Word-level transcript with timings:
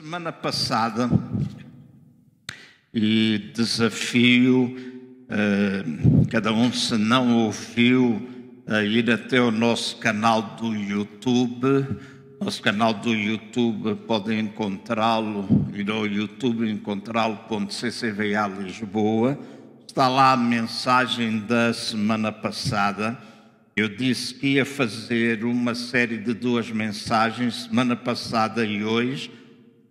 semana 0.00 0.32
passada 0.32 1.10
e 2.94 3.52
desafio 3.54 4.74
uh, 5.28 6.26
cada 6.30 6.54
um, 6.54 6.72
se 6.72 6.96
não 6.96 7.44
ouviu, 7.44 8.26
a 8.66 8.82
ir 8.82 9.10
até 9.10 9.38
o 9.38 9.50
nosso 9.50 9.98
canal 9.98 10.56
do 10.56 10.74
YouTube. 10.74 11.86
Nosso 12.40 12.62
canal 12.62 12.94
do 12.94 13.12
YouTube 13.12 13.94
podem 14.06 14.40
encontrá-lo, 14.40 15.46
ir 15.74 15.90
ao 15.90 16.06
YouTube 16.06 16.66
encontrá-lo.ccva 16.70 18.62
Lisboa. 18.62 19.38
Está 19.86 20.08
lá 20.08 20.32
a 20.32 20.36
mensagem 20.38 21.40
da 21.40 21.74
semana 21.74 22.32
passada. 22.32 23.18
Eu 23.76 23.86
disse 23.86 24.32
que 24.32 24.54
ia 24.54 24.64
fazer 24.64 25.44
uma 25.44 25.74
série 25.74 26.16
de 26.16 26.32
duas 26.32 26.70
mensagens, 26.70 27.64
semana 27.64 27.94
passada 27.94 28.64
e 28.64 28.82
hoje. 28.82 29.39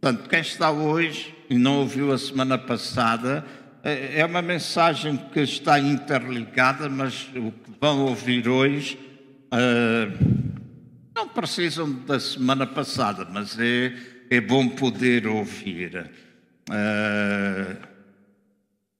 Portanto, 0.01 0.29
quem 0.29 0.39
está 0.39 0.71
hoje 0.71 1.35
e 1.49 1.57
não 1.57 1.79
ouviu 1.79 2.13
a 2.13 2.17
semana 2.17 2.57
passada, 2.57 3.45
é, 3.83 4.21
é 4.21 4.25
uma 4.25 4.41
mensagem 4.41 5.17
que 5.33 5.41
está 5.41 5.77
interligada, 5.77 6.87
mas 6.87 7.27
o 7.35 7.51
que 7.51 7.71
vão 7.81 8.05
ouvir 8.05 8.47
hoje 8.47 8.97
uh, 9.53 10.49
não 11.13 11.27
precisam 11.27 11.91
da 11.91 12.17
semana 12.17 12.65
passada, 12.65 13.27
mas 13.29 13.59
é, 13.59 13.93
é 14.29 14.39
bom 14.39 14.69
poder 14.69 15.27
ouvir. 15.27 16.09
Uh, 16.69 17.89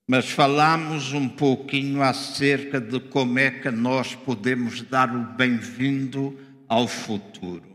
mas 0.05 0.29
falamos 0.29 1.13
um 1.13 1.29
pouquinho 1.29 2.01
acerca 2.01 2.81
de 2.81 2.99
como 2.99 3.39
é 3.39 3.51
que 3.51 3.71
nós 3.71 4.15
podemos 4.15 4.81
dar 4.81 5.15
o 5.15 5.23
bem-vindo 5.37 6.37
ao 6.67 6.87
futuro. 6.89 7.69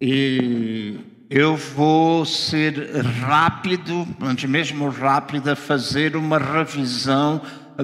E 0.00 0.98
eu 1.34 1.56
vou 1.56 2.26
ser 2.26 2.74
rápido, 3.22 4.06
mas 4.18 4.44
mesmo 4.44 4.90
rápido, 4.90 5.48
a 5.48 5.56
fazer 5.56 6.14
uma 6.14 6.36
revisão 6.36 7.40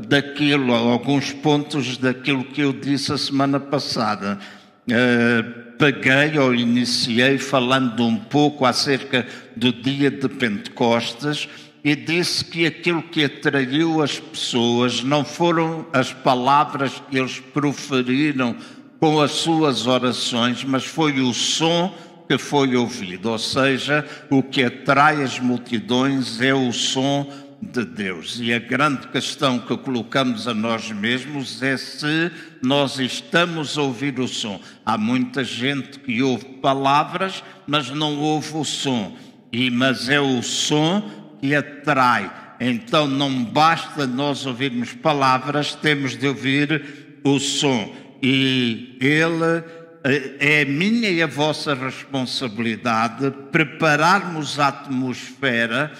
daquilo, 0.07 0.75
alguns 0.75 1.33
pontos 1.33 1.97
daquilo 1.97 2.45
que 2.45 2.61
eu 2.61 2.75
disse 2.75 3.11
a 3.11 3.17
semana 3.17 3.59
passada. 3.59 4.39
Uh, 4.87 5.73
peguei 5.79 6.39
ou 6.39 6.55
iniciei 6.55 7.39
falando 7.39 8.05
um 8.05 8.17
pouco 8.17 8.67
acerca 8.67 9.27
do 9.57 9.73
dia 9.73 10.11
de 10.11 10.29
Pentecostes 10.29 11.49
e 11.83 11.97
disse 11.97 12.45
que 12.45 12.67
aquilo 12.67 13.03
que 13.03 13.25
atraiu 13.25 14.03
as 14.03 14.21
pessoas 14.21 15.03
não 15.03 15.25
foram 15.25 15.87
as 15.91 16.13
palavras 16.13 17.03
que 17.11 17.17
eles 17.17 17.41
proferiram 17.41 18.55
com 19.01 19.23
as 19.23 19.31
suas 19.31 19.87
orações, 19.87 20.65
mas 20.65 20.85
foi 20.85 21.19
o 21.21 21.33
som 21.33 21.95
que 22.29 22.37
foi 22.37 22.77
ouvido, 22.77 23.31
ou 23.31 23.39
seja, 23.39 24.07
o 24.29 24.43
que 24.43 24.63
atrai 24.63 25.23
as 25.23 25.41
multidões 25.41 26.41
é 26.43 26.53
o 26.53 26.71
som 26.73 27.27
de 27.61 27.85
Deus. 27.85 28.39
E 28.39 28.53
a 28.53 28.59
grande 28.59 29.09
questão 29.09 29.59
que 29.59 29.77
colocamos 29.79 30.47
a 30.47 30.55
nós 30.55 30.93
mesmos 30.93 31.63
é 31.63 31.77
se 31.77 32.31
nós 32.63 32.99
estamos 32.99 33.79
a 33.79 33.83
ouvir 33.83 34.21
o 34.21 34.29
som. 34.29 34.61
Há 34.85 34.99
muita 34.99 35.43
gente 35.43 35.99
que 36.01 36.23
ouve 36.23 36.45
palavras, 36.61 37.43
mas 37.67 37.91
não 37.91 38.19
ouve 38.19 38.57
o 38.57 38.65
som. 38.65 39.17
E 39.51 39.71
mas 39.71 40.09
é 40.09 40.21
o 40.21 40.43
som 40.43 41.11
que 41.41 41.55
atrai. 41.55 42.31
Então 42.61 43.07
não 43.07 43.43
basta 43.43 44.07
nós 44.07 44.45
ouvirmos 44.45 44.93
palavras, 44.93 45.75
temos 45.75 46.17
de 46.17 46.27
ouvir 46.27 47.21
o 47.25 47.39
som. 47.39 47.95
E 48.23 48.97
ele 49.01 49.63
é 50.11 50.63
a 50.63 50.65
minha 50.65 51.11
e 51.11 51.23
a 51.23 51.27
vossa 51.27 51.75
responsabilidade 51.75 53.31
prepararmos 53.53 54.59
a 54.59 54.69
atmosfera 54.69 55.93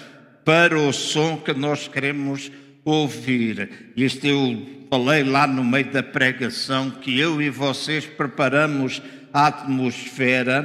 para 0.43 0.77
o 0.77 0.91
som 0.91 1.37
que 1.37 1.53
nós 1.53 1.87
queremos 1.87 2.51
ouvir. 2.83 3.91
Isto 3.95 4.25
eu 4.25 4.85
falei 4.89 5.23
lá 5.23 5.45
no 5.45 5.63
meio 5.63 5.91
da 5.91 6.01
pregação 6.01 6.89
que 6.89 7.19
eu 7.19 7.41
e 7.41 7.49
vocês 7.49 8.05
preparamos 8.05 9.01
a 9.31 9.47
atmosfera 9.47 10.63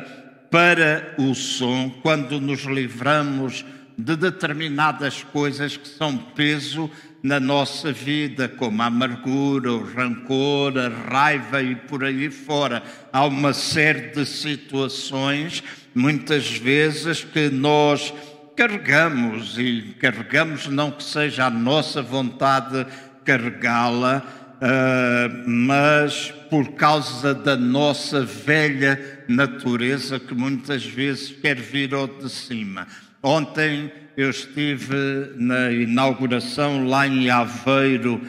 para 0.50 1.14
o 1.18 1.34
som 1.34 1.90
quando 2.02 2.40
nos 2.40 2.62
livramos 2.62 3.64
de 3.98 4.16
determinadas 4.16 5.22
coisas 5.22 5.76
que 5.76 5.86
são 5.86 6.16
peso 6.16 6.90
na 7.24 7.40
nossa 7.40 7.90
vida, 7.90 8.46
como 8.46 8.82
a 8.82 8.84
amargura, 8.84 9.72
o 9.72 9.82
rancor, 9.82 10.74
a 10.76 10.88
raiva 11.10 11.62
e 11.62 11.74
por 11.74 12.04
aí 12.04 12.30
fora. 12.30 12.82
Há 13.10 13.24
uma 13.24 13.54
série 13.54 14.10
de 14.10 14.26
situações, 14.26 15.64
muitas 15.94 16.50
vezes, 16.50 17.24
que 17.24 17.48
nós 17.48 18.12
carregamos 18.54 19.58
e 19.58 19.96
carregamos, 19.98 20.66
não 20.66 20.90
que 20.90 21.02
seja 21.02 21.46
a 21.46 21.50
nossa 21.50 22.02
vontade 22.02 22.86
carregá-la, 23.24 24.22
uh, 24.56 25.48
mas 25.48 26.30
por 26.50 26.72
causa 26.72 27.32
da 27.32 27.56
nossa 27.56 28.22
velha 28.22 29.24
natureza 29.26 30.20
que 30.20 30.34
muitas 30.34 30.84
vezes 30.84 31.30
quer 31.30 31.56
vir 31.56 31.94
ao 31.94 32.06
de 32.06 32.28
cima. 32.28 32.86
Ontem 33.22 33.90
eu 34.16 34.30
estive 34.30 35.32
na 35.36 35.70
inauguração 35.72 36.86
lá 36.86 37.06
em 37.06 37.30
Aveiro 37.30 38.20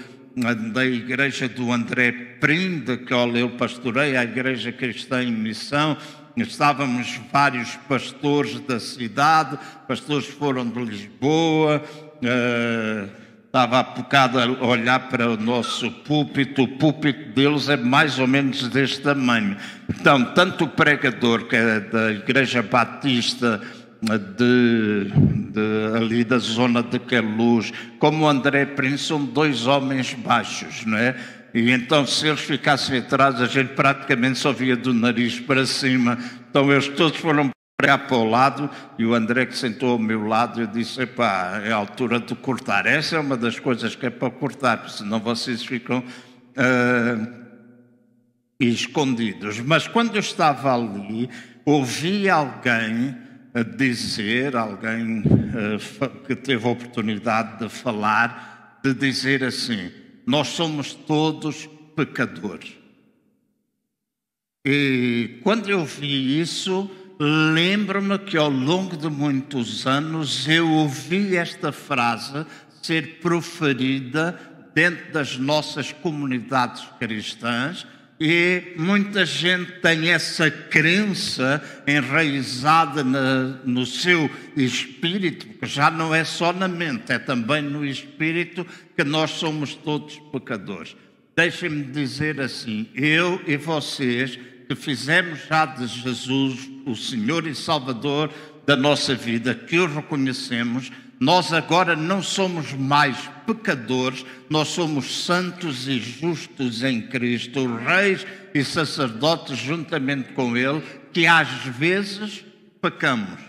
da 0.73 0.85
igreja 0.85 1.47
do 1.47 1.71
André 1.71 2.11
Prinde, 2.39 2.97
que 2.97 3.13
eu 3.13 3.49
pastorei 3.51 4.17
a 4.17 4.23
igreja 4.23 4.71
cristã 4.71 5.23
em 5.23 5.31
missão. 5.31 5.97
Estávamos 6.35 7.19
vários 7.31 7.75
pastores 7.87 8.59
da 8.61 8.79
cidade, 8.79 9.57
pastores 9.87 10.27
foram 10.27 10.67
de 10.67 10.83
Lisboa. 10.83 11.81
Uh, 12.15 13.25
estava 13.55 13.79
há 13.79 13.83
bocado 13.83 14.37
a 14.37 14.65
olhar 14.65 15.07
para 15.07 15.29
o 15.29 15.37
nosso 15.37 15.89
púlpito, 15.89 16.63
o 16.63 16.67
púlpito 16.67 17.29
deles 17.29 17.69
é 17.69 17.77
mais 17.77 18.19
ou 18.19 18.27
menos 18.27 18.67
deste 18.67 18.99
tamanho. 18.99 19.55
Então, 19.89 20.25
tanto 20.33 20.65
o 20.65 20.67
pregador, 20.67 21.45
que 21.45 21.55
é 21.55 21.79
da 21.79 22.11
Igreja 22.11 22.61
Batista 22.61 23.61
de, 24.13 25.11
de, 25.51 25.97
ali 25.97 26.23
da 26.23 26.37
zona 26.37 26.83
de 26.83 26.99
Queluz, 26.99 27.71
como 27.97 28.27
André 28.27 28.65
Prince, 28.65 29.05
são 29.05 29.25
dois 29.25 29.65
homens 29.65 30.13
baixos, 30.13 30.85
não 30.85 30.97
é? 30.97 31.15
E 31.53 31.71
então, 31.71 32.05
se 32.05 32.27
eles 32.27 32.41
ficassem 32.41 32.99
atrás, 32.99 33.41
a 33.41 33.45
gente 33.45 33.73
praticamente 33.73 34.37
só 34.37 34.51
via 34.51 34.75
do 34.75 34.93
nariz 34.93 35.39
para 35.39 35.65
cima. 35.65 36.17
Então, 36.49 36.71
eles 36.71 36.89
todos 36.89 37.17
foram 37.17 37.49
para 37.77 38.17
o 38.17 38.29
lado 38.29 38.69
e 38.97 39.05
o 39.05 39.13
André 39.13 39.45
que 39.45 39.57
sentou 39.57 39.91
ao 39.91 39.99
meu 39.99 40.25
lado, 40.27 40.61
eu 40.61 40.67
disse: 40.67 41.01
Epá, 41.01 41.61
é 41.63 41.71
a 41.71 41.75
altura 41.75 42.19
de 42.19 42.35
cortar. 42.35 42.85
Essa 42.85 43.15
é 43.15 43.19
uma 43.19 43.37
das 43.37 43.59
coisas 43.59 43.95
que 43.95 44.05
é 44.05 44.09
para 44.09 44.29
cortar, 44.29 44.89
senão 44.89 45.19
vocês 45.19 45.63
ficam 45.63 45.99
uh, 45.99 47.45
escondidos. 48.59 49.59
Mas 49.59 49.87
quando 49.87 50.15
eu 50.15 50.19
estava 50.19 50.73
ali, 50.73 51.29
ouvi 51.65 52.29
alguém 52.29 53.15
dizer, 53.63 54.55
alguém 54.55 55.19
uh, 55.19 56.09
que 56.25 56.35
teve 56.35 56.67
a 56.67 56.71
oportunidade 56.71 57.59
de 57.59 57.69
falar, 57.69 58.79
de 58.83 58.93
dizer 58.93 59.43
assim: 59.43 59.91
Nós 60.25 60.49
somos 60.49 60.93
todos 60.93 61.69
pecadores. 61.95 62.73
E 64.65 65.39
quando 65.43 65.69
eu 65.69 65.85
vi 65.85 66.39
isso, 66.39 66.89
lembro-me 67.19 68.17
que 68.19 68.35
ao 68.35 68.49
longo 68.49 68.97
de 68.97 69.07
muitos 69.07 69.87
anos 69.87 70.47
eu 70.47 70.69
ouvi 70.69 71.37
esta 71.37 71.71
frase 71.71 72.45
ser 72.81 73.19
proferida 73.19 74.37
dentro 74.73 75.13
das 75.13 75.37
nossas 75.37 75.93
comunidades 75.93 76.83
cristãs 76.99 77.87
e 78.19 78.73
muita 78.77 79.25
gente 79.25 79.73
tem 79.81 80.09
essa 80.09 80.49
crença 80.49 81.61
enraizada 81.85 83.03
na, 83.03 83.59
no 83.65 83.85
seu 83.85 84.29
espírito, 84.55 85.45
que 85.45 85.65
já 85.65 85.91
não 85.91 86.15
é 86.15 86.23
só 86.23 86.53
na 86.53 86.67
mente, 86.67 87.11
é 87.11 87.19
também 87.19 87.61
no 87.61 87.85
espírito, 87.85 88.65
que 88.95 89.03
nós 89.03 89.31
somos 89.31 89.75
todos 89.75 90.17
pecadores. 90.31 90.95
Deixem-me 91.35 91.83
dizer 91.83 92.39
assim: 92.39 92.87
eu 92.95 93.41
e 93.45 93.57
vocês, 93.57 94.39
que 94.67 94.75
fizemos 94.75 95.39
já 95.49 95.65
de 95.65 95.85
Jesus 95.85 96.69
o 96.85 96.95
Senhor 96.95 97.45
e 97.45 97.53
Salvador 97.53 98.31
da 98.65 98.77
nossa 98.77 99.13
vida, 99.13 99.53
que 99.53 99.77
o 99.77 99.93
reconhecemos, 99.93 100.89
nós 101.19 101.53
agora 101.53 101.95
não 101.95 102.21
somos 102.21 102.73
mais 102.73 103.17
pecadores, 103.45 104.25
nós 104.49 104.69
somos 104.69 105.25
santos 105.25 105.87
e 105.87 105.99
justos 105.99 106.83
em 106.83 107.01
Cristo, 107.01 107.75
reis 107.77 108.25
e 108.53 108.63
sacerdotes 108.63 109.57
juntamente 109.57 110.33
com 110.33 110.57
Ele, 110.57 110.81
que 111.13 111.25
às 111.25 111.49
vezes 111.65 112.43
pecamos. 112.81 113.39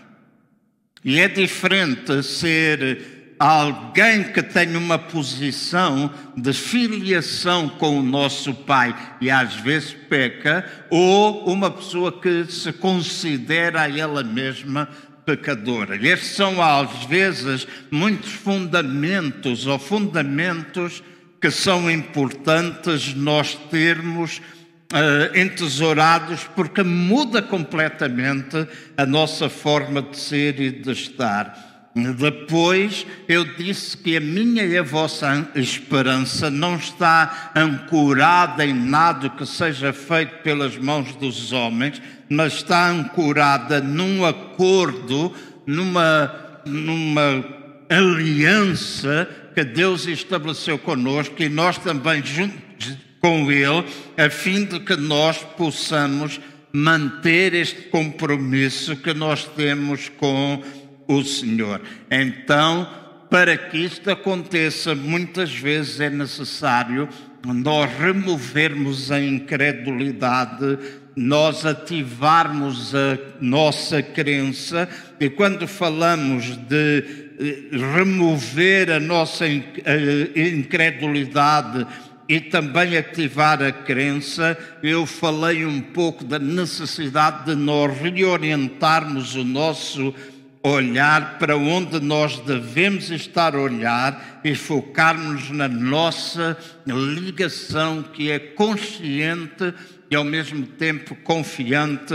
E 1.03 1.19
é 1.19 1.27
diferente 1.27 2.23
ser 2.23 3.35
alguém 3.39 4.23
que 4.23 4.41
tem 4.41 4.75
uma 4.75 4.97
posição 4.97 6.11
de 6.35 6.51
filiação 6.53 7.69
com 7.69 7.99
o 7.99 8.03
nosso 8.03 8.53
Pai 8.53 8.95
e 9.21 9.29
às 9.29 9.55
vezes 9.55 9.93
peca, 10.09 10.65
ou 10.89 11.45
uma 11.45 11.69
pessoa 11.69 12.11
que 12.11 12.45
se 12.45 12.73
considera 12.73 13.81
a 13.81 13.97
ela 13.97 14.23
mesma 14.23 14.89
pecadora. 15.27 15.97
Estes 15.97 16.29
são, 16.29 16.61
às 16.61 17.03
vezes, 17.03 17.67
muitos 17.91 18.31
fundamentos 18.31 19.67
ou 19.67 19.77
fundamentos 19.77 21.03
que 21.41 21.51
são 21.51 21.91
importantes 21.91 23.13
nós 23.13 23.53
termos 23.69 24.37
uh, 24.37 25.37
entesourados, 25.37 26.45
porque 26.55 26.81
muda 26.81 27.41
completamente 27.41 28.65
a 28.95 29.05
nossa 29.05 29.49
forma 29.49 30.01
de 30.01 30.17
ser 30.17 30.61
e 30.61 30.71
de 30.71 30.91
estar. 30.91 31.91
Depois 32.17 33.05
eu 33.27 33.43
disse 33.55 33.97
que 33.97 34.15
a 34.15 34.21
minha 34.21 34.63
e 34.63 34.77
a 34.77 34.83
vossa 34.83 35.49
esperança 35.55 36.49
não 36.49 36.75
está 36.75 37.51
ancorada 37.55 38.63
em 38.63 38.73
nada 38.73 39.29
que 39.29 39.45
seja 39.45 39.91
feito 39.91 40.37
pelas 40.43 40.77
mãos 40.77 41.15
dos 41.15 41.51
homens, 41.51 41.99
mas 42.29 42.53
está 42.53 42.89
ancorada 42.89 43.81
num 43.81 44.25
acordo, 44.25 45.33
numa, 45.65 46.61
numa 46.65 47.45
aliança 47.89 49.27
que 49.53 49.63
Deus 49.63 50.05
estabeleceu 50.05 50.77
conosco 50.77 51.41
e 51.41 51.49
nós 51.49 51.77
também 51.77 52.23
juntos 52.23 52.97
com 53.19 53.51
Ele, 53.51 53.85
a 54.17 54.29
fim 54.29 54.65
de 54.65 54.79
que 54.79 54.95
nós 54.95 55.37
possamos 55.57 56.39
manter 56.71 57.53
este 57.53 57.83
compromisso 57.83 58.95
que 58.97 59.13
nós 59.13 59.45
temos 59.45 60.09
com 60.09 60.61
o 61.07 61.23
Senhor. 61.23 61.81
Então, 62.11 62.87
para 63.29 63.57
que 63.57 63.77
isto 63.77 64.09
aconteça, 64.11 64.93
muitas 64.93 65.51
vezes 65.51 65.99
é 65.99 66.09
necessário 66.09 67.09
nós 67.45 67.89
removermos 67.97 69.11
a 69.11 69.21
incredulidade, 69.21 70.77
nós 71.17 71.65
ativarmos 71.65 72.93
a 72.93 73.17
nossa 73.41 74.03
crença, 74.03 74.87
e 75.19 75.31
quando 75.31 75.67
falamos 75.67 76.55
de 76.55 77.03
eh, 77.39 77.69
remover 77.95 78.91
a 78.91 78.99
nossa 78.99 79.47
incredulidade 79.47 81.87
e 82.29 82.39
também 82.39 82.95
ativar 82.95 83.63
a 83.63 83.71
crença, 83.71 84.55
eu 84.83 85.07
falei 85.07 85.65
um 85.65 85.81
pouco 85.81 86.23
da 86.23 86.37
necessidade 86.37 87.45
de 87.45 87.55
nós 87.55 87.97
reorientarmos 87.97 89.33
o 89.33 89.43
nosso 89.43 90.13
olhar 90.61 91.39
para 91.39 91.57
onde 91.57 91.99
nós 91.99 92.37
devemos 92.41 93.09
estar 93.09 93.55
a 93.55 93.59
olhar 93.59 94.39
e 94.43 94.53
focarmos 94.53 95.49
na 95.49 95.67
nossa 95.67 96.55
ligação 96.85 98.03
que 98.03 98.29
é 98.29 98.37
consciente 98.37 99.73
e 100.09 100.15
ao 100.15 100.23
mesmo 100.23 100.65
tempo 100.65 101.15
confiante 101.15 102.13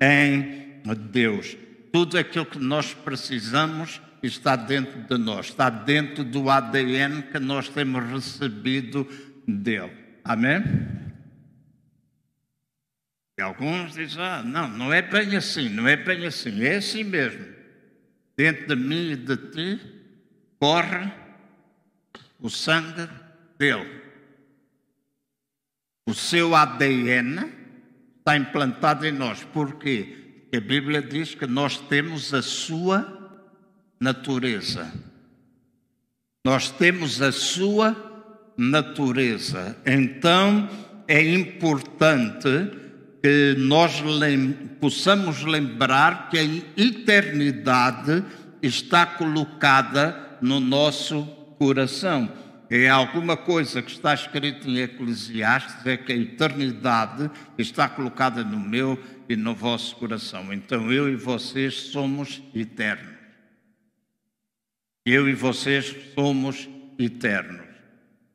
em 0.00 0.82
Deus. 1.10 1.56
Tudo 1.92 2.18
aquilo 2.18 2.46
que 2.46 2.58
nós 2.58 2.94
precisamos 2.94 4.00
está 4.22 4.56
dentro 4.56 5.00
de 5.02 5.22
nós, 5.22 5.46
está 5.46 5.70
dentro 5.70 6.24
do 6.24 6.50
ADN 6.50 7.22
que 7.22 7.38
nós 7.38 7.68
temos 7.68 8.04
recebido 8.10 9.06
dele. 9.46 9.92
Amém? 10.24 10.62
E 13.38 13.42
alguns 13.42 13.94
dizem, 13.94 14.22
ah, 14.22 14.42
não, 14.44 14.68
não 14.68 14.92
é 14.92 15.00
bem 15.00 15.36
assim, 15.36 15.68
não 15.68 15.86
é 15.86 15.96
bem 15.96 16.26
assim, 16.26 16.62
é 16.62 16.76
assim 16.76 17.04
mesmo 17.04 17.58
dentro 18.38 18.68
de 18.68 18.76
mim 18.76 19.10
e 19.10 19.16
de 19.16 19.36
ti, 19.36 19.80
corre 20.60 21.10
o 22.38 22.48
sangue 22.48 23.08
dele. 23.58 23.97
O 26.08 26.14
seu 26.14 26.56
ADN 26.56 27.52
está 28.18 28.34
implantado 28.34 29.06
em 29.06 29.12
nós. 29.12 29.44
Porquê? 29.44 30.16
Porque 30.50 30.56
a 30.56 30.58
Bíblia 30.58 31.02
diz 31.02 31.34
que 31.34 31.46
nós 31.46 31.76
temos 31.76 32.32
a 32.32 32.40
sua 32.40 33.36
natureza. 34.00 34.90
Nós 36.42 36.70
temos 36.70 37.20
a 37.20 37.30
sua 37.30 37.94
natureza. 38.56 39.76
Então 39.84 40.66
é 41.06 41.22
importante 41.22 42.48
que 43.22 43.54
nós 43.58 44.00
lem 44.00 44.52
possamos 44.80 45.44
lembrar 45.44 46.30
que 46.30 46.38
a 46.38 46.42
eternidade 46.82 48.24
está 48.62 49.04
colocada 49.04 50.38
no 50.40 50.58
nosso 50.58 51.26
coração. 51.58 52.32
É 52.70 52.88
alguma 52.88 53.36
coisa 53.36 53.80
que 53.80 53.92
está 53.92 54.12
escrito 54.12 54.68
em 54.68 54.78
Eclesiastes, 54.78 55.86
é 55.86 55.96
que 55.96 56.12
a 56.12 56.16
eternidade 56.16 57.30
está 57.56 57.88
colocada 57.88 58.44
no 58.44 58.58
meu 58.60 59.02
e 59.28 59.36
no 59.36 59.54
vosso 59.54 59.96
coração. 59.96 60.52
Então 60.52 60.92
eu 60.92 61.08
e 61.08 61.16
vocês 61.16 61.74
somos 61.74 62.42
eternos. 62.54 63.16
Eu 65.06 65.28
e 65.28 65.34
vocês 65.34 65.96
somos 66.14 66.68
eternos. 66.98 67.66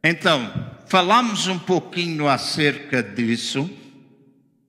Então, 0.03 0.51
falamos 0.87 1.47
um 1.47 1.59
pouquinho 1.59 2.27
acerca 2.27 3.03
disso 3.03 3.69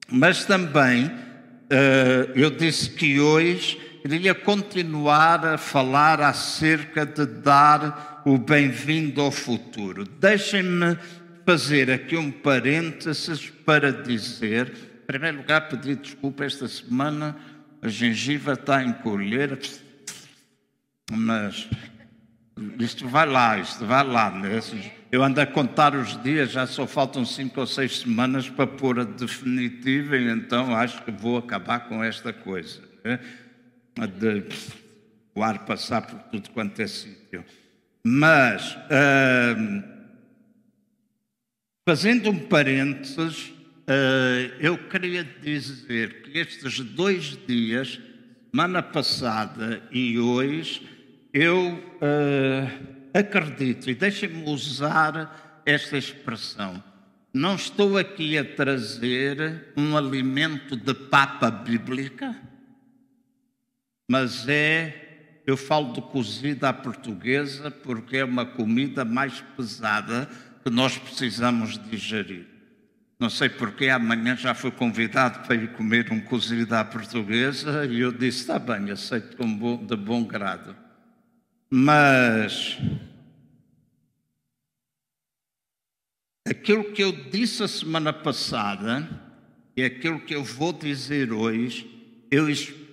mas 0.09 0.45
também 0.45 1.07
uh, 1.07 2.33
eu 2.35 2.51
disse 2.51 2.91
que 2.91 3.19
hoje 3.21 3.81
queria 4.03 4.35
continuar 4.35 5.45
a 5.45 5.59
falar 5.59 6.21
acerca 6.21 7.07
de 7.07 7.25
dar 7.25 8.14
o 8.25 8.39
bem-vindo 8.39 9.21
ao 9.21 9.31
futuro. 9.31 10.05
Deixem-me 10.05 10.97
fazer 11.45 11.91
aqui 11.91 12.17
um 12.17 12.31
parênteses 12.31 13.51
para 13.51 13.93
dizer, 13.93 14.73
em 15.03 15.07
primeiro 15.07 15.39
lugar, 15.39 15.69
pedir 15.69 15.97
desculpa 15.97 16.45
esta 16.45 16.67
semana, 16.67 17.37
a 17.83 17.89
gengiva 17.89 18.55
está 18.55 18.79
a 18.79 18.85
encolher, 18.85 19.59
mas 21.13 21.69
isto 22.79 23.07
vai 23.07 23.27
lá, 23.27 23.59
isto 23.59 23.85
vai 23.85 24.03
lá. 24.03 24.31
Né? 24.31 24.59
Eu 25.13 25.23
ando 25.23 25.41
a 25.41 25.47
contar 25.47 25.95
os 25.95 26.21
dias, 26.23 26.51
já 26.51 26.67
só 26.67 26.87
faltam 26.87 27.27
cinco 27.27 27.61
ou 27.61 27.67
seis 27.67 28.01
semanas 28.01 28.49
para 28.49 28.67
pôr 28.67 29.01
a 29.01 29.05
definitiva, 29.05 30.17
e 30.17 30.31
então 30.31 30.75
acho 30.75 31.03
que 31.03 31.11
vou 31.11 31.37
acabar 31.37 31.81
com 31.81 32.03
esta 32.03 32.33
coisa. 32.33 32.81
Né? 33.05 33.21
De 34.19 34.45
o 35.35 35.43
ar 35.43 35.67
passar 35.67 36.03
por 36.03 36.19
tudo 36.31 36.49
quanto 36.51 36.81
é 36.81 36.87
sítio. 36.87 37.45
Mas, 38.07 38.75
uh, 38.75 39.83
fazendo 41.89 42.29
um 42.29 42.39
parênteses, 42.39 43.49
uh, 43.49 44.55
eu 44.61 44.77
queria 44.77 45.25
dizer 45.25 46.21
que 46.21 46.39
estes 46.39 46.81
dois 46.81 47.39
dias, 47.47 47.99
semana 48.51 48.83
passada 48.83 49.83
e 49.91 50.19
hoje, 50.19 50.87
eu 51.33 51.73
uh, 51.73 53.19
acredito, 53.19 53.89
e 53.89 53.95
deixem-me 53.95 54.51
usar 54.51 55.63
esta 55.65 55.97
expressão, 55.97 56.85
não 57.33 57.55
estou 57.55 57.97
aqui 57.97 58.37
a 58.37 58.45
trazer 58.45 59.73
um 59.79 59.97
alimento 59.97 60.77
de 60.77 60.93
papa 60.93 61.51
bíblica, 61.51 62.37
mas 64.07 64.47
é, 64.47 65.04
eu 65.47 65.57
falo 65.57 65.93
de 65.93 66.01
cozida 66.01 66.71
à 66.71 66.73
portuguesa 66.73 67.71
porque 67.71 68.19
é 68.19 68.25
uma 68.25 68.47
comida 68.47 69.05
mais 69.05 69.41
pesada 69.57 70.29
que 70.63 70.71
nós 70.71 70.97
precisamos 70.97 71.79
digerir. 71.91 72.47
Não 73.21 73.29
sei 73.29 73.49
porque 73.49 73.89
amanhã 73.89 74.37
já 74.37 74.55
fui 74.55 74.71
convidado 74.71 75.47
para 75.47 75.55
ir 75.55 75.73
comer 75.73 76.11
um 76.11 76.21
cozido 76.21 76.75
à 76.75 76.85
portuguesa 76.85 77.87
e 77.87 78.01
eu 78.01 78.11
disse: 78.11 78.41
está 78.41 78.59
bem, 78.59 78.91
aceito 78.91 79.37
de 79.87 79.97
bom 79.97 80.25
grado. 80.25 80.75
Mas 81.71 82.79
aquilo 86.49 86.93
que 86.93 87.03
eu 87.03 87.13
disse 87.31 87.63
a 87.63 87.69
semana 87.69 88.13
passada 88.13 89.09
e 89.77 89.85
aquilo 89.85 90.21
que 90.21 90.35
eu 90.35 90.43
vou 90.43 90.73
dizer 90.73 91.33
hoje, 91.33 91.91
eu 92.31 92.49
espero 92.49 92.84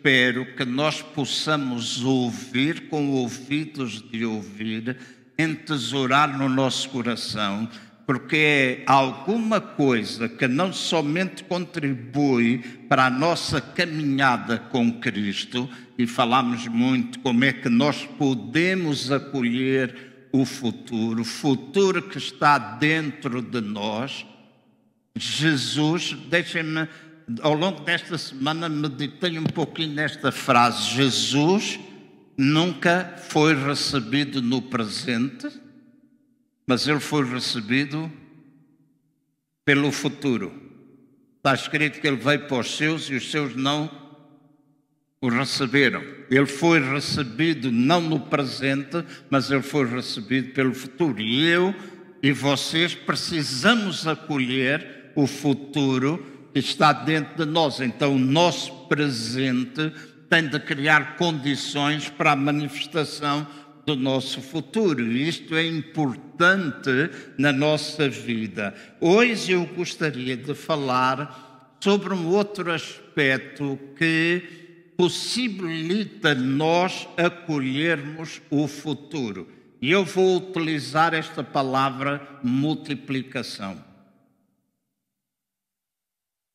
que 0.58 0.66
nós 0.66 1.02
possamos 1.02 2.04
ouvir 2.04 2.90
com 2.90 3.12
ouvidos 3.12 4.04
de 4.10 4.26
ouvir, 4.26 4.98
entesourar 5.38 6.38
no 6.38 6.50
nosso 6.50 6.90
coração, 6.90 7.70
porque 8.06 8.36
é 8.36 8.84
alguma 8.88 9.62
coisa 9.62 10.28
que 10.28 10.48
não 10.48 10.74
somente 10.74 11.44
contribui 11.44 12.58
para 12.90 13.06
a 13.06 13.10
nossa 13.10 13.62
caminhada 13.62 14.58
com 14.58 15.00
Cristo, 15.00 15.70
e 15.98 16.08
falamos 16.08 16.68
muito 16.68 17.20
como 17.20 17.44
é 17.44 17.54
que 17.54 17.70
nós 17.70 18.06
podemos 18.18 19.12
acolher 19.12 20.28
o 20.32 20.46
futuro, 20.46 21.22
o 21.22 21.26
futuro 21.26 22.02
que 22.02 22.18
está 22.18 22.58
dentro 22.58 23.42
de 23.42 23.62
nós. 23.62 24.26
Jesus, 25.16 26.14
deixem-me, 26.30 26.88
ao 27.42 27.54
longo 27.54 27.82
desta 27.82 28.18
semana, 28.18 28.68
meditei 28.68 29.38
um 29.38 29.44
pouquinho 29.44 29.94
nesta 29.94 30.32
frase: 30.32 30.96
Jesus 30.96 31.80
nunca 32.38 33.16
foi 33.30 33.54
recebido 33.54 34.42
no 34.42 34.62
presente, 34.62 35.48
mas 36.66 36.88
ele 36.88 37.00
foi 37.00 37.26
recebido 37.26 38.12
pelo 39.64 39.92
futuro. 39.92 40.52
Está 41.38 41.54
escrito 41.54 42.00
que 42.00 42.08
ele 42.08 42.18
veio 42.18 42.48
para 42.48 42.60
os 42.60 42.76
seus 42.76 43.10
e 43.10 43.16
os 43.16 43.32
seus 43.32 43.56
não 43.56 43.90
o 45.20 45.30
receberam. 45.30 46.04
Ele 46.30 46.46
foi 46.46 46.80
recebido 46.80 47.72
não 47.72 48.02
no 48.02 48.20
presente, 48.20 49.04
mas 49.30 49.52
ele 49.52 49.62
foi 49.62 49.86
recebido 49.86 50.52
pelo 50.54 50.74
futuro. 50.74 51.22
E 51.22 51.48
eu 51.48 51.76
e 52.24 52.32
vocês 52.32 52.94
precisamos 52.94 54.08
acolher 54.08 55.12
o 55.16 55.28
futuro 55.28 56.26
está 56.54 56.94
dentro 56.94 57.46
de 57.46 57.52
nós. 57.52 57.80
Então, 57.80 58.16
o 58.16 58.20
nosso 58.20 58.72
presente 58.88 59.92
tem 60.30 60.48
de 60.48 60.60
criar 60.60 61.18
condições 61.18 62.10
para 62.10 62.32
a 62.32 62.36
manifestação 62.36 63.46
do 63.86 63.96
nosso 63.96 64.42
futuro. 64.42 65.02
Isto 65.12 65.56
é 65.56 65.66
importante 65.66 67.10
na 67.38 67.52
nossa 67.52 68.08
vida. 68.08 68.74
Hoje 69.00 69.54
eu 69.54 69.66
gostaria 69.66 70.38
de 70.38 70.54
falar 70.54 71.76
sobre 71.80 72.14
um 72.14 72.28
outro 72.28 72.72
aspecto 72.72 73.78
que 73.98 74.44
possibilita 74.96 76.36
nós 76.36 77.08
acolhermos 77.18 78.42
o 78.50 78.68
futuro. 78.68 79.48
E 79.82 79.92
eu 79.92 80.06
vou 80.06 80.38
utilizar 80.38 81.14
esta 81.14 81.44
palavra 81.44 82.22
multiplicação. 82.44 83.91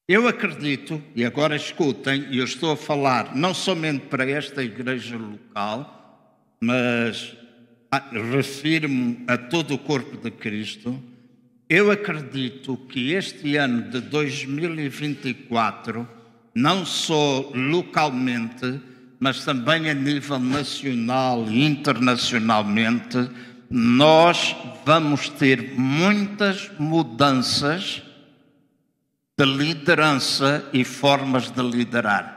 Eu 0.08 0.28
acredito, 0.28 1.02
e 1.16 1.24
agora 1.24 1.56
escutem, 1.56 2.28
e 2.30 2.38
eu 2.38 2.44
estou 2.44 2.70
a 2.70 2.76
falar 2.76 3.34
não 3.34 3.52
somente 3.52 4.06
para 4.06 4.30
esta 4.30 4.62
igreja 4.62 5.16
local, 5.16 6.30
mas 6.60 7.36
refiro-me 8.32 9.24
a 9.26 9.36
todo 9.36 9.74
o 9.74 9.78
corpo 9.78 10.16
de 10.16 10.30
Cristo. 10.30 10.96
Eu 11.68 11.90
acredito 11.90 12.76
que 12.88 13.14
este 13.14 13.56
ano 13.56 13.90
de 13.90 14.00
2024, 14.00 16.08
não 16.54 16.86
só 16.86 17.50
localmente, 17.52 18.80
mas 19.18 19.44
também 19.44 19.90
a 19.90 19.94
nível 19.94 20.38
nacional 20.38 21.50
e 21.50 21.64
internacionalmente, 21.64 23.28
nós 23.68 24.54
vamos 24.84 25.28
ter 25.30 25.72
muitas 25.76 26.70
mudanças 26.78 28.05
de 29.38 29.44
liderança 29.44 30.66
e 30.72 30.82
formas 30.82 31.50
de 31.50 31.62
liderar. 31.62 32.36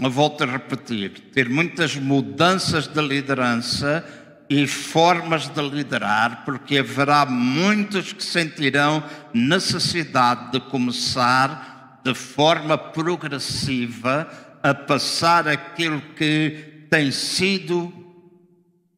Eu 0.00 0.10
volto 0.10 0.42
a 0.42 0.46
repetir: 0.46 1.30
ter 1.32 1.48
muitas 1.48 1.96
mudanças 1.96 2.86
de 2.88 3.00
liderança 3.02 4.04
e 4.48 4.66
formas 4.66 5.48
de 5.48 5.60
liderar, 5.60 6.44
porque 6.44 6.78
haverá 6.78 7.26
muitos 7.26 8.12
que 8.12 8.24
sentirão 8.24 9.04
necessidade 9.34 10.52
de 10.52 10.60
começar 10.60 12.00
de 12.02 12.14
forma 12.14 12.78
progressiva 12.78 14.26
a 14.62 14.72
passar 14.74 15.46
aquilo 15.46 16.00
que 16.16 16.86
tem 16.90 17.12
sido 17.12 17.92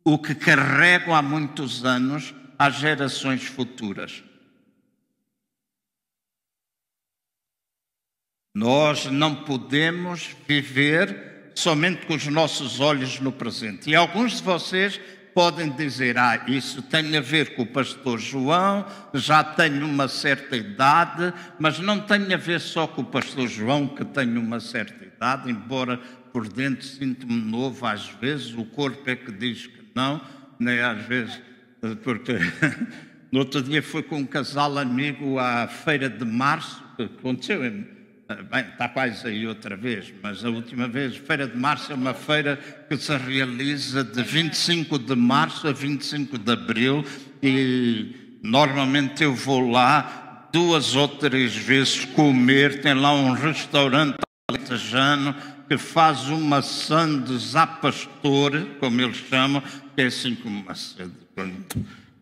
o 0.04 0.16
que 0.16 0.34
carregam 0.34 1.14
há 1.14 1.20
muitos 1.20 1.84
anos 1.84 2.32
às 2.58 2.76
gerações 2.76 3.44
futuras. 3.44 4.22
Nós 8.54 9.06
não 9.06 9.34
podemos 9.34 10.36
viver 10.46 11.52
somente 11.54 12.04
com 12.04 12.14
os 12.14 12.26
nossos 12.26 12.80
olhos 12.80 13.18
no 13.18 13.32
presente. 13.32 13.88
E 13.88 13.94
alguns 13.94 14.36
de 14.36 14.42
vocês 14.42 15.00
podem 15.34 15.70
dizer: 15.70 16.18
Ah, 16.18 16.44
isso 16.46 16.82
tem 16.82 17.16
a 17.16 17.20
ver 17.20 17.54
com 17.54 17.62
o 17.62 17.66
pastor 17.66 18.18
João, 18.18 18.86
já 19.14 19.42
tenho 19.42 19.86
uma 19.86 20.06
certa 20.06 20.54
idade, 20.54 21.32
mas 21.58 21.78
não 21.78 22.00
tem 22.00 22.32
a 22.34 22.36
ver 22.36 22.60
só 22.60 22.86
com 22.86 23.00
o 23.00 23.06
pastor 23.06 23.48
João, 23.48 23.88
que 23.88 24.04
tem 24.04 24.36
uma 24.36 24.60
certa 24.60 25.02
idade, 25.02 25.50
embora 25.50 25.98
por 26.30 26.46
dentro 26.46 26.84
sinto-me 26.84 27.40
novo 27.40 27.86
às 27.86 28.06
vezes, 28.08 28.52
o 28.54 28.64
corpo 28.66 29.08
é 29.08 29.16
que 29.16 29.32
diz 29.32 29.66
que 29.66 29.82
não, 29.94 30.20
nem 30.58 30.80
às 30.80 31.02
vezes, 31.06 31.40
porque 32.02 32.38
no 33.32 33.40
outro 33.40 33.62
dia 33.62 33.82
fui 33.82 34.02
com 34.02 34.16
um 34.16 34.26
casal 34.26 34.76
amigo 34.78 35.38
à 35.38 35.66
feira 35.68 36.08
de 36.08 36.24
março, 36.24 36.82
que 36.96 37.04
aconteceu 37.04 37.64
em 37.64 38.01
Bem, 38.28 38.60
está 38.60 38.88
quase 38.88 39.26
aí 39.26 39.46
outra 39.46 39.76
vez, 39.76 40.12
mas 40.22 40.44
a 40.44 40.48
última 40.48 40.88
vez, 40.88 41.16
Feira 41.16 41.46
de 41.46 41.56
Março 41.56 41.92
é 41.92 41.94
uma 41.94 42.14
feira 42.14 42.58
que 42.88 42.96
se 42.96 43.14
realiza 43.16 44.02
de 44.04 44.22
25 44.22 44.98
de 44.98 45.14
março 45.14 45.68
a 45.68 45.72
25 45.72 46.38
de 46.38 46.52
abril 46.52 47.04
e 47.42 48.38
normalmente 48.42 49.24
eu 49.24 49.34
vou 49.34 49.70
lá 49.70 50.48
duas 50.52 50.94
ou 50.94 51.08
três 51.08 51.54
vezes 51.54 52.04
comer. 52.04 52.80
Tem 52.80 52.94
lá 52.94 53.12
um 53.12 53.32
restaurante 53.32 54.16
alentejano 54.48 55.34
que 55.68 55.76
faz 55.76 56.28
uma 56.28 56.62
sandes 56.62 57.56
a 57.56 57.66
pastor, 57.66 58.66
como 58.78 59.00
eles 59.00 59.16
chamam, 59.16 59.62
que 59.94 60.02
é 60.02 60.06
assim 60.06 60.34
como 60.36 60.60
uma. 60.60 60.74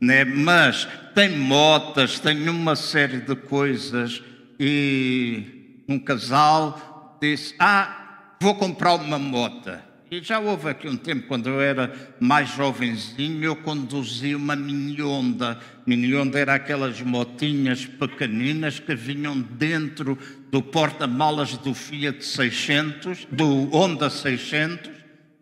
Né? 0.01 0.25
Mas 0.25 0.89
tem 1.15 1.37
motas, 1.37 2.19
tem 2.19 2.49
uma 2.49 2.75
série 2.75 3.21
de 3.21 3.37
coisas 3.37 4.23
e 4.59 5.60
um 5.91 5.99
casal 5.99 7.19
disse: 7.21 7.55
Ah, 7.59 8.37
vou 8.41 8.55
comprar 8.55 8.95
uma 8.95 9.19
moto. 9.19 9.71
E 10.11 10.21
já 10.23 10.41
houve 10.41 10.69
aqui 10.69 10.89
um 10.89 10.97
tempo, 10.97 11.29
quando 11.29 11.49
eu 11.49 11.61
era 11.61 11.93
mais 12.19 12.49
jovenzinho, 12.51 13.45
eu 13.45 13.55
conduzia 13.55 14.37
uma 14.37 14.57
mini 14.57 15.01
Honda. 15.01 15.59
Mini 15.87 16.13
Honda 16.17 16.39
era 16.39 16.55
aquelas 16.55 17.01
motinhas 17.01 17.87
pequeninas 17.87 18.81
que 18.81 18.95
vinham 18.97 19.41
dentro 19.41 20.19
do 20.51 20.61
porta-malas 20.63 21.57
do 21.59 21.73
Fiat 21.73 22.25
600, 22.25 23.29
do 23.31 23.71
Honda 23.73 24.11
600, 24.11 24.91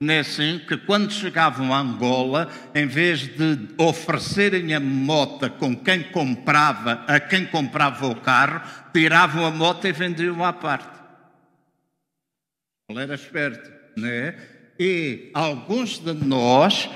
é 0.01 0.21
assim 0.21 0.61
que 0.69 0.77
quando 0.77 1.13
chegavam 1.13 1.75
a 1.75 1.81
Angola, 1.81 2.49
em 2.73 2.87
vez 2.87 3.23
de 3.23 3.59
oferecerem 3.77 4.73
a 4.73 4.79
moto 4.79 5.51
com 5.51 5.75
quem 5.75 6.05
comprava, 6.05 7.05
a 7.09 7.19
quem 7.19 7.45
comprava 7.45 8.07
o 8.07 8.15
carro, 8.15 8.63
tiravam 8.99 9.47
a 9.47 9.51
moto 9.53 9.87
e 9.87 9.93
vendiam 9.93 10.45
à 10.45 10.53
parte. 10.53 10.99
Ele 12.91 13.01
era 13.01 13.15
esperto, 13.15 13.71
não 13.97 14.09
é? 14.09 14.37
E 14.77 15.31
alguns 15.33 16.01
de 16.01 16.13
nós 16.13 16.91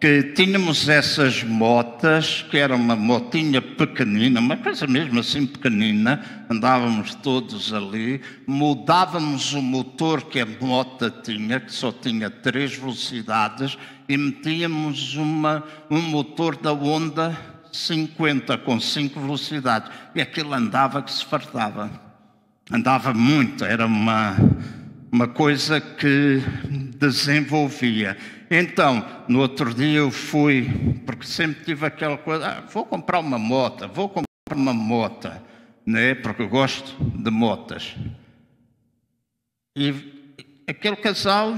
que 0.00 0.22
tínhamos 0.34 0.88
essas 0.88 1.42
motas, 1.42 2.46
que 2.48 2.58
era 2.58 2.76
uma 2.76 2.94
motinha 2.94 3.60
pequenina, 3.60 4.38
uma 4.38 4.56
coisa 4.56 4.86
mesmo 4.86 5.18
assim 5.18 5.44
pequenina, 5.46 6.46
andávamos 6.48 7.16
todos 7.16 7.74
ali, 7.74 8.20
mudávamos 8.46 9.52
o 9.52 9.60
motor 9.60 10.26
que 10.26 10.38
a 10.38 10.46
moto 10.46 11.10
tinha, 11.10 11.58
que 11.58 11.72
só 11.72 11.90
tinha 11.90 12.30
três 12.30 12.76
velocidades, 12.76 13.76
e 14.08 14.16
metíamos 14.16 15.16
uma, 15.16 15.64
um 15.90 16.00
motor 16.00 16.54
da 16.56 16.70
Honda 16.70 17.57
50 17.72 18.58
com 18.58 18.80
cinco 18.80 19.20
velocidades, 19.20 19.90
e 20.14 20.20
aquilo 20.20 20.52
andava 20.54 21.02
que 21.02 21.12
se 21.12 21.24
fartava. 21.24 21.90
Andava 22.70 23.14
muito, 23.14 23.64
era 23.64 23.86
uma, 23.86 24.36
uma 25.10 25.26
coisa 25.26 25.80
que 25.80 26.42
desenvolvia. 26.98 28.16
Então, 28.50 29.04
no 29.28 29.40
outro 29.40 29.72
dia 29.72 29.98
eu 29.98 30.10
fui, 30.10 31.00
porque 31.06 31.26
sempre 31.26 31.64
tive 31.64 31.86
aquela 31.86 32.18
coisa, 32.18 32.46
ah, 32.46 32.60
vou 32.72 32.84
comprar 32.84 33.20
uma 33.20 33.38
moto, 33.38 33.88
vou 33.88 34.08
comprar 34.08 34.26
uma 34.54 34.72
moto, 34.72 35.30
né? 35.86 36.14
porque 36.14 36.42
eu 36.42 36.48
gosto 36.48 36.96
de 37.02 37.30
motas. 37.30 37.94
E 39.76 39.94
aquele 40.66 40.96
casal 40.96 41.54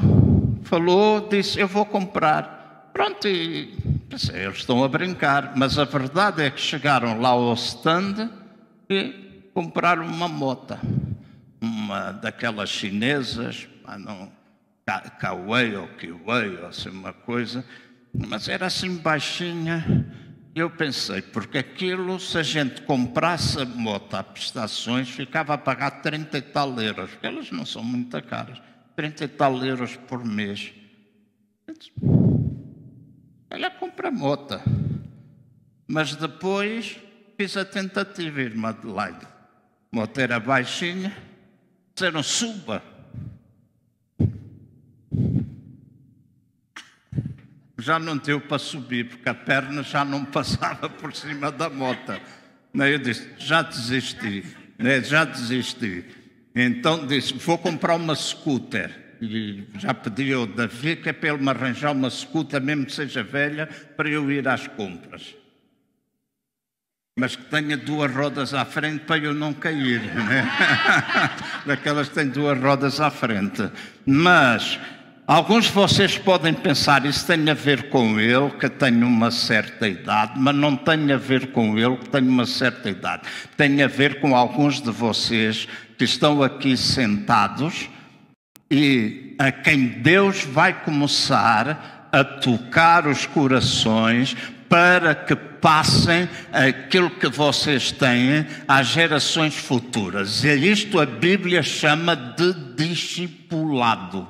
falou, 0.62 1.28
disse, 1.28 1.58
eu 1.58 1.66
vou 1.66 1.86
comprar. 1.86 2.90
Pronto, 2.92 3.26
e 3.26 3.79
eles 4.12 4.58
estão 4.58 4.82
a 4.82 4.88
brincar, 4.88 5.56
mas 5.56 5.78
a 5.78 5.84
verdade 5.84 6.42
é 6.42 6.50
que 6.50 6.60
chegaram 6.60 7.20
lá 7.20 7.28
ao 7.28 7.54
stand 7.54 8.28
e 8.88 9.48
compraram 9.54 10.04
uma 10.04 10.26
moto, 10.26 10.76
uma 11.60 12.10
daquelas 12.12 12.70
chinesas, 12.70 13.68
não 13.98 14.32
ou 15.78 15.88
Kiwei, 15.96 16.56
ou 16.56 16.66
assim 16.66 16.88
uma 16.88 17.12
coisa, 17.12 17.64
mas 18.12 18.48
era 18.48 18.66
assim 18.66 18.96
baixinha. 18.96 20.06
Eu 20.52 20.68
pensei, 20.68 21.22
porque 21.22 21.58
aquilo, 21.58 22.18
se 22.18 22.36
a 22.36 22.42
gente 22.42 22.82
comprasse 22.82 23.60
a 23.60 23.64
moto 23.64 24.14
a 24.14 24.24
prestações, 24.24 25.08
ficava 25.08 25.54
a 25.54 25.58
pagar 25.58 26.02
30 26.02 26.36
e 26.36 26.42
tal 26.42 26.80
euros, 26.80 27.10
porque 27.10 27.26
elas 27.28 27.52
não 27.52 27.64
são 27.64 27.84
muito 27.84 28.20
caras, 28.24 28.60
30 28.96 29.24
e 29.24 29.28
tal 29.28 29.64
euros 29.64 29.94
por 29.94 30.24
mês. 30.24 30.72
Ela 33.50 33.70
compra 33.70 34.08
a 34.08 34.12
moto. 34.12 34.60
Mas 35.86 36.14
depois 36.14 36.96
fiz 37.36 37.56
a 37.56 37.64
tentativa, 37.64 38.40
irmã 38.40 38.68
Adelaide. 38.68 39.26
A 39.92 39.96
moto 39.96 40.18
era 40.18 40.38
baixinha, 40.38 41.14
disseram 41.94 42.22
suba. 42.22 42.82
já 47.80 47.98
não 47.98 48.16
deu 48.16 48.40
para 48.40 48.58
subir, 48.58 49.08
porque 49.08 49.28
a 49.28 49.34
perna 49.34 49.82
já 49.82 50.04
não 50.04 50.24
passava 50.26 50.88
por 50.88 51.14
cima 51.14 51.50
da 51.50 51.68
moto. 51.68 52.20
Eu 52.74 52.98
disse, 52.98 53.28
já 53.38 53.62
desisti, 53.62 54.44
já 55.02 55.24
desisti. 55.24 56.04
Então 56.54 57.06
disse: 57.06 57.34
Vou 57.34 57.58
comprar 57.58 57.96
uma 57.96 58.14
scooter. 58.14 59.09
E 59.20 59.64
já 59.78 59.92
pedi 59.92 60.32
ao 60.32 60.46
Davi 60.46 60.96
que 60.96 61.10
é 61.10 61.12
para 61.12 61.30
ele 61.30 61.42
me 61.42 61.50
arranjar 61.50 61.92
uma 61.92 62.08
scooter, 62.08 62.60
mesmo 62.60 62.86
que 62.86 62.92
seja 62.92 63.22
velha, 63.22 63.68
para 63.96 64.08
eu 64.08 64.30
ir 64.30 64.48
às 64.48 64.66
compras. 64.66 65.34
Mas 67.18 67.36
que 67.36 67.44
tenha 67.44 67.76
duas 67.76 68.14
rodas 68.14 68.54
à 68.54 68.64
frente 68.64 69.04
para 69.04 69.18
eu 69.18 69.34
não 69.34 69.52
cair. 69.52 70.00
Né? 70.00 70.50
Daquelas 71.66 72.08
que 72.08 72.14
têm 72.14 72.28
duas 72.28 72.58
rodas 72.58 72.98
à 72.98 73.10
frente. 73.10 73.70
Mas 74.06 74.80
alguns 75.26 75.66
de 75.66 75.72
vocês 75.72 76.16
podem 76.16 76.54
pensar, 76.54 77.04
isso 77.04 77.26
tem 77.26 77.50
a 77.50 77.54
ver 77.54 77.90
com 77.90 78.18
ele, 78.18 78.50
que 78.52 78.70
tem 78.70 79.02
uma 79.02 79.30
certa 79.30 79.86
idade, 79.86 80.32
mas 80.36 80.54
não 80.54 80.74
tem 80.74 81.12
a 81.12 81.18
ver 81.18 81.48
com 81.48 81.78
ele, 81.78 81.98
que 81.98 82.08
tem 82.08 82.26
uma 82.26 82.46
certa 82.46 82.88
idade. 82.88 83.24
Tem 83.54 83.82
a 83.82 83.86
ver 83.86 84.18
com 84.20 84.34
alguns 84.34 84.80
de 84.80 84.90
vocês 84.90 85.68
que 85.98 86.04
estão 86.04 86.42
aqui 86.42 86.74
sentados 86.74 87.90
e 88.70 89.34
a 89.38 89.50
quem 89.50 89.86
Deus 89.86 90.44
vai 90.44 90.72
começar 90.72 92.08
a 92.12 92.22
tocar 92.22 93.06
os 93.06 93.26
corações 93.26 94.36
para 94.68 95.14
que 95.14 95.34
passem 95.34 96.28
aquilo 96.52 97.10
que 97.10 97.28
vocês 97.28 97.90
têm 97.90 98.46
às 98.68 98.86
gerações 98.86 99.56
futuras. 99.56 100.44
E 100.44 100.54
isto 100.54 101.00
a 101.00 101.06
Bíblia 101.06 101.62
chama 101.62 102.14
de 102.14 102.52
discipulado. 102.76 104.26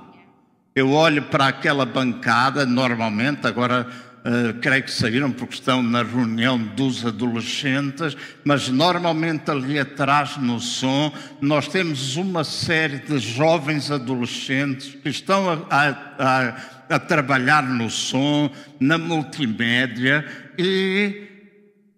Eu 0.75 0.93
olho 0.93 1.23
para 1.25 1.49
aquela 1.49 1.85
bancada, 1.85 2.65
normalmente, 2.65 3.47
agora 3.47 3.87
Uh, 4.21 4.53
creio 4.61 4.83
que 4.83 4.91
saíram 4.91 5.33
porque 5.33 5.55
estão 5.55 5.83
na 5.83 6.03
reunião 6.03 6.59
dos 6.59 7.07
adolescentes, 7.07 8.15
mas 8.45 8.69
normalmente 8.69 9.50
ali 9.50 9.79
atrás 9.79 10.37
no 10.37 10.61
som 10.61 11.11
nós 11.41 11.67
temos 11.69 12.17
uma 12.17 12.45
série 12.45 12.99
de 12.99 13.19
jovens 13.19 13.91
adolescentes 13.91 14.95
que 15.03 15.09
estão 15.09 15.49
a, 15.49 15.89
a, 16.19 16.97
a 16.97 16.99
trabalhar 16.99 17.62
no 17.62 17.89
som, 17.89 18.50
na 18.79 18.99
multimédia 18.99 20.27
e 20.59 21.27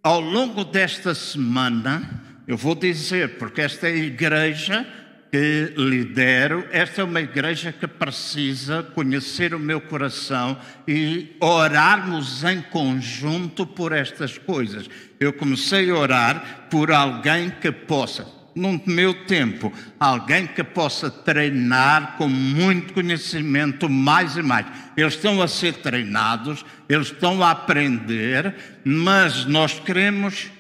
ao 0.01 0.21
longo 0.21 0.65
desta 0.65 1.17
semana, 1.17 2.23
eu 2.47 2.57
vou 2.57 2.77
dizer, 2.77 3.37
porque 3.39 3.63
esta 3.63 3.89
é 3.89 3.93
a 3.93 3.97
igreja 3.97 4.87
que 5.33 5.73
lidero, 5.79 6.69
esta 6.71 7.01
é 7.01 7.05
uma 7.05 7.23
igreja 7.23 7.73
que 7.73 7.87
precisa 7.87 8.83
conhecer 8.83 9.55
o 9.55 9.59
meu 9.59 9.81
coração 9.81 10.59
e 10.87 11.35
orarmos 11.41 12.45
em 12.45 12.61
conjunto 12.61 13.67
por 13.67 13.93
estas 13.93 14.37
coisas. 14.37 14.91
Eu 15.19 15.33
comecei 15.33 15.89
a 15.89 15.95
orar 15.95 16.67
por 16.69 16.93
alguém 16.93 17.49
que 17.49 17.73
possa, 17.73 18.27
no 18.55 18.79
meu 18.85 19.25
tempo, 19.25 19.73
alguém 19.99 20.47
que 20.47 20.63
possa 20.63 21.11
treinar 21.11 22.19
com 22.19 22.29
muito 22.29 22.93
conhecimento 22.93 23.89
mais 23.89 24.37
e 24.37 24.43
mais. 24.43 24.67
Eles 24.95 25.15
estão 25.15 25.41
a 25.41 25.49
ser 25.49 25.77
treinados, 25.77 26.63
eles 26.87 27.07
estão 27.07 27.43
a 27.43 27.53
aprender, 27.53 28.55
mas 28.85 29.47
nós 29.47 29.81
queremos 29.81 30.51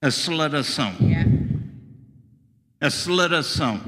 aceleração. 0.00 0.96
Yeah 0.98 1.31
aceleração. 2.82 3.80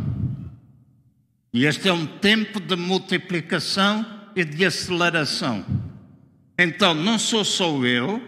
E 1.52 1.66
este 1.66 1.88
é 1.88 1.92
um 1.92 2.06
tempo 2.06 2.60
de 2.60 2.76
multiplicação 2.76 4.06
e 4.36 4.44
de 4.44 4.64
aceleração. 4.64 5.64
Então, 6.56 6.94
não 6.94 7.18
sou 7.18 7.44
só 7.44 7.84
eu, 7.84 8.22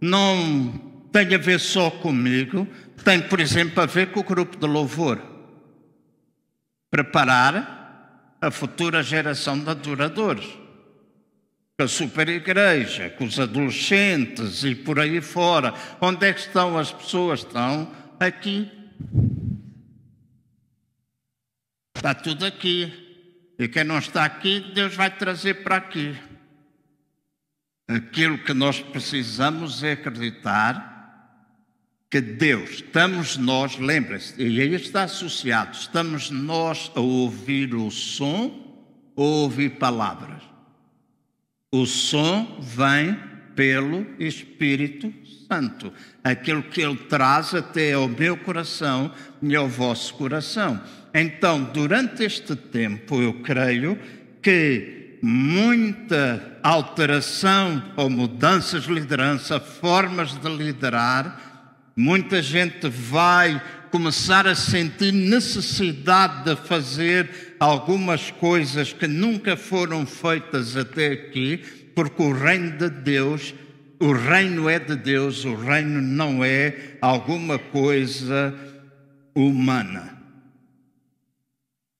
não 0.00 1.06
tem 1.12 1.32
a 1.34 1.38
ver 1.38 1.60
só 1.60 1.90
comigo, 1.90 2.66
tem, 3.04 3.20
por 3.20 3.38
exemplo, 3.38 3.80
a 3.80 3.86
ver 3.86 4.10
com 4.10 4.20
o 4.20 4.24
grupo 4.24 4.56
de 4.56 4.66
louvor. 4.66 5.22
Preparar 6.90 8.36
a 8.40 8.50
futura 8.50 9.02
geração 9.02 9.58
de 9.58 9.70
adoradores. 9.70 10.46
Com 11.78 11.84
a 11.84 11.88
super 11.88 12.28
igreja, 12.28 13.10
com 13.10 13.24
os 13.24 13.38
adolescentes 13.38 14.64
e 14.64 14.74
por 14.74 14.98
aí 14.98 15.20
fora. 15.20 15.72
Onde 16.00 16.26
é 16.26 16.32
que 16.32 16.40
estão 16.40 16.76
as 16.76 16.92
pessoas? 16.92 17.40
Estão 17.40 17.90
aqui 18.18 18.70
Está 22.00 22.14
tudo 22.14 22.46
aqui. 22.46 22.90
E 23.58 23.68
quem 23.68 23.84
não 23.84 23.98
está 23.98 24.24
aqui, 24.24 24.72
Deus 24.74 24.94
vai 24.94 25.14
trazer 25.14 25.62
para 25.62 25.76
aqui. 25.76 26.16
Aquilo 27.86 28.38
que 28.38 28.54
nós 28.54 28.80
precisamos 28.80 29.82
é 29.82 29.92
acreditar 29.92 30.88
que 32.10 32.22
Deus, 32.22 32.70
estamos 32.70 33.36
nós, 33.36 33.76
lembre-se, 33.76 34.42
e 34.42 34.62
aí 34.62 34.72
está 34.72 35.02
associado, 35.02 35.76
estamos 35.76 36.30
nós 36.30 36.90
a 36.94 37.00
ouvir 37.00 37.74
o 37.74 37.90
som 37.90 38.82
ou 39.14 39.42
ouvir 39.42 39.72
palavras. 39.72 40.42
O 41.70 41.84
som 41.84 42.62
vem 42.62 43.14
pelo 43.54 44.06
Espírito 44.18 45.12
Santo, 45.46 45.92
aquilo 46.22 46.62
que 46.62 46.80
ele 46.80 46.96
traz 46.96 47.54
até 47.54 47.92
ao 47.92 48.08
meu 48.08 48.36
coração 48.36 49.12
e 49.42 49.56
ao 49.56 49.68
vosso 49.68 50.14
coração. 50.14 50.80
Então, 51.14 51.64
durante 51.64 52.22
este 52.22 52.54
tempo, 52.54 53.20
eu 53.20 53.34
creio 53.42 53.98
que 54.42 55.18
muita 55.22 56.58
alteração 56.62 57.82
ou 57.96 58.08
mudanças 58.08 58.84
de 58.84 58.92
liderança, 58.92 59.60
formas 59.60 60.32
de 60.32 60.48
liderar, 60.48 61.92
muita 61.96 62.40
gente 62.40 62.88
vai 62.88 63.60
começar 63.90 64.46
a 64.46 64.54
sentir 64.54 65.12
necessidade 65.12 66.44
de 66.44 66.56
fazer 66.66 67.56
algumas 67.58 68.30
coisas 68.30 68.92
que 68.92 69.06
nunca 69.06 69.56
foram 69.56 70.06
feitas 70.06 70.76
até 70.76 71.08
aqui, 71.08 71.58
porque 71.94 72.22
o 72.22 72.32
reino 72.32 72.78
de 72.78 72.88
Deus, 72.88 73.52
o 74.00 74.12
reino 74.12 74.68
é 74.68 74.78
de 74.78 74.96
Deus, 74.96 75.44
o 75.44 75.54
reino 75.54 76.00
não 76.00 76.42
é 76.42 76.96
alguma 77.02 77.58
coisa 77.58 78.54
humana. 79.34 80.18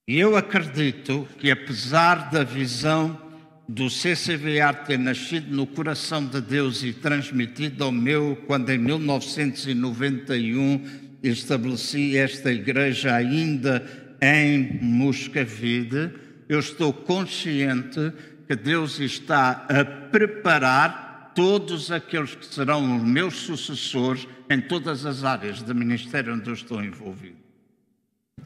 E 0.09 0.19
eu 0.19 0.35
acredito 0.35 1.29
que, 1.39 1.51
apesar 1.51 2.31
da 2.31 2.43
visão 2.43 3.21
do 3.69 3.89
CCVA 3.89 4.73
ter 4.73 4.99
nascido 4.99 5.55
no 5.55 5.67
coração 5.67 6.25
de 6.25 6.41
Deus 6.41 6.83
e 6.83 6.95
transmitido 6.95 7.85
ao 7.85 7.93
meu, 7.93 8.43
quando 8.47 8.71
em 8.71 8.79
1991 8.79 10.83
estabeleci 11.23 12.17
esta 12.17 12.51
igreja 12.51 13.15
ainda 13.15 13.85
em 14.23 14.83
Moscavide, 14.83 16.11
eu 16.49 16.59
estou 16.59 16.95
consciente 16.95 18.11
que 18.49 18.57
Deus 18.57 18.99
está 18.99 19.67
a 19.69 19.85
preparar 19.85 21.10
todos 21.41 21.91
aqueles 21.91 22.35
que 22.35 22.45
serão 22.45 22.99
os 22.99 23.03
meus 23.03 23.35
sucessores 23.35 24.29
em 24.51 24.61
todas 24.61 25.07
as 25.07 25.25
áreas 25.25 25.63
do 25.63 25.75
ministério 25.75 26.35
onde 26.35 26.47
eu 26.47 26.53
estou 26.53 26.85
envolvido. 26.85 27.39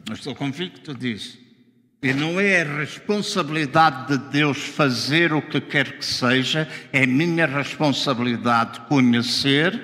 Eu 0.07 0.13
estou 0.13 0.33
convicto 0.33 0.93
disso. 0.93 1.37
E 2.01 2.13
não 2.13 2.39
é 2.39 2.61
a 2.61 2.77
responsabilidade 2.77 4.17
de 4.17 4.31
Deus 4.31 4.59
fazer 4.59 5.33
o 5.33 5.41
que 5.41 5.59
quer 5.59 5.97
que 5.97 6.05
seja, 6.05 6.69
é 6.93 7.05
minha 7.05 7.45
responsabilidade 7.45 8.79
conhecer 8.87 9.77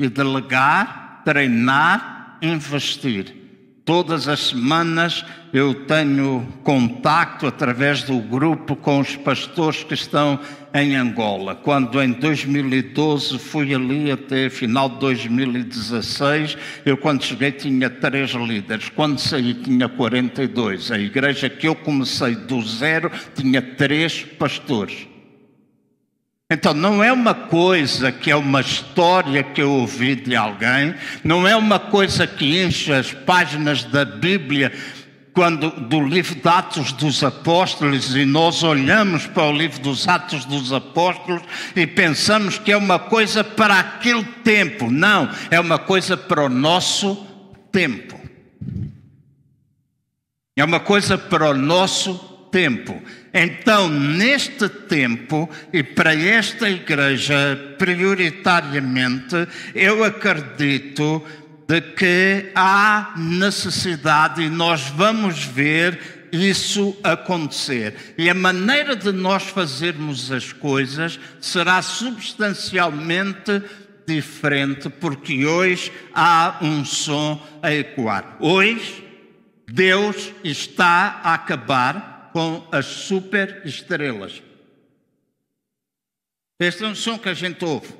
e 0.00 0.08
delegar, 0.08 1.22
treinar, 1.24 2.38
investir. 2.42 3.45
Todas 3.86 4.26
as 4.26 4.48
semanas 4.48 5.24
eu 5.52 5.72
tenho 5.72 6.44
contacto 6.64 7.46
através 7.46 8.02
do 8.02 8.18
grupo 8.18 8.74
com 8.74 8.98
os 8.98 9.14
pastores 9.14 9.84
que 9.84 9.94
estão 9.94 10.40
em 10.74 10.96
Angola. 10.96 11.54
Quando 11.54 12.02
em 12.02 12.10
2012 12.10 13.38
fui 13.38 13.72
ali 13.72 14.10
até 14.10 14.50
final 14.50 14.88
de 14.88 14.98
2016, 14.98 16.58
eu 16.84 16.96
quando 16.96 17.22
cheguei 17.22 17.52
tinha 17.52 17.88
três 17.88 18.32
líderes. 18.32 18.88
Quando 18.88 19.20
saí 19.20 19.54
tinha 19.54 19.88
42. 19.88 20.90
A 20.90 20.98
igreja 20.98 21.48
que 21.48 21.68
eu 21.68 21.76
comecei 21.76 22.34
do 22.34 22.60
zero 22.62 23.08
tinha 23.36 23.62
três 23.62 24.24
pastores. 24.24 25.06
Então, 26.48 26.72
não 26.72 27.02
é 27.02 27.12
uma 27.12 27.34
coisa 27.34 28.12
que 28.12 28.30
é 28.30 28.36
uma 28.36 28.60
história 28.60 29.42
que 29.42 29.60
eu 29.60 29.72
ouvi 29.72 30.14
de 30.14 30.36
alguém, 30.36 30.94
não 31.24 31.46
é 31.46 31.56
uma 31.56 31.80
coisa 31.80 32.24
que 32.24 32.62
enche 32.62 32.92
as 32.92 33.12
páginas 33.12 33.82
da 33.82 34.04
Bíblia, 34.04 34.72
quando 35.32 35.70
do 35.70 36.00
livro 36.00 36.36
de 36.36 36.48
Atos 36.48 36.92
dos 36.92 37.24
Apóstolos, 37.24 38.14
e 38.14 38.24
nós 38.24 38.62
olhamos 38.62 39.26
para 39.26 39.42
o 39.42 39.52
livro 39.52 39.80
dos 39.80 40.06
Atos 40.06 40.44
dos 40.44 40.72
Apóstolos 40.72 41.42
e 41.74 41.84
pensamos 41.84 42.60
que 42.60 42.70
é 42.70 42.76
uma 42.76 43.00
coisa 43.00 43.42
para 43.42 43.80
aquele 43.80 44.24
tempo. 44.44 44.88
Não, 44.88 45.28
é 45.50 45.58
uma 45.58 45.80
coisa 45.80 46.16
para 46.16 46.44
o 46.44 46.48
nosso 46.48 47.26
tempo. 47.72 48.18
É 50.56 50.64
uma 50.64 50.78
coisa 50.78 51.18
para 51.18 51.50
o 51.50 51.54
nosso 51.54 52.14
tempo. 52.50 53.02
Então, 53.38 53.90
neste 53.90 54.66
tempo, 54.66 55.46
e 55.70 55.82
para 55.82 56.14
esta 56.14 56.70
igreja, 56.70 57.76
prioritariamente, 57.76 59.46
eu 59.74 60.02
acredito 60.02 61.22
de 61.68 61.82
que 61.82 62.50
há 62.54 63.12
necessidade 63.18 64.40
e 64.42 64.48
nós 64.48 64.88
vamos 64.88 65.44
ver 65.44 66.28
isso 66.32 66.96
acontecer. 67.04 68.14
E 68.16 68.30
a 68.30 68.34
maneira 68.34 68.96
de 68.96 69.12
nós 69.12 69.42
fazermos 69.42 70.32
as 70.32 70.50
coisas 70.54 71.20
será 71.38 71.82
substancialmente 71.82 73.62
diferente, 74.06 74.88
porque 74.88 75.44
hoje 75.44 75.92
há 76.14 76.56
um 76.62 76.86
som 76.86 77.46
a 77.62 77.70
ecoar. 77.70 78.38
Hoje, 78.40 79.04
Deus 79.70 80.32
está 80.42 81.20
a 81.22 81.34
acabar 81.34 82.15
com 82.36 82.68
as 82.70 82.84
superestrelas. 82.84 84.42
Este 86.60 86.84
é 86.84 86.86
um 86.86 86.94
som 86.94 87.18
que 87.18 87.30
a 87.30 87.32
gente 87.32 87.64
ouve. 87.64 87.94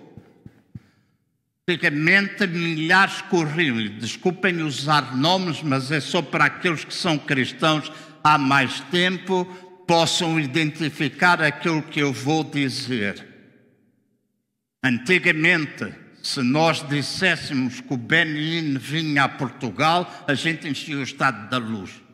Antigamente 1.66 2.46
milhares 2.46 3.22
corriam, 3.22 3.81
e 3.81 3.88
desculpem 3.88 4.61
usar 4.61 5.16
nomes, 5.16 5.62
mas 5.62 5.90
é 5.90 6.01
só 6.01 6.20
para 6.20 6.44
aqueles 6.44 6.85
que 6.85 6.92
são 6.92 7.16
cristãos 7.16 7.90
há 8.22 8.37
mais 8.37 8.81
tempo 8.90 9.46
possam 9.87 10.38
identificar 10.38 11.40
aquilo 11.40 11.81
que 11.81 12.01
eu 12.01 12.12
vou 12.12 12.44
dizer. 12.44 13.27
Antigamente, 14.85 15.94
se 16.22 16.42
nós 16.42 16.87
disséssemos 16.87 17.81
que 17.81 17.94
o 17.94 17.96
Benin 17.96 18.77
vinha 18.77 19.25
a 19.25 19.29
Portugal, 19.31 20.27
a 20.29 20.35
gente 20.35 20.68
enchia 20.68 20.99
o 20.99 21.03
estado 21.03 21.49
da 21.49 21.57
luz. 21.57 22.05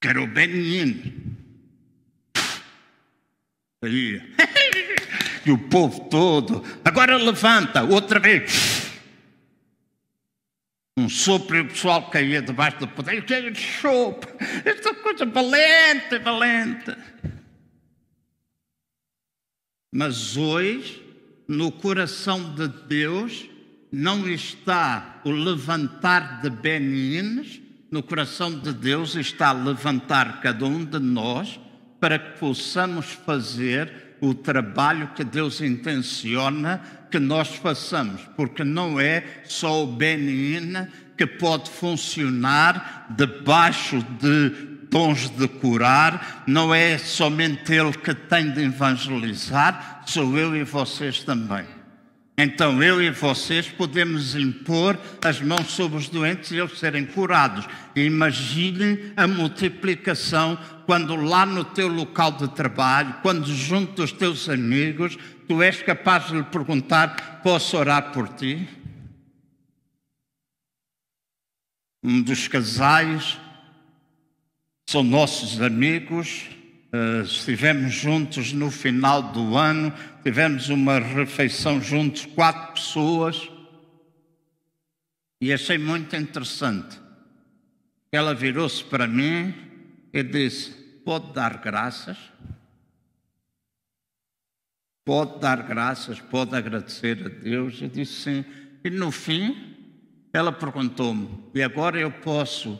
Que 0.00 0.08
era 0.08 0.22
o 0.22 0.26
Benin. 0.26 1.36
Aí. 3.82 4.20
E 5.46 5.50
o 5.50 5.56
povo 5.56 6.10
todo. 6.10 6.62
Agora 6.84 7.16
levanta, 7.16 7.82
outra 7.82 8.20
vez. 8.20 8.92
Um 10.98 11.08
sopro 11.08 11.56
e 11.56 11.60
o 11.60 11.68
pessoal 11.68 12.10
caía 12.10 12.42
debaixo 12.42 12.80
do 12.80 12.88
poder. 12.88 13.24
Que 13.24 13.54
sopro! 13.54 14.30
Esta 14.62 14.92
coisa 14.94 15.24
valente, 15.24 16.18
valente. 16.18 16.94
Mas 19.90 20.36
hoje, 20.36 21.02
no 21.46 21.72
coração 21.72 22.54
de 22.54 22.68
Deus, 22.86 23.48
não 23.90 24.28
está 24.28 25.22
o 25.24 25.30
levantar 25.30 26.42
de 26.42 26.50
benines, 26.50 27.62
no 27.90 28.02
coração 28.02 28.50
de 28.50 28.72
Deus 28.72 29.14
está 29.14 29.52
levantar 29.52 30.40
cada 30.40 30.64
um 30.64 30.84
de 30.84 30.98
nós 30.98 31.58
para 31.98 32.18
que 32.18 32.38
possamos 32.38 33.06
fazer 33.26 34.16
o 34.20 34.34
trabalho 34.34 35.12
que 35.14 35.24
Deus 35.24 35.60
intenciona 35.60 36.80
que 37.10 37.18
nós 37.18 37.54
façamos, 37.56 38.20
porque 38.36 38.62
não 38.62 39.00
é 39.00 39.42
só 39.44 39.84
o 39.84 39.86
Benin 39.86 40.86
que 41.16 41.26
pode 41.26 41.70
funcionar 41.70 43.06
debaixo 43.10 44.04
de 44.20 44.50
dons 44.90 45.30
de 45.30 45.48
curar, 45.48 46.44
não 46.46 46.74
é 46.74 46.98
somente 46.98 47.72
ele 47.72 47.92
que 47.92 48.14
tem 48.14 48.50
de 48.50 48.64
evangelizar, 48.64 50.02
sou 50.06 50.36
eu 50.36 50.56
e 50.56 50.64
vocês 50.64 51.22
também. 51.22 51.77
Então 52.40 52.80
eu 52.80 53.02
e 53.02 53.10
vocês 53.10 53.68
podemos 53.68 54.36
impor 54.36 54.96
as 55.20 55.40
mãos 55.40 55.72
sobre 55.72 55.98
os 55.98 56.08
doentes 56.08 56.52
e 56.52 56.56
eles 56.56 56.78
serem 56.78 57.04
curados. 57.04 57.66
Imaginem 57.96 59.12
a 59.16 59.26
multiplicação 59.26 60.56
quando 60.86 61.16
lá 61.16 61.44
no 61.44 61.64
teu 61.64 61.88
local 61.88 62.30
de 62.30 62.46
trabalho, 62.54 63.16
quando 63.22 63.52
junto 63.52 63.94
dos 63.94 64.12
teus 64.12 64.48
amigos, 64.48 65.18
tu 65.48 65.60
és 65.60 65.82
capaz 65.82 66.28
de 66.28 66.36
lhe 66.36 66.44
perguntar: 66.44 67.40
posso 67.42 67.76
orar 67.76 68.12
por 68.12 68.28
ti? 68.28 68.68
Um 72.04 72.22
dos 72.22 72.46
casais 72.46 73.36
são 74.88 75.02
nossos 75.02 75.60
amigos, 75.60 76.44
uh, 76.92 77.22
estivemos 77.22 77.92
juntos 77.92 78.52
no 78.52 78.70
final 78.70 79.22
do 79.22 79.56
ano, 79.56 79.92
tivemos 80.22 80.68
uma 80.68 80.98
refeição 80.98 81.80
juntos, 81.80 82.26
quatro 82.26 82.74
pessoas, 82.74 83.50
e 85.40 85.52
achei 85.52 85.78
muito 85.78 86.14
interessante. 86.16 86.98
Ela 88.10 88.34
virou-se 88.34 88.82
para 88.82 89.06
mim 89.06 89.54
e 90.12 90.22
disse: 90.22 90.70
Pode 91.04 91.32
dar 91.32 91.58
graças? 91.58 92.16
Pode 95.04 95.40
dar 95.40 95.62
graças, 95.62 96.20
pode 96.20 96.54
agradecer 96.54 97.24
a 97.24 97.28
Deus? 97.28 97.80
Eu 97.80 97.88
disse 97.88 98.12
sim. 98.12 98.44
E 98.84 98.90
no 98.90 99.10
fim, 99.10 99.76
ela 100.32 100.52
perguntou-me: 100.52 101.28
E 101.54 101.62
agora 101.62 101.98
eu 101.98 102.10
posso 102.10 102.78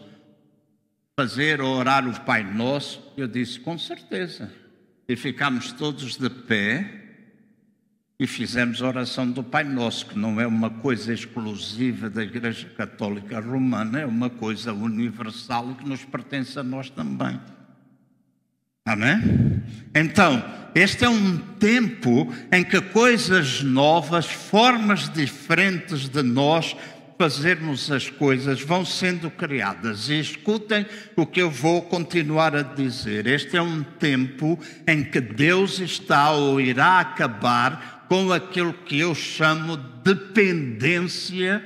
fazer 1.18 1.60
ou 1.60 1.76
orar 1.76 2.06
o 2.06 2.20
Pai 2.20 2.44
Nosso? 2.44 3.02
Eu 3.16 3.26
disse, 3.26 3.58
com 3.58 3.76
certeza. 3.76 4.52
E 5.08 5.16
ficámos 5.16 5.72
todos 5.72 6.16
de 6.16 6.30
pé 6.30 6.88
e 8.20 8.24
fizemos 8.24 8.80
a 8.80 8.86
oração 8.86 9.28
do 9.28 9.42
Pai 9.42 9.64
Nosso, 9.64 10.06
que 10.06 10.16
não 10.16 10.40
é 10.40 10.46
uma 10.46 10.70
coisa 10.70 11.12
exclusiva 11.12 12.08
da 12.08 12.22
Igreja 12.22 12.68
Católica 12.68 13.40
Romana, 13.40 13.98
é 13.98 14.06
uma 14.06 14.30
coisa 14.30 14.72
universal 14.72 15.72
e 15.72 15.74
que 15.82 15.88
nos 15.88 16.04
pertence 16.04 16.56
a 16.56 16.62
nós 16.62 16.88
também. 16.88 17.40
Amém? 18.86 19.60
Então, 19.92 20.40
este 20.72 21.04
é 21.04 21.08
um 21.08 21.36
tempo 21.58 22.32
em 22.52 22.62
que 22.62 22.80
coisas 22.80 23.60
novas, 23.60 24.26
formas 24.26 25.08
diferentes 25.08 26.08
de 26.08 26.22
nós 26.22 26.76
fazermos 27.18 27.90
as 27.90 28.08
coisas 28.08 28.62
vão 28.62 28.84
sendo 28.84 29.28
criadas. 29.30 30.08
E 30.08 30.20
escutem 30.20 30.86
o 31.16 31.26
que 31.26 31.42
eu 31.42 31.50
vou 31.50 31.82
continuar 31.82 32.54
a 32.54 32.62
dizer. 32.62 33.26
Este 33.26 33.56
é 33.56 33.62
um 33.62 33.82
tempo 33.82 34.58
em 34.86 35.02
que 35.02 35.20
Deus 35.20 35.80
está 35.80 36.30
ou 36.30 36.60
irá 36.60 37.00
acabar 37.00 38.06
com 38.08 38.32
aquilo 38.32 38.72
que 38.72 39.00
eu 39.00 39.14
chamo 39.14 39.76
dependência 39.76 41.62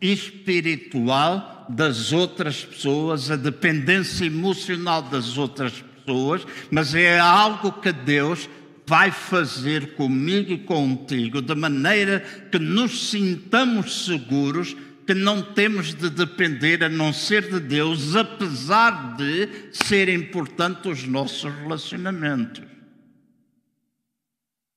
espiritual 0.00 1.66
das 1.68 2.12
outras 2.12 2.64
pessoas, 2.64 3.30
a 3.30 3.36
dependência 3.36 4.24
emocional 4.24 5.00
das 5.00 5.38
outras 5.38 5.72
pessoas, 5.72 6.46
mas 6.70 6.94
é 6.94 7.18
algo 7.18 7.72
que 7.72 7.92
Deus 7.92 8.48
vai 8.92 9.10
fazer 9.10 9.94
comigo 9.94 10.52
e 10.52 10.58
contigo, 10.58 11.40
de 11.40 11.54
maneira 11.54 12.20
que 12.52 12.58
nos 12.58 13.08
sintamos 13.08 14.04
seguros 14.04 14.76
que 15.06 15.14
não 15.14 15.40
temos 15.40 15.94
de 15.94 16.10
depender 16.10 16.84
a 16.84 16.90
não 16.90 17.10
ser 17.10 17.50
de 17.50 17.58
Deus, 17.58 18.14
apesar 18.14 19.16
de 19.16 19.48
ser 19.72 20.10
importante 20.10 20.90
os 20.90 21.04
nossos 21.04 21.50
relacionamentos. 21.54 22.64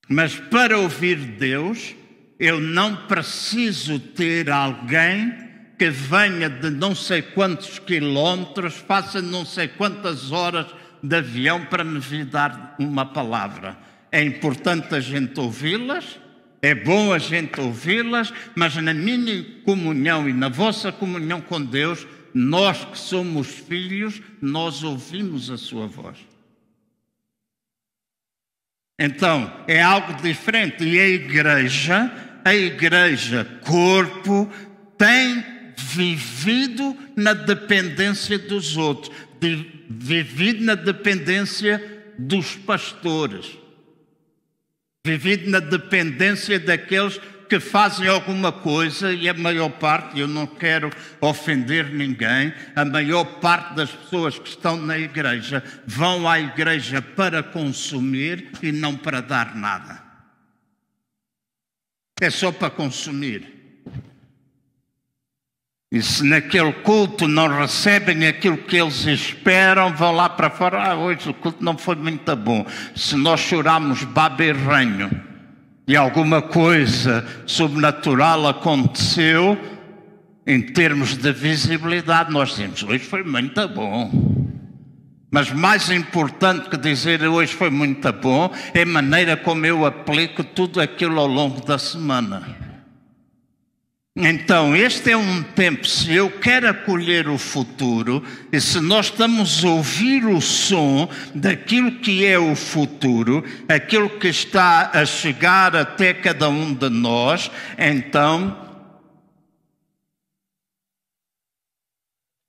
Mas 0.08 0.34
para 0.34 0.80
ouvir 0.80 1.18
Deus, 1.18 1.94
eu 2.40 2.62
não 2.62 2.96
preciso 3.08 4.00
ter 4.00 4.50
alguém 4.50 5.34
que 5.78 5.90
venha 5.90 6.50
de 6.50 6.70
não 6.70 6.96
sei 6.96 7.22
quantos 7.22 7.80
quilómetros, 7.80 8.76
faça 8.76 9.22
não 9.22 9.46
sei 9.46 9.68
quantas 9.68 10.32
horas 10.32 10.68
de 11.04 11.18
avião 11.18 11.66
para 11.66 11.84
me 11.84 12.24
dar 12.24 12.78
uma 12.80 13.06
palavra 13.06 13.94
é 14.16 14.24
importante 14.24 14.96
a 14.96 15.02
gente 15.02 15.38
ouvi-las, 15.38 16.18
é 16.62 16.74
bom 16.74 17.12
a 17.12 17.20
gente 17.20 17.60
ouvi-las, 17.60 18.32
mas 18.56 18.74
na 18.78 18.94
minha 18.94 19.44
comunhão 19.66 20.30
e 20.30 20.32
na 20.32 20.48
vossa 20.48 20.90
comunhão 20.90 21.42
com 21.42 21.62
Deus, 21.62 22.08
nós 22.34 22.86
que 22.86 22.98
somos 22.98 23.48
filhos, 23.48 24.22
nós 24.42 24.84
ouvimos 24.84 25.50
a 25.50 25.58
sua 25.58 25.86
voz. 25.88 26.18
Então, 28.98 29.54
é 29.68 29.82
algo 29.82 30.14
diferente. 30.22 30.86
E 30.86 30.98
a 30.98 31.10
igreja, 31.10 32.10
a 32.46 32.56
igreja, 32.56 33.44
corpo, 33.66 34.50
tem 34.98 35.44
vivido 35.76 36.98
na 37.18 37.34
dependência 37.34 38.40
dos 38.40 38.78
outros, 38.78 39.14
vivido 39.90 40.64
na 40.64 40.76
dependência 40.76 42.14
dos 42.18 42.56
pastores 42.56 43.65
vivido 45.06 45.52
na 45.52 45.60
dependência 45.60 46.60
daqueles 46.60 47.22
que 47.48 47.60
fazem 47.60 48.08
alguma 48.08 48.52
coisa 48.52 49.14
e 49.14 49.30
a 49.30 49.36
maior 49.36 49.70
parte, 49.70 50.20
eu 50.20 50.28
não 50.28 50.48
quero 50.48 50.90
ofender 51.22 51.94
ninguém, 51.94 52.52
a 52.76 52.84
maior 52.84 53.24
parte 53.40 53.76
das 53.76 53.92
pessoas 53.92 54.40
que 54.40 54.50
estão 54.50 54.78
na 54.78 54.98
igreja 54.98 55.64
vão 55.86 56.28
à 56.28 56.40
igreja 56.40 57.04
para 57.04 57.44
consumir 57.44 58.50
e 58.64 58.72
não 58.72 58.98
para 58.98 59.22
dar 59.22 59.56
nada. 59.56 60.04
É 62.20 62.32
só 62.32 62.52
para 62.52 62.72
consumir. 62.72 63.55
E 65.96 66.02
se 66.02 66.26
naquele 66.26 66.74
culto 66.74 67.26
não 67.26 67.48
recebem 67.48 68.28
aquilo 68.28 68.58
que 68.58 68.76
eles 68.76 69.06
esperam, 69.06 69.96
vão 69.96 70.12
lá 70.12 70.28
para 70.28 70.50
fora. 70.50 70.92
Ah, 70.92 70.94
hoje 70.94 71.30
o 71.30 71.34
culto 71.34 71.64
não 71.64 71.78
foi 71.78 71.96
muito 71.96 72.36
bom. 72.36 72.66
Se 72.94 73.16
nós 73.16 73.40
choramos 73.40 74.04
baba 74.04 74.44
e 74.44 74.52
ranho. 74.52 75.10
e 75.88 75.96
alguma 75.96 76.42
coisa 76.42 77.26
sobrenatural 77.46 78.46
aconteceu, 78.46 79.58
em 80.46 80.62
termos 80.62 81.16
de 81.16 81.32
visibilidade, 81.32 82.30
nós 82.30 82.50
dizemos: 82.50 82.84
hoje 82.84 83.06
foi 83.06 83.24
muito 83.24 83.66
bom. 83.70 84.12
Mas 85.32 85.50
mais 85.50 85.90
importante 85.90 86.70
que 86.70 86.76
dizer 86.76 87.24
hoje 87.24 87.54
foi 87.54 87.70
muito 87.70 88.12
bom 88.12 88.54
é 88.74 88.82
a 88.82 88.86
maneira 88.86 89.38
como 89.38 89.66
eu 89.66 89.86
aplico 89.86 90.44
tudo 90.44 90.82
aquilo 90.82 91.22
ao 91.22 91.28
longo 91.28 91.66
da 91.66 91.78
semana. 91.78 92.65
Então, 94.18 94.74
este 94.74 95.12
é 95.12 95.18
um 95.18 95.44
tempo, 95.44 95.86
se 95.86 96.14
eu 96.14 96.32
quero 96.32 96.70
acolher 96.70 97.28
o 97.28 97.38
futuro, 97.38 98.24
e 98.50 98.62
se 98.62 98.80
nós 98.80 99.08
estamos 99.08 99.62
a 99.66 99.68
ouvir 99.68 100.26
o 100.26 100.40
som 100.40 101.10
daquilo 101.34 102.00
que 102.00 102.26
é 102.26 102.40
o 102.40 102.56
futuro, 102.56 103.44
aquilo 103.68 104.10
que 104.10 104.30
está 104.30 104.92
a 104.94 105.06
chegar 105.06 105.76
até 105.76 106.14
cada 106.14 106.48
um 106.48 106.74
de 106.74 106.88
nós, 106.88 107.52
então 107.78 108.58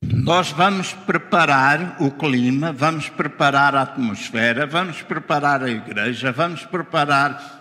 nós 0.05 0.53
vamos 0.53 0.93
preparar 0.93 1.97
o 2.01 2.13
clima, 2.13 2.73
vamos 2.73 3.09
preparar 3.09 3.75
a 3.75 3.83
atmosfera, 3.83 4.69
vamos 4.69 5.03
preparar 5.03 5.65
a 5.65 5.69
igreja, 5.69 6.31
vamos 6.31 6.65
preparar 6.65 7.57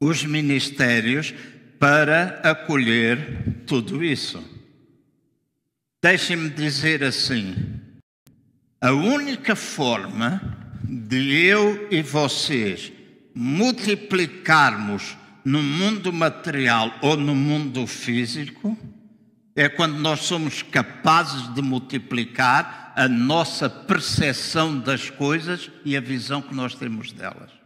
os 0.00 0.24
ministérios 0.24 1.34
para 1.82 2.40
acolher 2.44 3.64
tudo 3.66 4.04
isso. 4.04 4.40
Deixem-me 6.00 6.48
dizer 6.48 7.02
assim: 7.02 7.56
a 8.80 8.92
única 8.92 9.56
forma 9.56 10.40
de 10.84 11.44
eu 11.44 11.88
e 11.90 12.00
vocês 12.00 12.92
multiplicarmos 13.34 15.16
no 15.44 15.60
mundo 15.60 16.12
material 16.12 16.94
ou 17.02 17.16
no 17.16 17.34
mundo 17.34 17.84
físico 17.84 18.78
é 19.56 19.68
quando 19.68 19.98
nós 19.98 20.20
somos 20.20 20.62
capazes 20.62 21.52
de 21.52 21.62
multiplicar 21.62 22.92
a 22.94 23.08
nossa 23.08 23.68
percepção 23.68 24.78
das 24.78 25.10
coisas 25.10 25.68
e 25.84 25.96
a 25.96 26.00
visão 26.00 26.40
que 26.40 26.54
nós 26.54 26.76
temos 26.76 27.10
delas. 27.10 27.61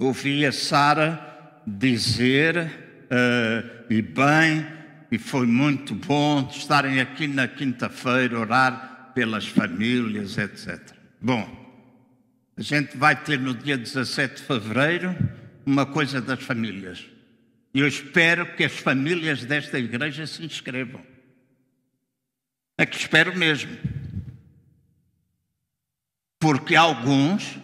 Ouvi 0.00 0.46
a 0.46 0.50
Sara 0.50 1.62
dizer, 1.66 2.56
uh, 2.56 3.92
e 3.92 4.00
bem, 4.00 4.66
e 5.12 5.18
foi 5.18 5.46
muito 5.46 5.94
bom 5.94 6.48
estarem 6.50 7.00
aqui 7.00 7.26
na 7.26 7.46
quinta-feira, 7.46 8.38
orar 8.38 9.12
pelas 9.14 9.46
famílias, 9.46 10.38
etc. 10.38 10.80
Bom, 11.20 11.46
a 12.56 12.62
gente 12.62 12.96
vai 12.96 13.14
ter 13.14 13.38
no 13.38 13.54
dia 13.54 13.76
17 13.76 14.36
de 14.36 14.42
fevereiro 14.42 15.14
uma 15.66 15.84
coisa 15.84 16.20
das 16.20 16.42
famílias. 16.42 17.04
E 17.74 17.80
eu 17.80 17.86
espero 17.86 18.56
que 18.56 18.64
as 18.64 18.72
famílias 18.72 19.44
desta 19.44 19.78
igreja 19.78 20.26
se 20.26 20.44
inscrevam. 20.44 21.02
É 22.78 22.86
que 22.86 22.96
espero 22.96 23.36
mesmo. 23.36 23.76
Porque 26.38 26.74
alguns 26.74 27.58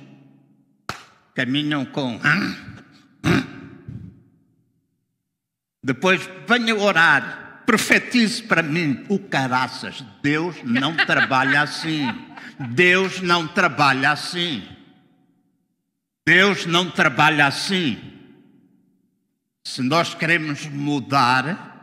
caminham 1.36 1.84
com. 1.84 2.18
Depois 5.84 6.28
venha 6.48 6.74
orar, 6.74 7.62
profetize 7.66 8.42
para 8.42 8.62
mim 8.62 9.04
o 9.10 9.18
caraças. 9.18 10.02
Deus 10.22 10.56
não 10.64 10.96
trabalha 11.04 11.60
assim. 11.60 12.08
Deus 12.70 13.20
não 13.20 13.46
trabalha 13.46 14.12
assim. 14.12 14.66
Deus 16.26 16.64
não 16.64 16.90
trabalha 16.90 17.46
assim. 17.46 17.98
Se 19.62 19.82
nós 19.82 20.14
queremos 20.14 20.66
mudar, 20.66 21.75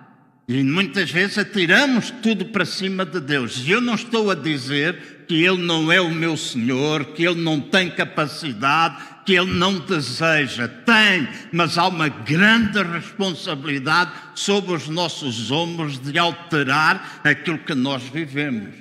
e 0.47 0.61
muitas 0.61 1.09
vezes 1.09 1.37
atiramos 1.37 2.11
tudo 2.21 2.45
para 2.45 2.65
cima 2.65 3.05
de 3.05 3.19
Deus. 3.19 3.63
E 3.65 3.71
eu 3.71 3.79
não 3.79 3.95
estou 3.95 4.29
a 4.29 4.35
dizer 4.35 5.25
que 5.25 5.35
Ele 5.35 5.61
não 5.61 5.89
é 5.89 6.01
o 6.01 6.11
meu 6.11 6.35
Senhor, 6.35 7.05
que 7.13 7.25
Ele 7.25 7.41
não 7.41 7.61
tem 7.61 7.89
capacidade, 7.89 9.01
que 9.25 9.33
Ele 9.33 9.53
não 9.53 9.79
deseja. 9.79 10.67
Tem, 10.67 11.29
mas 11.51 11.77
há 11.77 11.87
uma 11.87 12.09
grande 12.09 12.83
responsabilidade 12.83 14.11
sobre 14.35 14.73
os 14.73 14.89
nossos 14.89 15.49
ombros 15.49 15.97
de 15.97 16.19
alterar 16.19 17.21
aquilo 17.23 17.59
que 17.59 17.73
nós 17.73 18.03
vivemos. 18.03 18.75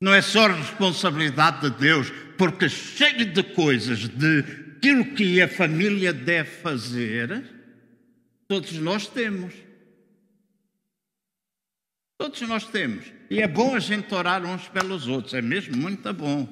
Não 0.00 0.14
é 0.14 0.22
só 0.22 0.46
responsabilidade 0.46 1.62
de 1.62 1.70
Deus, 1.70 2.12
porque 2.38 2.68
cheio 2.68 3.32
de 3.32 3.42
coisas, 3.42 4.08
de 4.08 4.44
aquilo 4.76 5.06
que 5.06 5.40
a 5.40 5.48
família 5.48 6.12
deve 6.12 6.50
fazer, 6.50 7.42
todos 8.46 8.72
nós 8.74 9.08
temos. 9.08 9.63
Todos 12.18 12.40
nós 12.42 12.66
temos. 12.66 13.04
E 13.28 13.40
é 13.40 13.48
bom 13.48 13.74
a 13.74 13.80
gente 13.80 14.14
orar 14.14 14.44
uns 14.44 14.68
pelos 14.68 15.08
outros, 15.08 15.34
é 15.34 15.42
mesmo 15.42 15.76
muito 15.76 16.12
bom. 16.12 16.48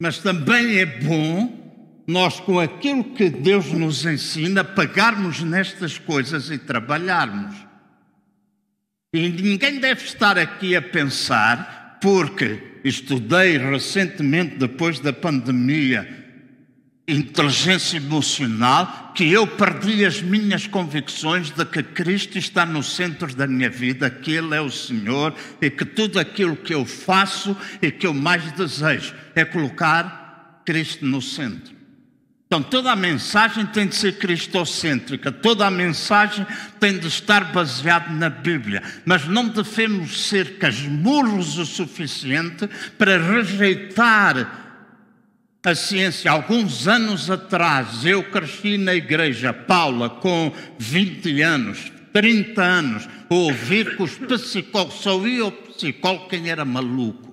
Mas 0.00 0.18
também 0.18 0.78
é 0.78 0.86
bom 0.86 1.62
nós, 2.06 2.40
com 2.40 2.58
aquilo 2.58 3.14
que 3.14 3.30
Deus 3.30 3.66
nos 3.72 4.04
ensina, 4.04 4.64
pagarmos 4.64 5.42
nestas 5.42 5.98
coisas 5.98 6.50
e 6.50 6.58
trabalharmos. 6.58 7.54
E 9.14 9.28
ninguém 9.28 9.78
deve 9.78 10.04
estar 10.04 10.38
aqui 10.38 10.74
a 10.74 10.82
pensar, 10.82 11.98
porque 12.00 12.80
estudei 12.84 13.58
recentemente, 13.58 14.56
depois 14.56 14.98
da 14.98 15.12
pandemia, 15.12 16.21
inteligência 17.06 17.96
emocional 17.96 19.12
que 19.14 19.30
eu 19.30 19.46
perdi 19.46 20.04
as 20.04 20.22
minhas 20.22 20.66
convicções 20.66 21.50
de 21.50 21.64
que 21.64 21.82
Cristo 21.82 22.38
está 22.38 22.64
no 22.64 22.82
centro 22.82 23.34
da 23.34 23.46
minha 23.46 23.68
vida, 23.68 24.08
que 24.08 24.30
Ele 24.30 24.54
é 24.54 24.60
o 24.60 24.70
Senhor 24.70 25.34
e 25.60 25.68
que 25.68 25.84
tudo 25.84 26.18
aquilo 26.18 26.56
que 26.56 26.72
eu 26.72 26.84
faço 26.86 27.56
e 27.80 27.90
que 27.90 28.06
eu 28.06 28.14
mais 28.14 28.52
desejo 28.52 29.14
é 29.34 29.44
colocar 29.44 30.62
Cristo 30.64 31.04
no 31.04 31.20
centro. 31.20 31.82
Então 32.52 32.62
toda 32.62 32.92
a 32.92 32.96
mensagem 32.96 33.64
tem 33.64 33.86
de 33.86 33.94
ser 33.94 34.18
cristocêntrica, 34.18 35.32
toda 35.32 35.66
a 35.66 35.70
mensagem 35.70 36.46
tem 36.78 36.98
de 36.98 37.08
estar 37.08 37.50
baseada 37.50 38.10
na 38.12 38.28
Bíblia, 38.28 38.82
mas 39.06 39.26
não 39.26 39.48
devemos 39.48 40.28
ser 40.28 40.58
casmurros 40.58 41.56
o 41.56 41.64
suficiente 41.64 42.68
para 42.98 43.16
rejeitar 43.16 44.61
a 45.64 45.74
ciência. 45.74 46.30
Alguns 46.30 46.88
anos 46.88 47.30
atrás, 47.30 48.04
eu 48.04 48.24
cresci 48.24 48.76
na 48.76 48.94
igreja 48.94 49.52
Paula 49.52 50.10
com 50.10 50.52
20 50.78 51.40
anos, 51.42 51.92
30 52.12 52.62
anos, 52.62 53.08
ouvir 53.28 53.96
que 53.96 54.02
os 54.02 54.16
psicólogos, 54.16 54.94
só 54.96 55.24
ia 55.26 55.46
o 55.46 55.52
psicólogo 55.52 56.28
quem 56.28 56.50
era 56.50 56.64
maluco. 56.64 57.32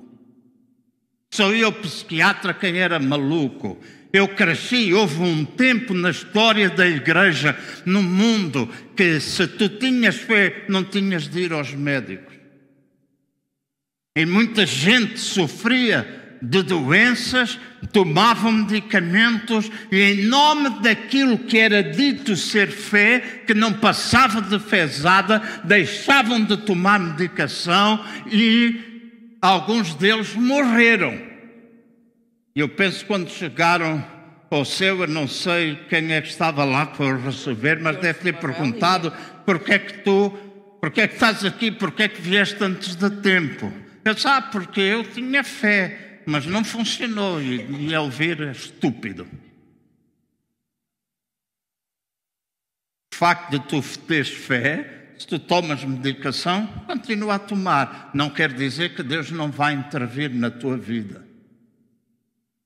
Só 1.31 1.53
ia 1.53 1.67
o 1.67 1.73
psiquiatra 1.73 2.53
quem 2.53 2.77
era 2.77 2.99
maluco. 2.99 3.79
Eu 4.11 4.27
cresci, 4.27 4.91
houve 4.91 5.21
um 5.21 5.45
tempo 5.45 5.93
na 5.93 6.09
história 6.09 6.69
da 6.69 6.87
igreja, 6.87 7.55
no 7.85 8.01
mundo, 8.01 8.67
que 8.95 9.19
se 9.19 9.47
tu 9.47 9.69
tinhas 9.69 10.15
fé, 10.15 10.65
não 10.67 10.83
tinhas 10.83 11.27
de 11.27 11.41
ir 11.41 11.53
aos 11.53 11.73
médicos. 11.73 12.33
E 14.15 14.25
muita 14.25 14.65
gente 14.65 15.19
sofria 15.19 16.18
de 16.41 16.61
doenças, 16.63 17.59
tomavam 17.91 18.51
medicamentos 18.51 19.69
e, 19.91 20.01
em 20.01 20.25
nome 20.25 20.81
daquilo 20.81 21.37
que 21.37 21.57
era 21.57 21.83
dito 21.83 22.35
ser 22.35 22.69
fé, 22.69 23.43
que 23.45 23.53
não 23.53 23.73
passava 23.73 24.41
de 24.41 24.59
fezada, 24.59 25.41
deixavam 25.63 26.43
de 26.43 26.57
tomar 26.57 26.99
medicação 26.99 28.03
e 28.31 29.37
alguns 29.41 29.93
deles 29.95 30.33
morreram. 30.35 31.19
Eu 32.55 32.69
penso 32.69 33.05
quando 33.05 33.29
chegaram 33.29 34.03
ao 34.49 34.65
céu, 34.65 35.01
eu 35.01 35.07
não 35.07 35.27
sei 35.27 35.75
quem 35.89 36.11
é 36.13 36.21
que 36.21 36.29
estava 36.29 36.63
lá 36.63 36.85
para 36.85 37.17
receber, 37.17 37.79
mas 37.79 37.97
deve 37.97 38.19
ter 38.19 38.33
perguntado: 38.33 39.13
porquê 39.45 39.73
é 39.73 39.79
que 39.79 39.99
tu, 39.99 40.31
porquê 40.81 41.01
é 41.01 41.07
que 41.07 41.13
estás 41.13 41.45
aqui, 41.45 41.71
porquê 41.71 42.03
é 42.03 42.07
que 42.07 42.21
vieste 42.21 42.61
antes 42.63 42.95
de 42.95 43.09
tempo? 43.09 43.71
Eu 44.03 44.13
disse, 44.13 44.27
ah, 44.27 44.41
porque 44.41 44.79
eu 44.79 45.03
tinha 45.03 45.43
fé 45.43 46.08
mas 46.29 46.45
não 46.45 46.63
funcionou 46.63 47.41
e, 47.41 47.87
e 47.87 47.95
ao 47.95 48.09
ver 48.09 48.41
é 48.41 48.51
estúpido. 48.51 49.27
O 53.11 53.15
facto 53.15 53.51
de 53.51 53.59
tu 53.67 53.81
teres 54.07 54.29
fé, 54.29 55.13
se 55.17 55.27
tu 55.27 55.39
tomas 55.39 55.83
medicação, 55.83 56.67
continua 56.85 57.35
a 57.35 57.39
tomar. 57.39 58.11
Não 58.13 58.29
quer 58.29 58.53
dizer 58.53 58.95
que 58.95 59.03
Deus 59.03 59.31
não 59.31 59.51
vai 59.51 59.73
intervir 59.73 60.33
na 60.33 60.49
tua 60.49 60.77
vida. 60.77 61.27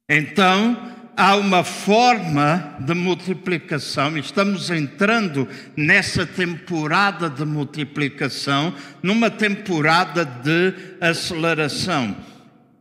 Então, 0.08 0.94
há 1.16 1.36
uma 1.36 1.64
forma 1.64 2.76
de 2.82 2.94
multiplicação, 2.94 4.18
estamos 4.18 4.70
entrando 4.70 5.48
nessa 5.76 6.26
temporada 6.26 7.30
de 7.30 7.46
multiplicação, 7.46 8.76
numa 9.02 9.32
temporada 9.32 10.26
de 10.26 10.74
aceleração. 11.00 12.33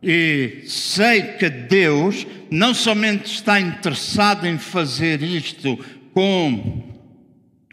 E 0.03 0.63
sei 0.67 1.21
que 1.37 1.49
Deus 1.49 2.27
não 2.51 2.73
somente 2.73 3.33
está 3.33 3.59
interessado 3.59 4.45
em 4.45 4.57
fazer 4.57 5.23
isto 5.23 5.77
com 6.13 6.93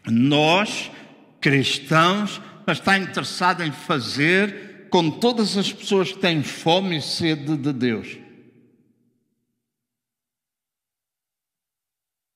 nós, 0.09 0.89
cristãos, 1.41 2.41
mas 2.65 2.77
está 2.77 2.97
interessado 2.97 3.63
em 3.63 3.71
fazer 3.71 4.87
com 4.89 5.09
todas 5.09 5.57
as 5.57 5.73
pessoas 5.73 6.13
que 6.13 6.19
têm 6.19 6.41
fome 6.41 6.97
e 6.97 7.01
sede 7.01 7.57
de 7.57 7.73
Deus. 7.73 8.17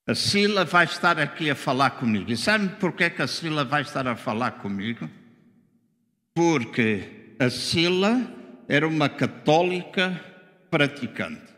A 0.08 0.14
Sila 0.14 0.66
vai 0.66 0.86
estar 0.86 1.18
aqui 1.18 1.50
a 1.50 1.56
falar 1.56 1.92
comigo. 1.92 2.32
E 2.32 2.38
sabe 2.38 2.68
por 2.80 2.94
que 2.94 3.06
a 3.06 3.28
Sila 3.28 3.64
vai 3.64 3.82
estar 3.82 4.06
a 4.08 4.16
falar 4.16 4.52
comigo? 4.52 5.10
Porque 6.34 7.36
a 7.40 7.50
Sila 7.50 8.45
era 8.68 8.88
uma 8.88 9.10
católica 9.10 10.20
praticante, 10.70 11.54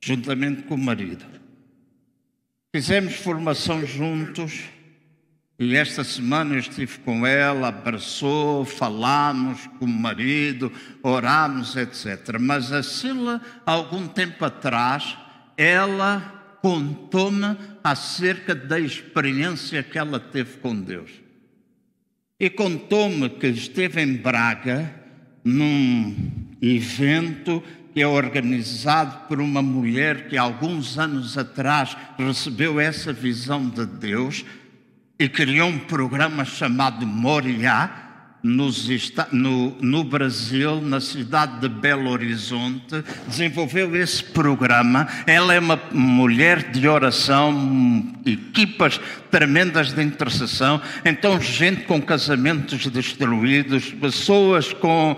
juntamente 0.00 0.62
com 0.62 0.74
o 0.74 0.78
marido. 0.78 1.24
Fizemos 2.74 3.14
formação 3.14 3.86
juntos 3.86 4.64
e 5.58 5.74
esta 5.74 6.04
semana 6.04 6.54
eu 6.54 6.58
estive 6.58 6.98
com 6.98 7.26
ela, 7.26 7.68
abraçou, 7.68 8.66
falámos 8.66 9.66
com 9.78 9.86
o 9.86 9.88
marido, 9.88 10.70
orámos, 11.02 11.74
etc. 11.76 12.36
Mas 12.38 12.70
a 12.72 12.82
Sila, 12.82 13.40
algum 13.64 14.06
tempo 14.06 14.44
atrás, 14.44 15.16
ela 15.56 16.58
contou-me 16.60 17.56
acerca 17.82 18.54
da 18.54 18.78
experiência 18.78 19.82
que 19.82 19.98
ela 19.98 20.20
teve 20.20 20.58
com 20.58 20.78
Deus. 20.78 21.10
E 22.38 22.50
contou-me 22.50 23.30
que 23.30 23.46
esteve 23.46 24.02
em 24.02 24.14
Braga 24.14 24.94
num 25.46 26.12
evento 26.60 27.62
que 27.94 28.02
é 28.02 28.06
organizado 28.06 29.28
por 29.28 29.40
uma 29.40 29.62
mulher 29.62 30.28
que 30.28 30.36
alguns 30.36 30.98
anos 30.98 31.38
atrás 31.38 31.96
recebeu 32.18 32.80
essa 32.80 33.12
visão 33.12 33.68
de 33.68 33.86
Deus 33.86 34.44
e 35.16 35.28
criou 35.28 35.68
um 35.68 35.78
programa 35.78 36.44
chamado 36.44 37.06
Moriá, 37.06 38.05
nos, 38.46 38.88
no, 39.32 39.76
no, 39.80 40.04
Brasil, 40.04 40.80
na 40.80 41.00
cidade 41.00 41.60
de 41.60 41.68
Belo 41.68 42.10
Horizonte, 42.10 43.02
desenvolveu 43.26 43.96
esse 43.96 44.22
programa. 44.22 45.08
Ela 45.26 45.54
é 45.54 45.58
uma 45.58 45.80
mulher 45.92 46.70
de 46.70 46.86
oração, 46.86 48.14
equipas 48.24 49.00
tremendas 49.30 49.92
de 49.92 50.02
intercessão. 50.02 50.80
Então, 51.04 51.40
gente 51.40 51.82
com 51.82 52.00
casamentos 52.00 52.86
destruídos, 52.86 53.90
pessoas 53.92 54.72
com 54.72 55.16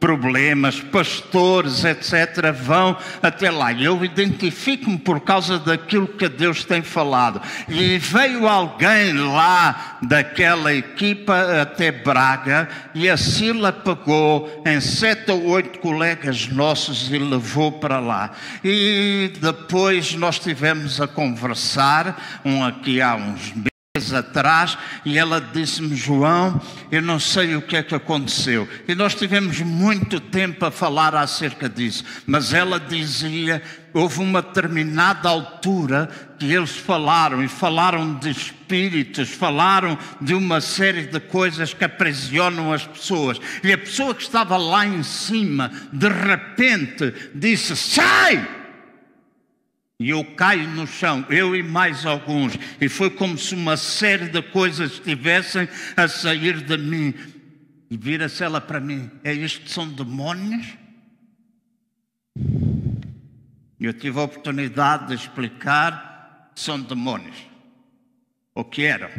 problemas, 0.00 0.80
pastores, 0.80 1.84
etc., 1.84 2.50
vão 2.52 2.96
até 3.22 3.50
lá. 3.50 3.70
E 3.70 3.84
eu 3.84 4.02
identifico-me 4.02 4.98
por 4.98 5.20
causa 5.20 5.58
daquilo 5.58 6.08
que 6.08 6.26
Deus 6.26 6.64
tem 6.64 6.80
falado. 6.80 7.40
E 7.68 7.98
veio 7.98 8.48
alguém 8.48 9.12
lá 9.12 9.98
daquela 10.02 10.72
equipa 10.72 11.60
até 11.60 11.92
Braga 11.92 12.68
e 12.94 13.10
a 13.10 13.16
Sila 13.16 13.70
pegou 13.70 14.62
em 14.66 14.80
sete 14.80 15.30
ou 15.30 15.44
oito 15.48 15.78
colegas 15.80 16.48
nossos 16.48 17.12
e 17.12 17.18
levou 17.18 17.72
para 17.72 18.00
lá. 18.00 18.30
E 18.64 19.32
depois 19.40 20.14
nós 20.14 20.38
tivemos 20.38 21.00
a 21.00 21.06
conversar, 21.06 22.40
um 22.44 22.64
aqui 22.64 23.02
há 23.02 23.14
uns 23.16 23.52
meses 23.52 23.69
atrás 24.16 24.78
e 25.04 25.18
ela 25.18 25.40
disse-me, 25.40 25.96
João, 25.96 26.62
eu 26.92 27.02
não 27.02 27.18
sei 27.18 27.56
o 27.56 27.62
que 27.62 27.76
é 27.76 27.82
que 27.82 27.92
aconteceu. 27.92 28.68
E 28.86 28.94
nós 28.94 29.16
tivemos 29.16 29.58
muito 29.62 30.20
tempo 30.20 30.64
a 30.64 30.70
falar 30.70 31.12
acerca 31.16 31.68
disso, 31.68 32.04
mas 32.24 32.54
ela 32.54 32.78
dizia, 32.78 33.60
houve 33.92 34.20
uma 34.20 34.42
determinada 34.42 35.28
altura 35.28 36.08
que 36.38 36.52
eles 36.52 36.76
falaram 36.76 37.42
e 37.42 37.48
falaram 37.48 38.14
de 38.14 38.30
espíritos, 38.30 39.28
falaram 39.28 39.98
de 40.20 40.34
uma 40.34 40.60
série 40.60 41.08
de 41.08 41.18
coisas 41.18 41.74
que 41.74 41.82
aprisionam 41.82 42.72
as 42.72 42.86
pessoas. 42.86 43.40
E 43.64 43.72
a 43.72 43.78
pessoa 43.78 44.14
que 44.14 44.22
estava 44.22 44.56
lá 44.56 44.86
em 44.86 45.02
cima, 45.02 45.68
de 45.92 46.08
repente, 46.08 47.12
disse: 47.34 47.76
Sai! 47.76 48.59
E 50.00 50.08
eu 50.08 50.24
caio 50.24 50.66
no 50.70 50.86
chão, 50.86 51.26
eu 51.28 51.54
e 51.54 51.62
mais 51.62 52.06
alguns, 52.06 52.54
e 52.80 52.88
foi 52.88 53.10
como 53.10 53.36
se 53.36 53.54
uma 53.54 53.76
série 53.76 54.30
de 54.30 54.40
coisas 54.40 54.92
estivessem 54.92 55.68
a 55.94 56.08
sair 56.08 56.62
de 56.62 56.78
mim. 56.78 57.14
E 57.90 57.98
vira-se 57.98 58.42
ela 58.42 58.62
para 58.62 58.80
mim: 58.80 59.10
É 59.22 59.34
isto 59.34 59.68
são 59.68 59.86
demónios? 59.86 60.66
Eu 63.78 63.92
tive 63.92 64.18
a 64.18 64.22
oportunidade 64.22 65.08
de 65.08 65.14
explicar 65.14 66.50
são 66.54 66.80
demónios. 66.80 67.36
O 68.54 68.64
que 68.64 68.84
eram? 68.84 69.10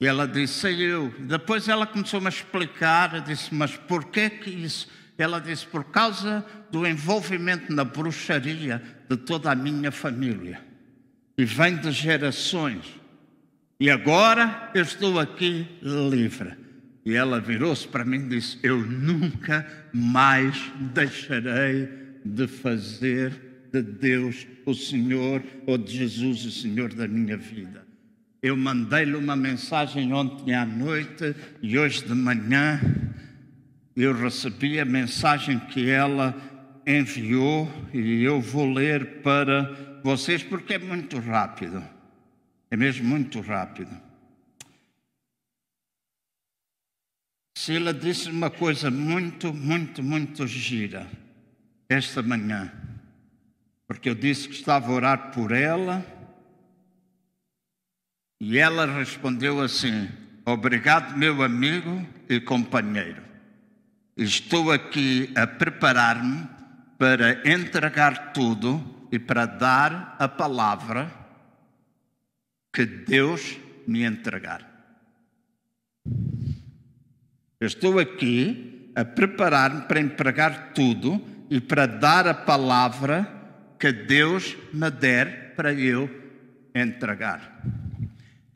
E 0.00 0.06
ela 0.06 0.26
disse, 0.26 0.54
sei 0.54 0.80
eu. 0.80 1.14
Depois 1.20 1.68
ela 1.68 1.86
começou-me 1.86 2.26
a 2.26 2.30
explicar, 2.30 3.20
disse, 3.20 3.54
mas 3.54 3.76
por 3.76 4.06
que 4.06 4.30
que 4.30 4.50
isso? 4.50 4.88
Ela 5.22 5.40
disse: 5.40 5.66
por 5.66 5.84
causa 5.84 6.44
do 6.70 6.86
envolvimento 6.86 7.72
na 7.72 7.84
bruxaria 7.84 8.82
de 9.08 9.16
toda 9.16 9.50
a 9.50 9.54
minha 9.54 9.90
família. 9.92 10.60
E 11.36 11.44
vem 11.44 11.76
de 11.76 11.92
gerações. 11.92 12.84
E 13.78 13.90
agora 13.90 14.70
eu 14.74 14.82
estou 14.82 15.18
aqui 15.18 15.66
livre. 15.82 16.56
E 17.04 17.14
ela 17.14 17.40
virou-se 17.40 17.86
para 17.88 18.04
mim 18.04 18.26
e 18.26 18.28
disse: 18.28 18.58
Eu 18.62 18.78
nunca 18.78 19.66
mais 19.92 20.70
deixarei 20.92 21.88
de 22.24 22.46
fazer 22.46 23.32
de 23.72 23.82
Deus 23.82 24.46
o 24.66 24.74
Senhor 24.74 25.42
ou 25.66 25.78
de 25.78 25.98
Jesus 25.98 26.44
o 26.44 26.50
Senhor 26.50 26.92
da 26.92 27.06
minha 27.06 27.36
vida. 27.36 27.86
Eu 28.42 28.56
mandei-lhe 28.56 29.14
uma 29.14 29.36
mensagem 29.36 30.12
ontem 30.12 30.54
à 30.54 30.64
noite 30.64 31.34
e 31.62 31.78
hoje 31.78 32.04
de 32.04 32.14
manhã 32.14 32.80
eu 34.02 34.14
recebi 34.14 34.80
a 34.80 34.84
mensagem 34.84 35.58
que 35.58 35.90
ela 35.90 36.34
enviou 36.86 37.70
e 37.92 38.22
eu 38.22 38.40
vou 38.40 38.72
ler 38.72 39.20
para 39.22 40.00
vocês 40.02 40.42
porque 40.42 40.74
é 40.74 40.78
muito 40.78 41.18
rápido. 41.18 41.82
É 42.70 42.76
mesmo 42.76 43.08
muito 43.08 43.40
rápido. 43.40 43.90
Sila 47.58 47.92
disse 47.92 48.30
uma 48.30 48.48
coisa 48.48 48.90
muito, 48.90 49.52
muito, 49.52 50.02
muito 50.02 50.46
gira 50.46 51.06
esta 51.88 52.22
manhã, 52.22 52.72
porque 53.86 54.08
eu 54.08 54.14
disse 54.14 54.48
que 54.48 54.54
estava 54.54 54.90
a 54.90 54.94
orar 54.94 55.30
por 55.32 55.52
ela 55.52 56.06
e 58.40 58.56
ela 58.56 58.86
respondeu 58.86 59.60
assim: 59.60 60.08
Obrigado, 60.46 61.18
meu 61.18 61.42
amigo 61.42 62.06
e 62.28 62.40
companheiro. 62.40 63.29
Estou 64.20 64.70
aqui 64.70 65.32
a 65.34 65.46
preparar-me 65.46 66.46
para 66.98 67.40
entregar 67.48 68.34
tudo 68.34 69.08
e 69.10 69.18
para 69.18 69.46
dar 69.46 70.14
a 70.18 70.28
palavra 70.28 71.10
que 72.70 72.84
Deus 72.84 73.56
me 73.86 74.04
entregar. 74.04 74.68
estou 77.58 77.98
aqui 77.98 78.92
a 78.94 79.06
preparar-me 79.06 79.88
para 79.88 80.00
entregar 80.00 80.74
tudo 80.74 81.18
e 81.48 81.58
para 81.58 81.86
dar 81.86 82.28
a 82.28 82.34
palavra 82.34 83.26
que 83.78 83.90
Deus 83.90 84.54
me 84.70 84.90
der 84.90 85.54
para 85.56 85.72
eu 85.72 86.10
entregar. 86.74 87.62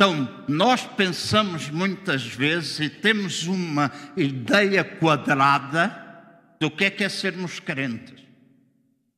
Então, 0.05 0.29
nós 0.47 0.83
pensamos 0.83 1.71
muitas 1.71 2.27
vezes 2.27 2.79
e 2.79 2.91
temos 2.91 3.47
uma 3.47 3.91
ideia 4.15 4.85
quadrada 4.85 5.99
do 6.61 6.71
que 6.71 6.85
é 6.85 6.91
que 6.91 7.05
é 7.05 7.09
sermos 7.09 7.59
crentes. 7.59 8.23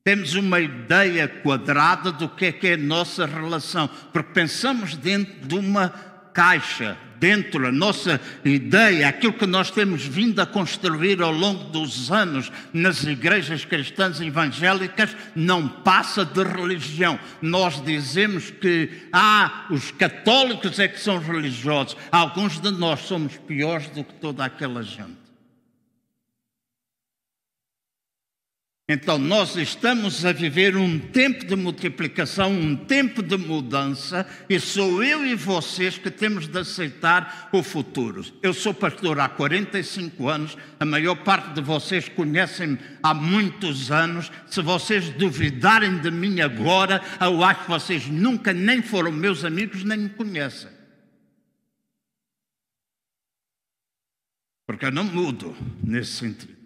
Temos 0.01 0.33
uma 0.35 0.61
ideia 0.61 1.27
quadrada 1.27 2.09
do 2.09 2.29
que 2.29 2.45
é 2.45 2.51
que 2.53 2.67
é 2.67 2.73
a 2.75 2.77
nossa 2.77 3.25
relação, 3.25 3.89
porque 4.13 4.31
pensamos 4.31 4.95
dentro 4.95 5.45
de 5.45 5.55
uma 5.55 5.89
caixa, 6.37 6.95
dentro 7.19 7.63
da 7.63 7.71
nossa 7.71 8.21
ideia, 8.45 9.07
aquilo 9.07 9.33
que 9.33 9.47
nós 9.47 9.71
temos 9.71 10.05
vindo 10.05 10.39
a 10.39 10.45
construir 10.45 11.19
ao 11.19 11.31
longo 11.31 11.63
dos 11.71 12.11
anos 12.11 12.51
nas 12.71 13.03
igrejas 13.05 13.65
cristãs 13.65 14.21
evangélicas, 14.21 15.17
não 15.35 15.67
passa 15.67 16.23
de 16.23 16.43
religião. 16.43 17.19
Nós 17.41 17.83
dizemos 17.83 18.51
que 18.51 19.07
ah, 19.11 19.65
os 19.71 19.89
católicos 19.89 20.77
é 20.77 20.87
que 20.87 20.99
são 20.99 21.17
religiosos. 21.17 21.97
Alguns 22.11 22.59
de 22.59 22.69
nós 22.69 22.99
somos 22.99 23.35
piores 23.35 23.87
do 23.87 24.03
que 24.03 24.13
toda 24.13 24.45
aquela 24.45 24.83
gente. 24.83 25.26
Então, 28.89 29.17
nós 29.17 29.57
estamos 29.57 30.23
a 30.23 30.31
viver 30.31 30.77
um 30.77 30.97
tempo 30.97 31.45
de 31.45 31.57
multiplicação, 31.57 32.53
um 32.53 32.73
tempo 32.73 33.21
de 33.21 33.35
mudança, 33.35 34.25
e 34.49 34.57
sou 34.61 35.03
eu 35.03 35.25
e 35.25 35.35
vocês 35.35 35.97
que 35.97 36.09
temos 36.09 36.47
de 36.47 36.57
aceitar 36.57 37.49
o 37.51 37.61
futuro. 37.61 38.23
Eu 38.41 38.53
sou 38.53 38.73
pastor 38.73 39.19
há 39.19 39.27
45 39.27 40.29
anos, 40.29 40.57
a 40.79 40.85
maior 40.85 41.15
parte 41.15 41.53
de 41.53 41.59
vocês 41.59 42.07
conhecem-me 42.07 42.79
há 43.03 43.13
muitos 43.13 43.91
anos. 43.91 44.31
Se 44.45 44.61
vocês 44.61 45.09
duvidarem 45.09 45.97
de 45.97 46.09
mim 46.09 46.39
agora, 46.39 47.01
eu 47.19 47.43
acho 47.43 47.63
que 47.63 47.69
vocês 47.69 48.07
nunca 48.07 48.53
nem 48.53 48.81
foram 48.81 49.11
meus 49.11 49.43
amigos, 49.43 49.83
nem 49.83 49.97
me 49.97 50.09
conhecem. 50.09 50.69
Porque 54.65 54.85
eu 54.85 54.91
não 54.91 55.03
mudo 55.03 55.53
nesse 55.83 56.13
sentido. 56.13 56.56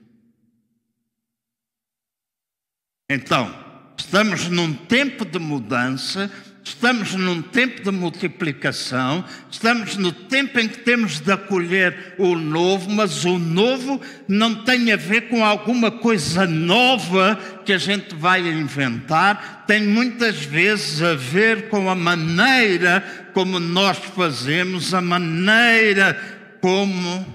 Então, 3.14 3.54
estamos 3.98 4.48
num 4.48 4.72
tempo 4.72 5.26
de 5.26 5.38
mudança, 5.38 6.32
estamos 6.64 7.14
num 7.14 7.42
tempo 7.42 7.84
de 7.84 7.92
multiplicação, 7.92 9.26
estamos 9.52 9.98
no 9.98 10.14
tempo 10.14 10.58
em 10.58 10.70
que 10.70 10.78
temos 10.78 11.20
de 11.20 11.30
acolher 11.30 12.16
o 12.18 12.38
novo, 12.38 12.90
mas 12.90 13.26
o 13.26 13.38
novo 13.38 14.00
não 14.30 14.64
tem 14.64 14.94
a 14.94 14.96
ver 14.96 15.28
com 15.28 15.44
alguma 15.44 15.92
coisa 15.92 16.48
nova 16.48 17.38
que 17.66 17.74
a 17.74 17.78
gente 17.78 18.16
vai 18.16 18.48
inventar, 18.48 19.66
tem 19.68 19.86
muitas 19.86 20.46
vezes 20.46 21.02
a 21.02 21.14
ver 21.14 21.68
com 21.68 21.90
a 21.90 21.96
maneira 21.96 23.04
como 23.34 23.60
nós 23.60 23.98
fazemos, 23.98 24.94
a 24.94 25.02
maneira 25.02 26.14
como 26.62 27.26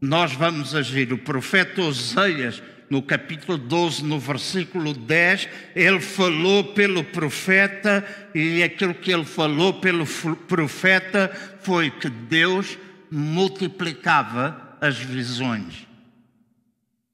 nós 0.00 0.32
vamos 0.32 0.74
agir. 0.74 1.12
O 1.12 1.18
profeta 1.18 1.80
Oseias 1.80 2.60
no 2.88 3.02
capítulo 3.02 3.58
12, 3.58 4.04
no 4.04 4.18
versículo 4.18 4.92
10, 4.92 5.48
ele 5.74 6.00
falou 6.00 6.64
pelo 6.72 7.02
profeta, 7.02 8.06
e 8.34 8.62
aquilo 8.62 8.94
que 8.94 9.12
ele 9.12 9.24
falou 9.24 9.74
pelo 9.74 10.06
profeta 10.46 11.30
foi 11.60 11.90
que 11.90 12.08
Deus 12.08 12.78
multiplicava 13.10 14.76
as 14.80 14.98
visões. 14.98 15.86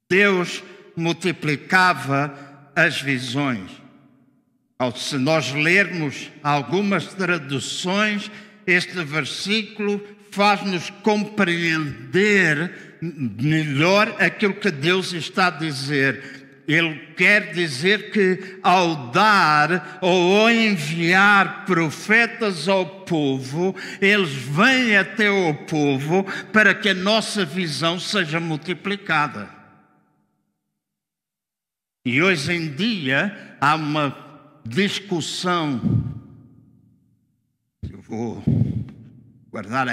Deus 0.09 0.63
multiplicava 0.95 2.37
as 2.75 3.01
visões. 3.01 3.71
Se 4.95 5.17
nós 5.17 5.51
lermos 5.53 6.29
algumas 6.43 7.07
traduções, 7.13 8.29
este 8.67 9.03
versículo 9.03 10.01
faz-nos 10.33 10.89
compreender 11.03 12.97
melhor 13.01 14.15
aquilo 14.19 14.55
que 14.55 14.71
Deus 14.71 15.13
está 15.13 15.47
a 15.47 15.51
dizer. 15.51 16.41
Ele 16.67 16.95
quer 17.17 17.51
dizer 17.51 18.11
que 18.11 18.57
ao 18.63 19.11
dar 19.11 19.99
ou 20.01 20.49
enviar 20.49 21.65
profetas 21.65 22.67
ao 22.67 23.03
povo, 23.03 23.75
eles 24.01 24.31
vêm 24.31 24.95
até 24.97 25.29
o 25.29 25.53
povo 25.65 26.25
para 26.51 26.73
que 26.73 26.89
a 26.89 26.93
nossa 26.93 27.45
visão 27.45 27.99
seja 27.99 28.39
multiplicada. 28.39 29.49
E 32.05 32.21
hoje 32.21 32.53
em 32.53 32.73
dia 32.73 33.57
há 33.61 33.75
uma 33.75 34.17
discussão, 34.65 35.81
eu 37.89 38.01
vou 38.01 38.41
guardar 39.51 39.87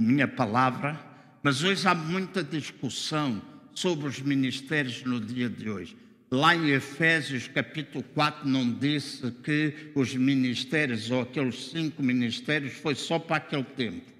minha 0.00 0.26
palavra, 0.26 0.98
mas 1.42 1.62
hoje 1.62 1.86
há 1.86 1.94
muita 1.94 2.42
discussão 2.42 3.40
sobre 3.74 4.06
os 4.06 4.20
ministérios 4.20 5.04
no 5.04 5.20
dia 5.20 5.48
de 5.48 5.68
hoje. 5.68 5.96
Lá 6.30 6.54
em 6.54 6.70
Efésios 6.70 7.48
capítulo 7.48 8.04
4 8.14 8.48
não 8.48 8.72
disse 8.72 9.30
que 9.30 9.90
os 9.94 10.14
ministérios, 10.14 11.10
ou 11.10 11.22
aqueles 11.22 11.70
cinco 11.70 12.02
ministérios, 12.02 12.74
foi 12.74 12.94
só 12.94 13.18
para 13.18 13.36
aquele 13.36 13.64
tempo. 13.64 14.10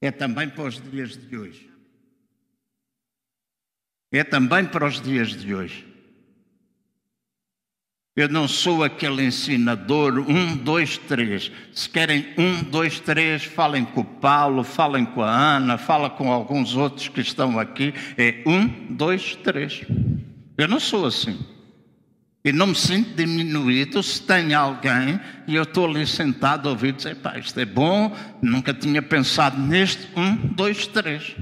É 0.00 0.10
também 0.10 0.48
para 0.48 0.64
os 0.64 0.80
dias 0.80 1.16
de 1.16 1.36
hoje. 1.36 1.70
É 4.12 4.22
também 4.22 4.64
para 4.64 4.86
os 4.86 5.00
dias 5.00 5.30
de 5.30 5.54
hoje. 5.54 5.93
Eu 8.16 8.28
não 8.28 8.46
sou 8.46 8.84
aquele 8.84 9.24
ensinador, 9.24 10.20
um, 10.20 10.56
dois, 10.56 10.96
três. 10.96 11.50
Se 11.72 11.88
querem 11.88 12.26
um, 12.38 12.62
dois, 12.62 13.00
três, 13.00 13.42
falem 13.42 13.84
com 13.84 14.02
o 14.02 14.04
Paulo, 14.04 14.62
falem 14.62 15.04
com 15.04 15.20
a 15.20 15.56
Ana, 15.56 15.76
fala 15.76 16.08
com 16.08 16.30
alguns 16.30 16.76
outros 16.76 17.08
que 17.08 17.20
estão 17.20 17.58
aqui. 17.58 17.92
É 18.16 18.42
um, 18.46 18.68
dois, 18.94 19.34
três. 19.36 19.82
Eu 20.56 20.68
não 20.68 20.78
sou 20.78 21.06
assim. 21.06 21.36
E 22.44 22.52
não 22.52 22.68
me 22.68 22.74
sinto 22.76 23.16
diminuído 23.16 24.00
se 24.00 24.22
tem 24.22 24.54
alguém 24.54 25.18
e 25.48 25.56
eu 25.56 25.64
estou 25.64 25.86
ali 25.86 26.06
sentado 26.06 26.68
a 26.68 26.72
ouvir 26.72 26.92
dizer, 26.92 27.16
pá, 27.16 27.36
isto 27.38 27.58
é 27.58 27.64
bom, 27.64 28.14
nunca 28.40 28.72
tinha 28.72 29.02
pensado 29.02 29.58
neste, 29.58 30.06
um, 30.14 30.36
dois, 30.36 30.86
três. 30.86 31.34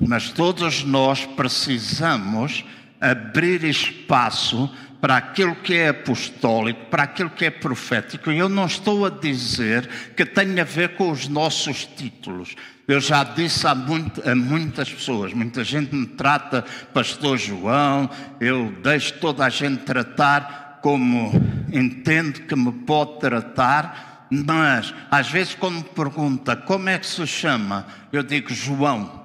Mas 0.00 0.30
todos 0.30 0.82
nós 0.82 1.26
precisamos 1.26 2.64
abrir 3.00 3.64
espaço 3.64 4.70
para 5.00 5.16
aquilo 5.16 5.56
que 5.56 5.74
é 5.74 5.88
apostólico, 5.88 6.86
para 6.90 7.04
aquilo 7.04 7.30
que 7.30 7.46
é 7.46 7.50
profético. 7.50 8.30
E 8.30 8.38
eu 8.38 8.48
não 8.48 8.66
estou 8.66 9.06
a 9.06 9.10
dizer 9.10 9.88
que 10.14 10.26
tem 10.26 10.60
a 10.60 10.64
ver 10.64 10.90
com 10.96 11.10
os 11.10 11.26
nossos 11.26 11.86
títulos. 11.86 12.54
Eu 12.86 13.00
já 13.00 13.24
disse 13.24 13.66
a, 13.66 13.74
muito, 13.74 14.28
a, 14.28 14.34
muitas 14.34 14.92
pessoas, 14.92 15.32
muita 15.32 15.64
gente 15.64 15.94
me 15.94 16.06
trata 16.06 16.64
Pastor 16.92 17.38
João, 17.38 18.10
eu 18.40 18.72
deixo 18.82 19.14
toda 19.20 19.46
a 19.46 19.48
gente 19.48 19.84
tratar 19.84 20.80
como 20.82 21.32
entendo 21.72 22.40
que 22.42 22.56
me 22.56 22.72
pode 22.72 23.20
tratar, 23.20 24.26
mas 24.30 24.92
às 25.10 25.30
vezes 25.30 25.54
quando 25.54 25.76
me 25.76 25.84
pergunta 25.84 26.56
como 26.56 26.88
é 26.88 26.98
que 26.98 27.06
se 27.06 27.26
chama, 27.26 27.86
eu 28.12 28.22
digo 28.22 28.52
João. 28.52 29.18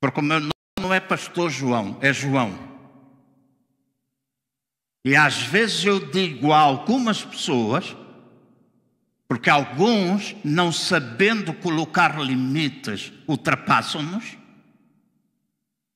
Porque 0.00 0.20
o 0.20 0.22
meu 0.22 0.51
é 0.92 1.00
pastor 1.00 1.50
João, 1.50 1.98
é 2.00 2.12
João. 2.12 2.58
E 5.04 5.16
às 5.16 5.42
vezes 5.42 5.84
eu 5.84 6.10
digo 6.10 6.52
a 6.52 6.58
algumas 6.58 7.24
pessoas, 7.24 7.96
porque 9.26 9.50
alguns, 9.50 10.36
não 10.44 10.70
sabendo 10.70 11.52
colocar 11.54 12.20
limites, 12.20 13.12
ultrapassam-nos. 13.26 14.36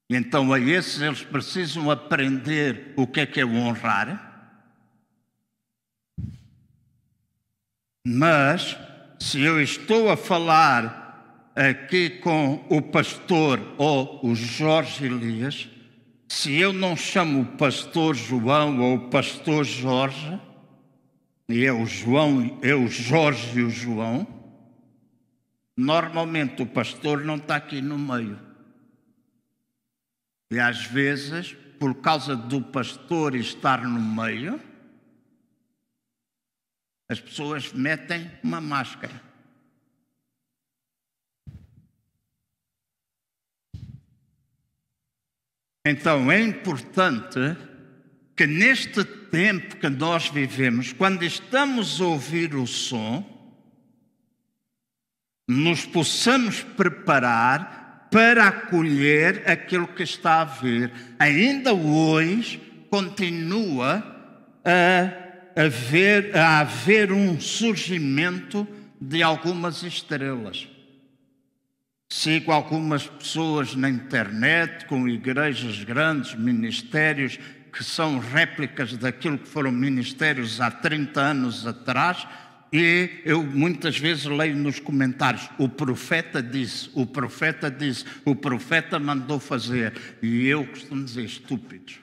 Então 0.09 0.53
a 0.53 0.59
esses 0.59 1.01
eles 1.01 1.23
precisam 1.23 1.91
aprender 1.91 2.95
o 2.97 3.07
que 3.07 3.21
é 3.21 3.27
que 3.27 3.41
é 3.41 3.47
honrar. 3.47 4.27
Mas, 8.07 8.77
se 9.19 9.41
eu 9.41 9.61
estou 9.61 10.11
a 10.11 10.17
falar 10.17 11.06
aqui 11.57 12.11
com 12.11 12.67
o 12.69 12.83
pastor 12.83 13.59
ou 13.79 14.21
o 14.23 14.35
Jorge 14.35 15.07
Elias, 15.07 15.69
se 16.29 16.55
eu 16.55 16.71
não 16.71 16.95
chamo 16.95 17.41
o 17.41 17.57
pastor 17.57 18.15
João 18.15 18.79
ou 18.81 18.97
o 18.97 19.09
pastor 19.09 19.65
Jorge, 19.65 20.39
e 21.49 21.65
é 21.65 21.73
o 21.73 21.87
João, 21.87 22.59
é 22.63 22.75
o 22.75 22.87
Jorge 22.89 23.61
e 23.61 23.63
o 23.63 23.71
João, 23.71 24.27
normalmente 25.75 26.63
o 26.63 26.67
pastor 26.67 27.25
não 27.25 27.37
está 27.37 27.57
aqui 27.57 27.81
no 27.81 27.99
meio. 27.99 28.39
E 30.51 30.61
às 30.61 30.85
vezes, 30.85 31.55
por 31.79 31.95
causa 32.03 32.37
do 32.37 32.61
pastor 32.61 33.35
estar 33.35 33.83
no 33.83 34.01
meio, 34.01 34.61
as 37.09 37.21
pessoas 37.21 37.73
metem 37.73 38.31
uma 38.43 38.61
máscara. 38.61 39.26
Então 45.89 46.33
é 46.33 46.41
importante 46.41 47.39
que 48.35 48.45
neste 48.45 49.05
tempo 49.05 49.77
que 49.77 49.89
nós 49.89 50.29
vivemos, 50.29 50.93
quando 50.93 51.23
estamos 51.23 52.01
a 52.01 52.07
ouvir 52.07 52.57
o 52.57 52.67
som, 52.67 53.25
nos 55.49 55.87
possamos 55.87 56.65
preparar 56.65 58.09
para 58.11 58.49
acolher 58.49 59.49
aquilo 59.49 59.87
que 59.87 60.03
está 60.03 60.41
a 60.41 60.45
vir. 60.45 60.93
Ainda 61.21 61.73
hoje 61.73 62.61
continua 62.91 64.05
a 64.65 65.63
haver, 65.63 66.37
a 66.37 66.59
haver 66.59 67.13
um 67.13 67.39
surgimento 67.39 68.67
de 69.01 69.23
algumas 69.23 69.85
estrelas. 69.85 70.67
Sigo 72.09 72.53
algumas 72.53 73.07
pessoas 73.07 73.75
na 73.75 73.91
internet 73.91 74.87
com 74.87 75.09
igrejas 75.09 75.83
grandes, 75.83 76.35
ministérios 76.35 77.39
que 77.73 77.85
são 77.85 78.19
réplicas 78.19 78.97
daquilo 78.97 79.39
que 79.39 79.49
foram 79.49 79.71
ministérios 79.71 80.61
há 80.61 80.71
30 80.71 81.21
anos 81.21 81.67
atrás, 81.67 82.27
E 82.73 83.23
eu 83.25 83.43
muitas 83.43 83.99
vezes 83.99 84.25
leio 84.25 84.57
nos 84.57 84.81
comentários: 84.81 85.49
o 85.59 85.69
profeta 85.69 86.43
disse, 86.43 86.91
o 86.95 87.07
profeta 87.07 87.71
disse, 87.71 88.05
o 88.25 88.35
profeta 88.35 88.99
mandou 88.99 89.39
fazer. 89.39 89.95
E 90.23 90.47
eu 90.47 90.67
costumo 90.67 91.05
dizer: 91.05 91.25
estúpidos. 91.25 92.01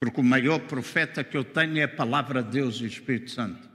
Porque 0.00 0.20
o 0.20 0.24
maior 0.24 0.60
profeta 0.60 1.24
que 1.24 1.36
eu 1.36 1.44
tenho 1.44 1.78
é 1.78 1.84
a 1.84 1.88
palavra 1.88 2.42
de 2.42 2.50
Deus 2.50 2.76
e 2.76 2.84
o 2.84 2.86
Espírito 2.86 3.30
Santo. 3.30 3.68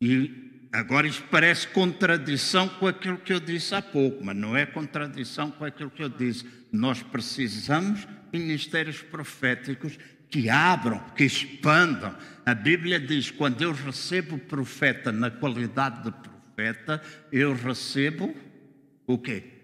E 0.00 0.47
agora 0.72 1.06
isto 1.06 1.24
parece 1.30 1.68
contradição 1.68 2.68
com 2.68 2.86
aquilo 2.86 3.18
que 3.18 3.32
eu 3.32 3.40
disse 3.40 3.74
há 3.74 3.82
pouco, 3.82 4.24
mas 4.24 4.36
não 4.36 4.56
é 4.56 4.66
contradição 4.66 5.50
com 5.50 5.64
aquilo 5.64 5.90
que 5.90 6.02
eu 6.02 6.08
disse. 6.08 6.46
Nós 6.72 7.02
precisamos 7.02 8.06
de 8.32 8.38
ministérios 8.38 9.02
proféticos 9.02 9.98
que 10.30 10.48
abram, 10.48 11.00
que 11.16 11.24
expandam. 11.24 12.14
A 12.44 12.54
Bíblia 12.54 13.00
diz: 13.00 13.30
quando 13.30 13.62
eu 13.62 13.72
recebo 13.72 14.38
profeta 14.38 15.10
na 15.10 15.30
qualidade 15.30 16.04
de 16.04 16.12
profeta, 16.12 17.02
eu 17.32 17.54
recebo 17.54 18.34
o 19.06 19.18
quê? 19.18 19.57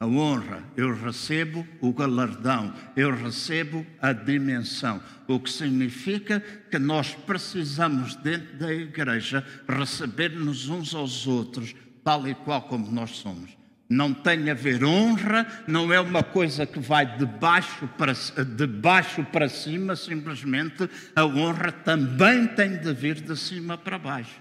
A 0.00 0.06
honra, 0.06 0.64
eu 0.78 0.94
recebo 0.94 1.68
o 1.78 1.92
galardão, 1.92 2.74
eu 2.96 3.14
recebo 3.14 3.86
a 4.00 4.14
dimensão. 4.14 4.98
O 5.28 5.38
que 5.38 5.50
significa 5.50 6.40
que 6.70 6.78
nós 6.78 7.14
precisamos, 7.14 8.16
dentro 8.16 8.56
da 8.56 8.72
igreja, 8.72 9.46
receber-nos 9.68 10.70
uns 10.70 10.94
aos 10.94 11.26
outros, 11.26 11.74
tal 12.02 12.26
e 12.26 12.34
qual 12.34 12.62
como 12.62 12.90
nós 12.90 13.10
somos. 13.10 13.50
Não 13.90 14.14
tem 14.14 14.48
a 14.48 14.54
ver 14.54 14.82
honra, 14.82 15.46
não 15.68 15.92
é 15.92 16.00
uma 16.00 16.22
coisa 16.22 16.64
que 16.64 16.78
vai 16.78 17.18
de 17.18 17.26
baixo 17.26 17.86
para, 17.98 18.14
de 18.14 18.66
baixo 18.66 19.22
para 19.24 19.50
cima, 19.50 19.94
simplesmente 19.96 20.88
a 21.14 21.26
honra 21.26 21.72
também 21.72 22.46
tem 22.46 22.78
de 22.78 22.94
vir 22.94 23.20
de 23.20 23.36
cima 23.36 23.76
para 23.76 23.98
baixo. 23.98 24.40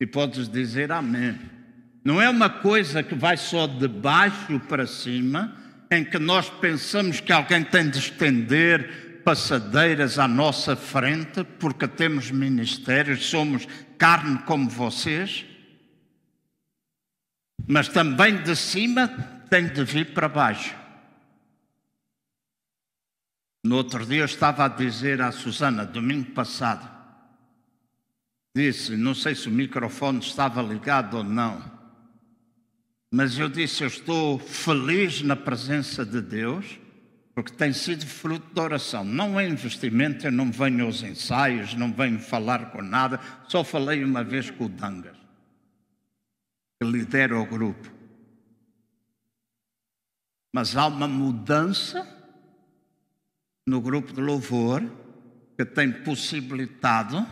E 0.00 0.06
podes 0.06 0.48
dizer 0.48 0.92
amém. 0.92 1.56
Não 2.06 2.22
é 2.22 2.30
uma 2.30 2.48
coisa 2.48 3.02
que 3.02 3.16
vai 3.16 3.36
só 3.36 3.66
de 3.66 3.88
baixo 3.88 4.60
para 4.68 4.86
cima, 4.86 5.56
em 5.90 6.04
que 6.04 6.20
nós 6.20 6.48
pensamos 6.48 7.18
que 7.18 7.32
alguém 7.32 7.64
tem 7.64 7.90
de 7.90 7.98
estender 7.98 9.22
passadeiras 9.24 10.16
à 10.16 10.28
nossa 10.28 10.76
frente, 10.76 11.42
porque 11.42 11.88
temos 11.88 12.30
ministérios, 12.30 13.26
somos 13.26 13.66
carne 13.98 14.38
como 14.44 14.70
vocês. 14.70 15.44
Mas 17.66 17.88
também 17.88 18.40
de 18.40 18.54
cima 18.54 19.08
tem 19.50 19.66
de 19.66 19.82
vir 19.82 20.14
para 20.14 20.28
baixo. 20.28 20.76
No 23.64 23.78
outro 23.78 24.06
dia 24.06 24.20
eu 24.20 24.26
estava 24.26 24.66
a 24.66 24.68
dizer 24.68 25.20
à 25.20 25.32
Susana, 25.32 25.84
domingo 25.84 26.30
passado, 26.30 26.88
disse, 28.54 28.96
não 28.96 29.12
sei 29.12 29.34
se 29.34 29.48
o 29.48 29.50
microfone 29.50 30.20
estava 30.20 30.62
ligado 30.62 31.16
ou 31.16 31.24
não, 31.24 31.75
mas 33.10 33.38
eu 33.38 33.48
disse: 33.48 33.82
Eu 33.82 33.88
estou 33.88 34.38
feliz 34.38 35.22
na 35.22 35.36
presença 35.36 36.04
de 36.04 36.20
Deus, 36.20 36.78
porque 37.34 37.52
tem 37.52 37.72
sido 37.72 38.06
fruto 38.06 38.54
da 38.54 38.62
oração. 38.62 39.04
Não 39.04 39.38
é 39.38 39.48
investimento, 39.48 40.26
eu 40.26 40.32
não 40.32 40.50
venho 40.50 40.86
aos 40.86 41.02
ensaios, 41.02 41.74
não 41.74 41.92
venho 41.92 42.18
falar 42.18 42.70
com 42.70 42.82
nada. 42.82 43.20
Só 43.48 43.62
falei 43.62 44.02
uma 44.02 44.24
vez 44.24 44.50
com 44.50 44.64
o 44.64 44.68
Dangas, 44.68 45.16
que 46.80 46.88
lidera 46.88 47.38
o 47.38 47.46
grupo. 47.46 47.90
Mas 50.54 50.76
há 50.76 50.86
uma 50.86 51.06
mudança 51.06 52.06
no 53.66 53.80
grupo 53.80 54.12
de 54.12 54.20
louvor 54.20 54.82
que 55.56 55.64
tem 55.64 55.90
possibilitado 55.90 57.26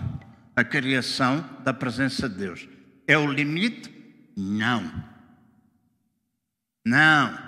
a 0.57 0.64
criação 0.64 1.45
da 1.62 1.72
presença 1.72 2.29
de 2.29 2.37
Deus. 2.37 2.68
É 3.07 3.16
o 3.16 3.27
limite? 3.27 3.91
Não. 4.37 5.14
Não, 6.85 7.39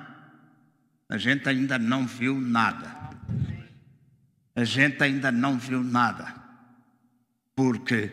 a 1.08 1.18
gente 1.18 1.48
ainda 1.48 1.78
não 1.78 2.06
viu 2.06 2.40
nada. 2.40 2.90
A 4.54 4.64
gente 4.64 5.02
ainda 5.02 5.30
não 5.30 5.58
viu 5.58 5.84
nada. 5.84 6.34
Porque 7.54 8.10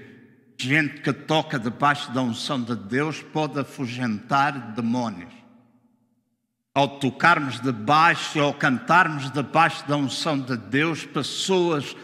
gente 0.58 1.02
que 1.02 1.14
toca 1.14 1.58
debaixo 1.58 2.12
da 2.12 2.22
unção 2.22 2.62
de 2.62 2.76
Deus 2.76 3.22
pode 3.22 3.60
afugentar 3.60 4.74
demônios. 4.74 5.32
Ao 6.76 7.00
tocarmos 7.00 7.60
debaixo, 7.60 8.40
ao 8.40 8.54
cantarmos 8.54 9.32
debaixo 9.32 9.88
da 9.88 9.96
unção 9.96 10.40
de 10.40 10.58
Deus, 10.58 11.06
pessoas 11.06 11.96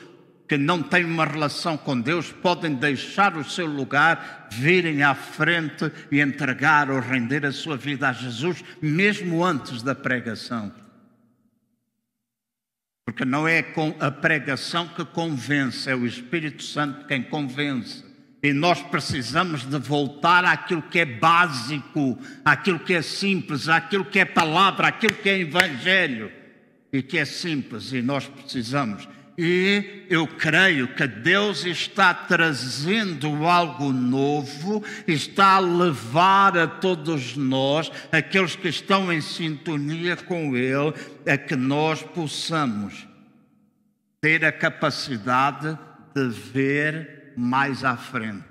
que 0.49 0.57
não 0.57 0.81
têm 0.81 1.05
uma 1.05 1.25
relação 1.25 1.77
com 1.77 2.01
Deus 2.01 2.31
podem 2.31 2.73
deixar 2.73 3.37
o 3.37 3.43
seu 3.43 3.67
lugar, 3.67 4.47
virem 4.51 5.03
à 5.03 5.13
frente 5.13 5.91
e 6.11 6.19
entregar 6.19 6.89
ou 6.89 6.99
render 6.99 7.45
a 7.45 7.51
sua 7.51 7.77
vida 7.77 8.09
a 8.09 8.13
Jesus, 8.13 8.63
mesmo 8.81 9.45
antes 9.45 9.83
da 9.83 9.93
pregação. 9.93 10.73
Porque 13.05 13.23
não 13.23 13.47
é 13.47 13.61
com 13.61 13.95
a 13.99 14.09
pregação 14.09 14.87
que 14.87 15.05
convence, 15.05 15.87
é 15.87 15.95
o 15.95 16.07
Espírito 16.07 16.63
Santo 16.63 17.05
quem 17.05 17.21
convence. 17.21 18.03
E 18.41 18.51
nós 18.51 18.81
precisamos 18.81 19.65
de 19.65 19.77
voltar 19.77 20.45
àquilo 20.45 20.81
que 20.81 20.97
é 20.97 21.05
básico, 21.05 22.17
àquilo 22.43 22.79
que 22.79 22.93
é 22.95 23.03
simples, 23.03 23.69
àquilo 23.69 24.05
que 24.05 24.17
é 24.17 24.25
palavra, 24.25 24.87
àquilo 24.87 25.13
que 25.13 25.29
é 25.29 25.39
evangelho 25.39 26.31
e 26.91 27.03
que 27.03 27.19
é 27.19 27.25
simples. 27.25 27.91
E 27.93 28.01
nós 28.01 28.27
precisamos 28.27 29.07
e 29.41 30.05
eu 30.09 30.27
creio 30.27 30.89
que 30.89 31.07
Deus 31.07 31.63
está 31.63 32.13
trazendo 32.13 33.45
algo 33.45 33.93
novo, 33.93 34.83
está 35.07 35.55
a 35.55 35.59
levar 35.59 36.57
a 36.57 36.67
todos 36.67 37.37
nós, 37.37 37.89
aqueles 38.11 38.57
que 38.57 38.67
estão 38.67 39.13
em 39.13 39.21
sintonia 39.21 40.17
com 40.17 40.57
Ele, 40.57 40.93
a 41.25 41.37
que 41.37 41.55
nós 41.55 42.03
possamos 42.03 43.07
ter 44.19 44.43
a 44.43 44.51
capacidade 44.51 45.79
de 46.13 46.27
ver 46.27 47.31
mais 47.37 47.85
à 47.85 47.95
frente 47.95 48.48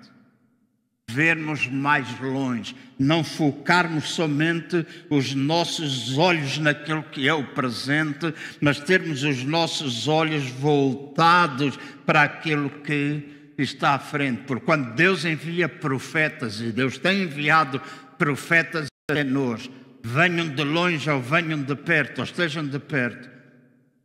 vermos 1.09 1.66
mais 1.66 2.06
longe, 2.20 2.76
não 2.98 3.24
focarmos 3.24 4.11
somente 4.11 4.86
os 5.09 5.34
nossos 5.34 6.18
olhos 6.18 6.59
naquilo 6.59 7.02
que 7.02 7.26
é 7.26 7.32
o 7.32 7.46
presente, 7.46 8.32
mas 8.61 8.78
termos 8.78 9.22
os 9.22 9.42
nossos 9.42 10.06
olhos 10.06 10.46
voltados 10.50 11.78
para 12.04 12.22
aquilo 12.22 12.68
que 12.68 13.54
está 13.56 13.94
à 13.94 13.98
frente. 13.98 14.42
Porque 14.46 14.66
quando 14.66 14.94
Deus 14.94 15.24
envia 15.24 15.66
profetas, 15.66 16.61
e 16.61 16.70
Deus 16.70 16.98
tem 16.98 17.22
enviado 17.22 17.80
profetas 18.18 18.88
a 19.11 19.24
nós, 19.24 19.70
venham 20.02 20.48
de 20.50 20.62
longe 20.62 21.11
ou 21.11 21.22
venham 21.22 21.62
de 21.62 21.74
perto, 21.74 22.18
ou 22.18 22.24
estejam 22.24 22.66
de 22.66 22.78
perto, 22.78 23.30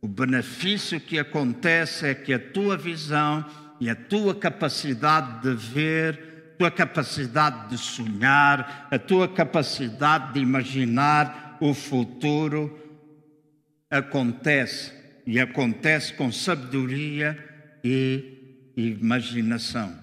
o 0.00 0.08
benefício 0.08 0.98
que 0.98 1.18
acontece 1.18 2.06
é 2.06 2.14
que 2.14 2.32
a 2.32 2.38
tua 2.38 2.78
visão 2.78 3.44
e 3.78 3.90
a 3.90 3.94
tua 3.94 4.34
capacidade 4.34 5.42
de 5.42 5.54
ver 5.54 6.33
tua 6.64 6.70
capacidade 6.70 7.68
de 7.68 7.76
sonhar, 7.76 8.88
a 8.90 8.98
tua 8.98 9.28
capacidade 9.28 10.32
de 10.32 10.40
imaginar 10.40 11.58
o 11.60 11.74
futuro 11.74 12.78
acontece 13.90 14.90
e 15.26 15.38
acontece 15.38 16.14
com 16.14 16.32
sabedoria 16.32 17.38
e 17.84 18.72
imaginação. 18.74 19.94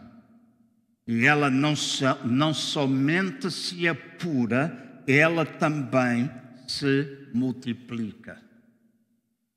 E 1.08 1.26
ela 1.26 1.50
não, 1.50 1.76
so, 1.76 2.06
não 2.26 2.54
somente 2.54 3.50
se 3.50 3.88
apura, 3.88 5.02
ela 5.08 5.46
também 5.46 6.30
se 6.68 7.28
multiplica. 7.34 8.38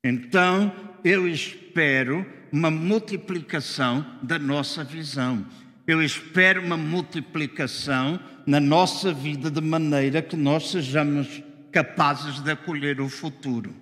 Então, 0.03 0.73
eu 1.03 1.27
espero 1.27 2.25
uma 2.51 2.71
multiplicação 2.71 4.03
da 4.23 4.39
nossa 4.39 4.83
visão. 4.83 5.45
Eu 5.87 6.01
espero 6.01 6.61
uma 6.61 6.77
multiplicação 6.77 8.19
na 8.45 8.59
nossa 8.59 9.13
vida 9.13 9.51
de 9.51 9.61
maneira 9.61 10.21
que 10.21 10.35
nós 10.35 10.71
sejamos 10.71 11.43
capazes 11.71 12.39
de 12.39 12.51
acolher 12.51 12.99
o 12.99 13.07
futuro. 13.07 13.75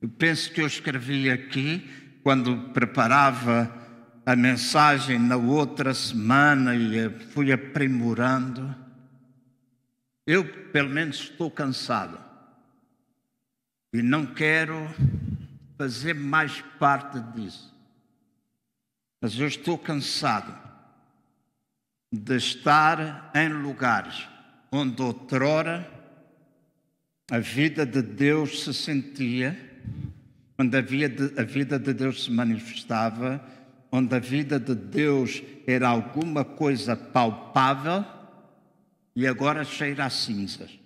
Eu 0.00 0.08
penso 0.08 0.50
que 0.50 0.60
eu 0.60 0.66
escrevi 0.66 1.30
aqui, 1.30 1.88
quando 2.24 2.70
preparava 2.70 3.72
a 4.26 4.34
mensagem 4.34 5.18
na 5.18 5.36
outra 5.36 5.94
semana 5.94 6.74
e 6.74 7.08
fui 7.32 7.52
aprimorando. 7.52 8.74
Eu, 10.26 10.44
pelo 10.72 10.88
menos, 10.88 11.20
estou 11.20 11.50
cansado 11.50 12.18
e 13.92 14.02
não 14.02 14.24
quero 14.26 14.88
fazer 15.76 16.14
mais 16.14 16.60
parte 16.78 17.20
disso. 17.34 17.72
Mas 19.22 19.38
eu 19.38 19.46
estou 19.46 19.78
cansado 19.78 20.52
de 22.12 22.36
estar 22.36 23.30
em 23.32 23.48
lugares 23.48 24.28
onde 24.72 25.00
outrora 25.00 25.88
a 27.30 27.38
vida 27.38 27.86
de 27.86 28.02
Deus 28.02 28.64
se 28.64 28.74
sentia, 28.74 29.56
onde 30.58 30.76
a 30.76 30.80
vida, 30.80 31.78
de 31.78 31.94
Deus 31.94 32.24
se 32.24 32.32
manifestava, 32.32 33.40
onde 33.92 34.12
a 34.12 34.18
vida 34.18 34.58
de 34.58 34.74
Deus 34.74 35.40
era 35.68 35.88
alguma 35.88 36.44
coisa 36.44 36.96
palpável 36.96 38.04
e 39.14 39.24
agora 39.24 39.64
cheira 39.64 40.04
a 40.04 40.10
cinzas. 40.10 40.76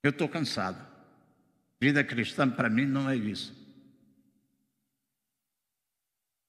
Eu 0.00 0.10
estou 0.10 0.28
cansado. 0.28 0.80
Vida 1.80 2.04
cristã 2.04 2.48
para 2.48 2.70
mim 2.70 2.86
não 2.86 3.10
é 3.10 3.16
isso. 3.16 3.61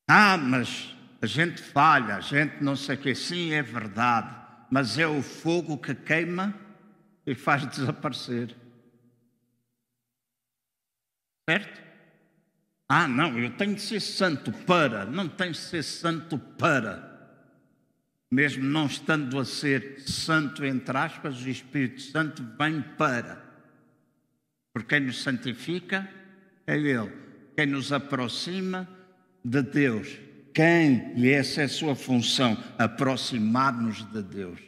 Ah, 0.07 0.37
mas 0.37 0.93
a 1.21 1.25
gente 1.25 1.61
falha, 1.61 2.15
a 2.15 2.21
gente 2.21 2.61
não 2.61 2.75
sei 2.75 2.95
o 2.95 2.99
que. 2.99 3.15
Sim, 3.15 3.53
é 3.53 3.61
verdade. 3.61 4.35
Mas 4.69 4.97
é 4.97 5.07
o 5.07 5.21
fogo 5.21 5.77
que 5.77 5.95
queima 5.95 6.53
e 7.25 7.33
faz 7.33 7.65
desaparecer. 7.69 8.55
Certo? 11.49 11.81
Ah, 12.89 13.07
não, 13.07 13.37
eu 13.39 13.49
tenho 13.51 13.75
de 13.75 13.81
ser 13.81 13.99
santo 13.99 14.51
para. 14.51 15.05
Não 15.05 15.27
tenho 15.29 15.51
de 15.51 15.57
ser 15.57 15.83
santo 15.83 16.37
para. 16.37 17.11
Mesmo 18.31 18.63
não 18.63 18.87
estando 18.87 19.39
a 19.39 19.45
ser 19.45 20.01
santo, 20.01 20.65
entre 20.65 20.97
aspas, 20.97 21.41
o 21.41 21.49
Espírito 21.49 22.01
Santo 22.01 22.43
vem 22.57 22.81
para. 22.81 23.41
Porque 24.73 24.95
quem 24.95 25.05
nos 25.05 25.21
santifica 25.21 26.09
é 26.65 26.75
Ele. 26.75 27.11
Quem 27.55 27.67
nos 27.67 27.93
aproxima 27.93 28.89
de 29.43 29.61
Deus. 29.61 30.19
Quem, 30.53 31.13
e 31.17 31.29
essa 31.29 31.61
é 31.61 31.63
a 31.65 31.69
sua 31.69 31.95
função, 31.95 32.55
aproximar-nos 32.77 34.05
de 34.11 34.21
Deus. 34.21 34.59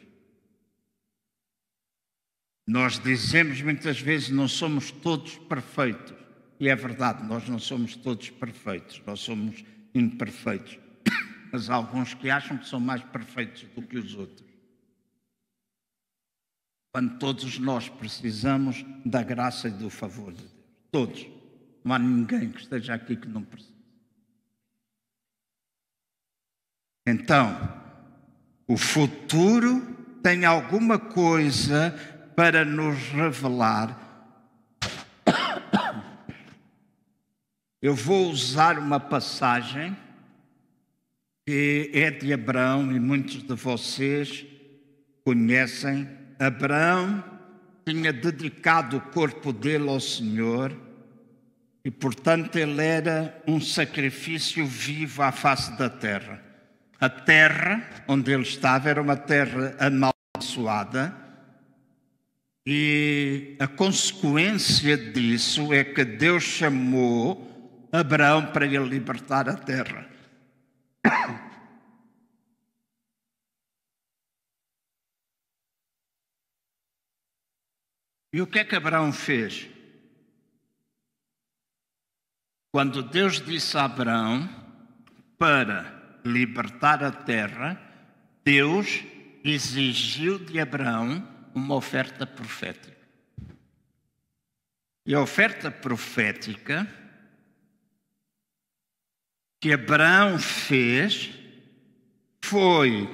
Nós 2.66 2.98
dizemos 2.98 3.62
muitas 3.62 4.00
vezes 4.00 4.30
não 4.30 4.48
somos 4.48 4.90
todos 4.90 5.36
perfeitos. 5.36 6.14
E 6.58 6.68
é 6.68 6.74
verdade, 6.74 7.22
nós 7.24 7.48
não 7.48 7.58
somos 7.58 7.94
todos 7.94 8.30
perfeitos, 8.30 9.00
nós 9.06 9.20
somos 9.20 9.64
imperfeitos. 9.94 10.78
Mas 11.52 11.70
há 11.70 11.74
alguns 11.74 12.14
que 12.14 12.28
acham 12.28 12.58
que 12.58 12.66
são 12.66 12.80
mais 12.80 13.02
perfeitos 13.04 13.62
do 13.74 13.82
que 13.82 13.96
os 13.96 14.14
outros. 14.14 14.46
Quando 16.92 17.18
todos 17.18 17.58
nós 17.58 17.88
precisamos 17.88 18.84
da 19.04 19.22
graça 19.22 19.68
e 19.68 19.70
do 19.70 19.90
favor 19.90 20.32
de 20.32 20.40
Deus. 20.40 20.56
Todos. 20.90 21.26
Não 21.84 21.94
há 21.94 21.98
ninguém 21.98 22.50
que 22.50 22.60
esteja 22.62 22.94
aqui 22.94 23.14
que 23.14 23.28
não 23.28 23.44
precise. 23.44 23.75
Então, 27.06 27.56
o 28.66 28.76
futuro 28.76 29.80
tem 30.22 30.44
alguma 30.44 30.98
coisa 30.98 31.94
para 32.34 32.64
nos 32.64 32.98
revelar. 33.10 33.96
Eu 37.80 37.94
vou 37.94 38.28
usar 38.28 38.76
uma 38.78 38.98
passagem 38.98 39.96
que 41.46 41.92
é 41.94 42.10
de 42.10 42.32
Abraão 42.32 42.90
e 42.90 42.98
muitos 42.98 43.40
de 43.44 43.54
vocês 43.54 44.44
conhecem. 45.24 46.08
Abraão 46.40 47.22
tinha 47.86 48.12
dedicado 48.12 48.96
o 48.96 49.00
corpo 49.00 49.52
dele 49.52 49.88
ao 49.88 50.00
Senhor 50.00 50.76
e, 51.84 51.90
portanto, 51.90 52.56
ele 52.56 52.82
era 52.82 53.40
um 53.46 53.60
sacrifício 53.60 54.66
vivo 54.66 55.22
à 55.22 55.30
face 55.30 55.70
da 55.78 55.88
terra. 55.88 56.45
A 57.00 57.08
terra 57.08 58.04
onde 58.08 58.32
ele 58.32 58.42
estava 58.42 58.88
era 58.88 59.02
uma 59.02 59.16
terra 59.16 59.76
amaldiçoada 59.78 61.26
e 62.66 63.56
a 63.60 63.68
consequência 63.68 64.96
disso 64.96 65.72
é 65.72 65.84
que 65.84 66.04
Deus 66.04 66.42
chamou 66.42 67.88
Abraão 67.92 68.50
para 68.50 68.66
ele 68.66 68.78
libertar 68.78 69.48
a 69.48 69.56
terra. 69.56 70.08
E 78.32 78.42
o 78.42 78.46
que 78.46 78.58
é 78.58 78.64
que 78.64 78.76
Abraão 78.76 79.14
fez? 79.14 79.66
Quando 82.70 83.02
Deus 83.02 83.40
disse 83.40 83.78
a 83.78 83.84
Abraão 83.84 84.46
para 85.38 85.95
libertar 86.26 87.02
a 87.02 87.10
terra, 87.10 87.80
Deus 88.44 89.02
exigiu 89.42 90.38
de 90.38 90.60
Abraão 90.60 91.26
uma 91.54 91.74
oferta 91.74 92.26
profética. 92.26 92.96
E 95.06 95.14
a 95.14 95.20
oferta 95.20 95.70
profética 95.70 96.86
que 99.60 99.72
Abraão 99.72 100.38
fez 100.38 101.32
foi 102.44 103.08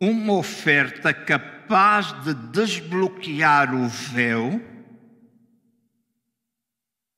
uma 0.00 0.34
oferta 0.34 1.12
capaz 1.12 2.12
de 2.24 2.34
desbloquear 2.52 3.74
o 3.74 3.88
véu 3.88 4.60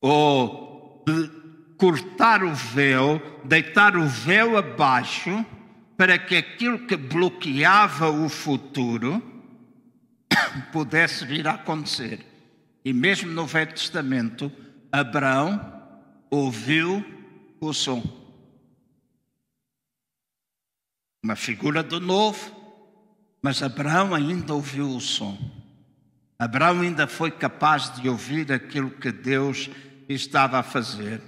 ou 0.01 1.03
de 1.05 1.46
cortar 1.77 2.43
o 2.43 2.53
véu, 2.53 3.21
deitar 3.43 3.95
o 3.95 4.05
véu 4.07 4.57
abaixo 4.57 5.45
para 5.95 6.17
que 6.17 6.35
aquilo 6.35 6.85
que 6.85 6.95
bloqueava 6.95 8.09
o 8.09 8.27
futuro 8.27 9.21
pudesse 10.71 11.25
vir 11.25 11.47
a 11.47 11.53
acontecer. 11.53 12.25
E 12.83 12.93
mesmo 12.93 13.31
no 13.31 13.45
Velho 13.45 13.73
Testamento, 13.73 14.51
Abraão 14.91 15.59
ouviu 16.29 17.05
o 17.59 17.73
som. 17.73 18.03
Uma 21.23 21.35
figura 21.35 21.83
do 21.83 21.99
novo, 21.99 22.55
mas 23.41 23.61
Abraão 23.61 24.15
ainda 24.15 24.53
ouviu 24.53 24.89
o 24.89 25.01
som. 25.01 25.37
Abraão 26.39 26.81
ainda 26.81 27.07
foi 27.07 27.31
capaz 27.31 27.93
de 27.95 28.07
ouvir 28.07 28.51
aquilo 28.51 28.91
que 28.91 29.11
Deus 29.11 29.69
estava 30.07 30.59
a 30.59 30.63
fazer. 30.63 31.21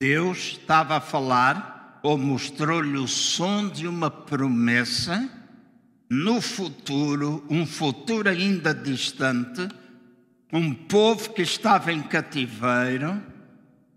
Deus 0.00 0.38
estava 0.38 0.96
a 0.96 1.00
falar 1.00 2.00
ou 2.02 2.18
mostrou-lhe 2.18 2.98
o 2.98 3.08
som 3.08 3.68
de 3.68 3.86
uma 3.86 4.10
promessa 4.10 5.28
no 6.10 6.40
futuro, 6.40 7.44
um 7.48 7.66
futuro 7.66 8.28
ainda 8.28 8.74
distante, 8.74 9.68
um 10.52 10.74
povo 10.74 11.32
que 11.32 11.42
estava 11.42 11.92
em 11.92 12.02
cativeiro, 12.02 13.20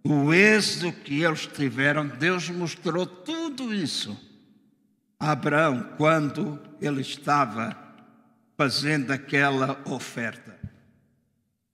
o 0.03 0.33
êxodo 0.33 0.93
que 0.93 1.21
eles 1.21 1.45
tiveram, 1.45 2.07
Deus 2.07 2.49
mostrou 2.49 3.05
tudo 3.05 3.73
isso 3.73 4.17
a 5.19 5.31
Abraão 5.31 5.93
quando 5.97 6.59
ele 6.79 7.01
estava 7.01 7.75
fazendo 8.55 9.11
aquela 9.11 9.79
oferta. 9.85 10.57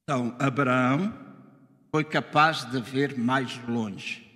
Então, 0.03 0.35
Abraão 0.39 1.13
foi 1.93 2.03
capaz 2.03 2.65
de 2.65 2.81
ver 2.81 3.15
mais 3.15 3.55
longe. 3.67 4.27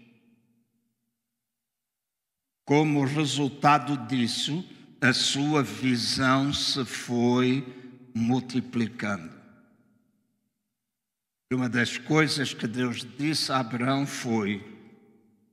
Como 2.63 3.03
resultado 3.03 3.97
disso, 4.05 4.63
a 5.01 5.11
sua 5.11 5.63
visão 5.63 6.53
se 6.53 6.85
foi 6.85 7.65
multiplicando. 8.13 9.35
E 11.51 11.55
uma 11.55 11.67
das 11.67 11.97
coisas 11.97 12.53
que 12.53 12.67
Deus 12.67 13.03
disse 13.17 13.51
a 13.51 13.57
Abraão 13.57 14.05
foi: 14.05 14.63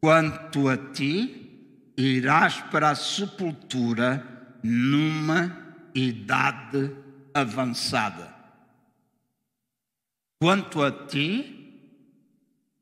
quanto 0.03 0.69
a 0.69 0.77
ti, 0.77 1.91
irás 1.97 2.61
para 2.71 2.91
a 2.91 2.95
sepultura 2.95 4.59
numa 4.63 5.75
idade 5.95 6.95
avançada. 7.33 8.35
Quanto 10.39 10.83
a 10.83 10.91
ti, 11.07 11.64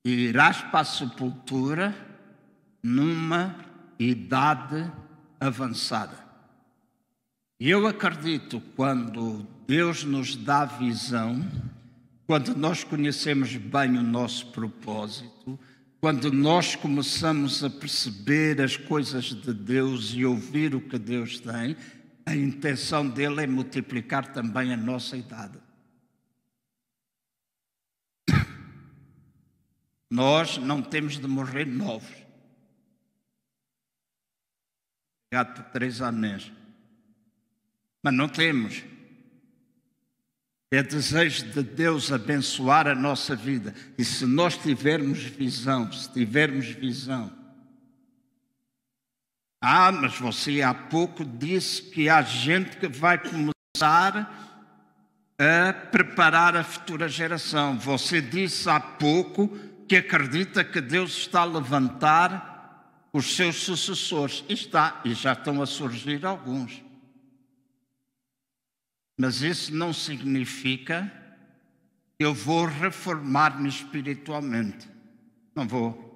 irás 0.04 0.62
para 0.62 0.80
a 0.80 0.84
sepultura 0.84 1.94
numa 2.82 3.56
idade 3.98 4.90
avançada. 5.38 6.18
E 7.60 7.70
eu 7.70 7.86
acredito 7.86 8.60
quando 8.74 9.46
Deus 9.66 10.02
nos 10.02 10.34
dá 10.34 10.64
visão, 10.64 11.46
quando 12.26 12.56
nós 12.56 12.82
conhecemos 12.82 13.56
bem 13.56 13.96
o 13.96 14.02
nosso 14.02 14.46
propósito, 14.46 15.58
quando 16.00 16.32
nós 16.32 16.74
começamos 16.74 17.62
a 17.62 17.70
perceber 17.70 18.60
as 18.60 18.76
coisas 18.76 19.26
de 19.26 19.54
Deus 19.54 20.12
e 20.12 20.24
ouvir 20.24 20.74
o 20.74 20.80
que 20.80 20.98
Deus 20.98 21.38
tem, 21.38 21.76
a 22.26 22.34
intenção 22.34 23.08
dele 23.08 23.42
é 23.42 23.46
multiplicar 23.46 24.32
também 24.32 24.72
a 24.72 24.76
nossa 24.76 25.16
idade. 25.16 25.58
Nós 30.12 30.58
não 30.58 30.82
temos 30.82 31.18
de 31.18 31.26
morrer 31.26 31.64
novos. 31.64 32.14
Por 35.30 35.64
três 35.72 36.02
anéis. 36.02 36.52
Mas 38.04 38.12
não 38.12 38.28
temos. 38.28 38.84
É 40.70 40.82
desejo 40.82 41.50
de 41.52 41.62
Deus 41.62 42.12
abençoar 42.12 42.86
a 42.88 42.94
nossa 42.94 43.34
vida. 43.34 43.74
E 43.96 44.04
se 44.04 44.26
nós 44.26 44.54
tivermos 44.54 45.20
visão, 45.20 45.90
se 45.90 46.12
tivermos 46.12 46.66
visão. 46.66 47.32
Ah, 49.62 49.90
mas 49.90 50.18
você 50.18 50.60
há 50.60 50.74
pouco 50.74 51.24
disse 51.24 51.80
que 51.84 52.10
há 52.10 52.20
gente 52.20 52.76
que 52.76 52.86
vai 52.86 53.16
começar 53.16 54.60
a 55.38 55.72
preparar 55.72 56.54
a 56.54 56.62
futura 56.62 57.08
geração. 57.08 57.78
Você 57.78 58.20
disse 58.20 58.68
há 58.68 58.78
pouco 58.78 59.71
que 59.88 59.96
acredita 59.96 60.64
que 60.64 60.80
Deus 60.80 61.16
está 61.16 61.42
a 61.42 61.44
levantar 61.44 63.08
os 63.12 63.36
seus 63.36 63.56
sucessores. 63.56 64.44
E 64.48 64.54
está, 64.54 65.00
e 65.04 65.14
já 65.14 65.32
estão 65.32 65.62
a 65.62 65.66
surgir 65.66 66.24
alguns. 66.24 66.82
Mas 69.18 69.42
isso 69.42 69.74
não 69.74 69.92
significa 69.92 71.12
eu 72.22 72.32
vou 72.32 72.66
reformar-me 72.66 73.68
espiritualmente. 73.68 74.88
Não 75.54 75.66
vou. 75.66 76.10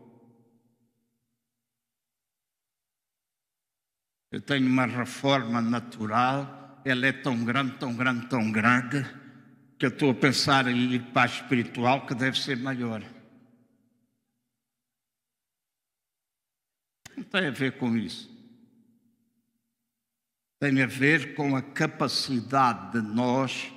Eu 4.30 4.40
tenho 4.40 4.68
uma 4.68 4.86
reforma 4.86 5.60
natural, 5.60 6.80
ela 6.84 7.06
é 7.06 7.12
tão 7.12 7.44
grande, 7.44 7.76
tão 7.78 7.94
grande, 7.94 8.26
tão 8.26 8.52
grande, 8.52 9.04
que 9.78 9.86
eu 9.86 9.90
estou 9.90 10.10
a 10.10 10.14
pensar 10.14 10.68
em 10.68 10.92
ir 10.92 11.02
para 11.12 11.22
a 11.22 11.26
espiritual, 11.26 12.06
que 12.06 12.14
deve 12.14 12.38
ser 12.40 12.56
maior. 12.56 13.02
Tem 17.30 17.46
a 17.46 17.50
ver 17.50 17.72
com 17.78 17.96
isso 17.96 18.36
tem 20.58 20.82
a 20.82 20.86
ver 20.86 21.34
com 21.34 21.54
a 21.54 21.60
capacidade 21.60 22.92
de 22.92 23.06
nós 23.06 23.70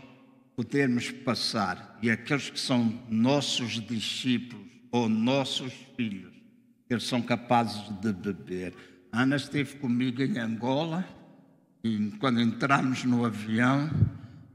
podermos 0.55 1.11
passar 1.11 1.97
e 2.01 2.09
aqueles 2.09 2.49
que 2.49 2.59
são 2.59 2.97
nossos 3.09 3.81
discípulos 3.85 4.67
ou 4.91 5.09
nossos 5.09 5.73
filhos, 5.95 6.33
eles 6.89 7.03
são 7.03 7.21
capazes 7.21 7.81
de 7.99 8.13
beber. 8.13 8.73
A 9.11 9.23
Ana 9.23 9.35
esteve 9.35 9.75
comigo 9.77 10.21
em 10.21 10.39
Angola 10.39 11.05
e 11.83 12.11
quando 12.19 12.41
entramos 12.41 13.03
no 13.03 13.25
avião, 13.25 13.89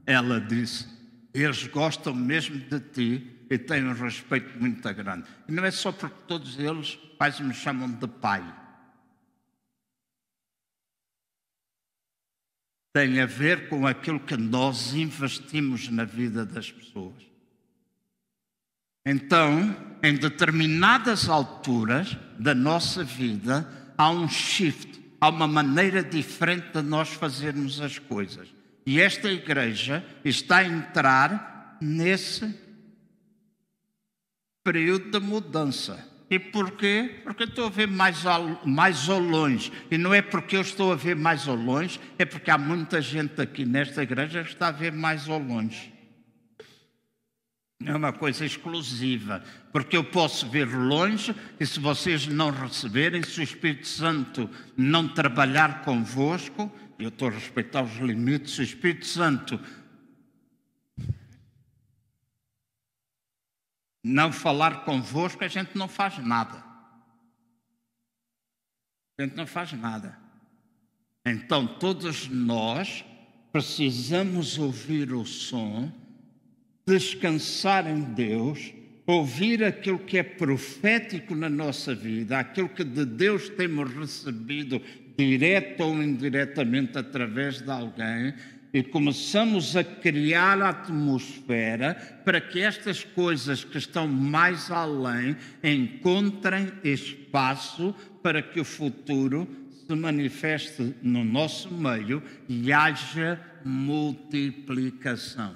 ela 0.05 0.41
disse: 0.41 0.87
Eles 1.33 1.67
gostam 1.67 2.13
mesmo 2.13 2.57
de 2.57 2.79
ti 2.79 3.45
e 3.49 3.57
têm 3.57 3.85
um 3.85 3.93
respeito 3.93 4.59
muito 4.59 4.93
grande. 4.93 5.27
E 5.47 5.51
não 5.51 5.63
é 5.63 5.71
só 5.71 5.91
porque 5.91 6.15
todos 6.27 6.57
eles, 6.57 6.95
pais 7.17 7.39
me 7.39 7.53
chamam 7.53 7.91
de 7.91 8.07
pai. 8.07 8.43
Tem 12.95 13.19
a 13.19 13.25
ver 13.25 13.67
com 13.67 13.85
aquilo 13.85 14.21
que 14.21 14.37
nós 14.37 14.93
investimos 14.93 15.89
na 15.89 16.05
vida 16.05 16.45
das 16.45 16.71
pessoas. 16.71 17.25
Então, 19.05 19.75
em 20.01 20.15
determinadas 20.15 21.27
alturas 21.27 22.17
da 22.39 22.55
nossa 22.55 23.03
vida, 23.03 23.69
há 23.97 24.09
um 24.09 24.29
shift, 24.29 24.97
há 25.19 25.27
uma 25.27 25.45
maneira 25.45 26.01
diferente 26.01 26.71
de 26.71 26.81
nós 26.83 27.09
fazermos 27.09 27.81
as 27.81 27.99
coisas. 27.99 28.47
E 28.85 29.01
esta 29.01 29.29
igreja 29.29 30.01
está 30.23 30.59
a 30.59 30.65
entrar 30.65 31.77
nesse 31.81 32.57
período 34.63 35.11
de 35.11 35.19
mudança. 35.19 36.14
E 36.29 36.39
porquê? 36.39 37.21
Porque 37.23 37.43
eu 37.43 37.47
estou 37.47 37.67
a 37.67 37.69
ver 37.69 37.87
mais 37.87 38.25
ao, 38.25 38.65
mais 38.65 39.07
ao 39.09 39.19
longe. 39.19 39.71
E 39.91 39.97
não 39.97 40.13
é 40.13 40.21
porque 40.21 40.57
eu 40.57 40.61
estou 40.61 40.91
a 40.91 40.95
ver 40.95 41.15
mais 41.15 41.47
ao 41.47 41.55
longe, 41.55 41.99
é 42.17 42.25
porque 42.25 42.49
há 42.49 42.57
muita 42.57 43.01
gente 43.01 43.39
aqui 43.39 43.65
nesta 43.65 44.01
igreja 44.01 44.43
que 44.43 44.49
está 44.49 44.69
a 44.69 44.71
ver 44.71 44.91
mais 44.91 45.29
ao 45.29 45.39
longe. 45.39 45.93
É 47.83 47.93
uma 47.93 48.13
coisa 48.13 48.45
exclusiva, 48.45 49.43
porque 49.71 49.95
eu 49.97 50.03
posso 50.03 50.49
ver 50.49 50.65
longe 50.65 51.35
e 51.59 51.65
se 51.65 51.79
vocês 51.79 52.25
não 52.25 52.49
receberem, 52.49 53.21
se 53.21 53.39
o 53.41 53.43
Espírito 53.43 53.87
Santo 53.87 54.49
não 54.75 55.07
trabalhar 55.07 55.83
convosco, 55.83 56.71
eu 56.97 57.09
estou 57.09 57.27
a 57.27 57.31
respeitar 57.31 57.83
os 57.83 57.97
limites, 57.97 58.55
se 58.55 58.61
o 58.61 58.63
Espírito 58.63 59.05
Santo 59.05 59.59
não 64.07 64.31
falar 64.31 64.85
convosco, 64.85 65.43
a 65.43 65.47
gente 65.47 65.75
não 65.75 65.87
faz 65.87 66.19
nada. 66.19 66.63
A 69.17 69.23
gente 69.23 69.35
não 69.35 69.47
faz 69.47 69.73
nada. 69.73 70.15
Então, 71.25 71.65
todos 71.65 72.27
nós 72.27 73.03
precisamos 73.51 74.59
ouvir 74.59 75.11
o 75.11 75.25
som, 75.25 75.91
descansar 76.85 77.87
em 77.87 78.01
Deus, 78.01 78.71
ouvir 79.07 79.63
aquilo 79.63 79.97
que 79.97 80.19
é 80.19 80.23
profético 80.23 81.33
na 81.33 81.49
nossa 81.49 81.95
vida, 81.95 82.37
aquilo 82.37 82.69
que 82.69 82.83
de 82.83 83.05
Deus 83.05 83.49
temos 83.49 83.91
recebido, 83.91 84.79
direto 85.17 85.81
ou 85.81 86.03
indiretamente, 86.03 86.95
através 86.95 87.59
de 87.59 87.71
alguém, 87.71 88.35
e 88.75 88.83
começamos 88.83 89.77
a 89.77 89.85
criar 89.85 90.61
a 90.61 90.67
atmosfera 90.67 91.95
para 92.25 92.41
que 92.41 92.59
estas 92.59 93.05
coisas 93.05 93.63
que 93.63 93.77
estão 93.77 94.05
mais 94.05 94.69
além 94.69 95.37
encontrem 95.63 96.73
espaço 96.83 97.95
para 98.21 98.41
que 98.41 98.59
o 98.59 98.65
futuro 98.65 99.47
se 99.71 99.95
manifeste 99.95 100.93
no 101.01 101.23
nosso 101.23 101.73
meio 101.73 102.21
e 102.49 102.73
haja 102.73 103.39
multiplicação. 103.63 105.55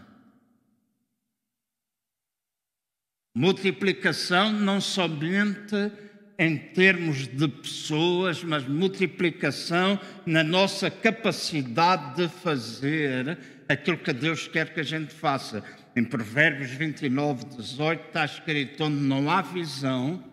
Multiplicação 3.35 4.53
não 4.53 4.79
somente 4.79 5.91
em 6.39 6.55
termos 6.55 7.27
de 7.27 7.49
pessoas, 7.49 8.41
mas 8.41 8.65
multiplicação 8.65 9.99
na 10.25 10.41
nossa 10.41 10.89
capacidade 10.89 12.15
de 12.15 12.29
fazer 12.29 13.37
aquilo 13.67 13.97
que 13.97 14.13
Deus 14.13 14.47
quer 14.47 14.73
que 14.73 14.79
a 14.79 14.83
gente 14.83 15.13
faça. 15.13 15.61
Em 15.93 16.03
Provérbios 16.05 16.71
29, 16.71 17.43
18 17.57 18.07
está 18.07 18.23
escrito: 18.23 18.85
onde 18.85 19.01
não 19.01 19.29
há 19.29 19.41
visão, 19.41 20.23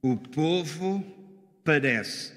o 0.00 0.16
povo 0.16 1.04
perece. 1.62 2.32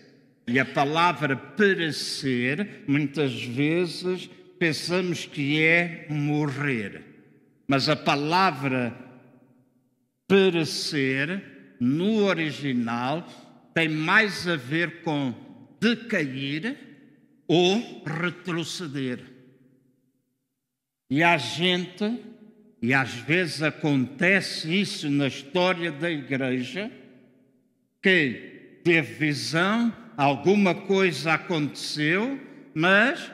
E 0.46 0.60
a 0.60 0.66
palavra 0.66 1.38
perecer, 1.38 2.84
muitas 2.86 3.42
vezes 3.42 4.30
pensamos 4.60 5.26
que 5.26 5.64
é 5.64 6.08
morrer. 6.10 7.02
Mas 7.68 7.88
a 7.88 7.96
palavra 7.96 8.94
perecer 10.28 11.55
no 11.80 12.24
original 12.26 13.28
tem 13.74 13.90
mais 13.90 14.48
a 14.48 14.56
ver 14.56 15.02
com 15.02 15.34
decair 15.80 16.78
ou 17.48 18.04
retroceder. 18.06 19.20
E 21.10 21.22
há 21.22 21.38
gente, 21.38 22.20
e 22.82 22.94
às 22.94 23.14
vezes 23.14 23.62
acontece 23.62 24.74
isso 24.74 25.10
na 25.10 25.28
história 25.28 25.92
da 25.92 26.10
igreja, 26.10 26.92
que 28.02 28.80
teve 28.84 29.14
visão, 29.14 29.94
alguma 30.18 30.74
coisa 30.74 31.34
aconteceu, 31.34 32.40
mas 32.74 33.32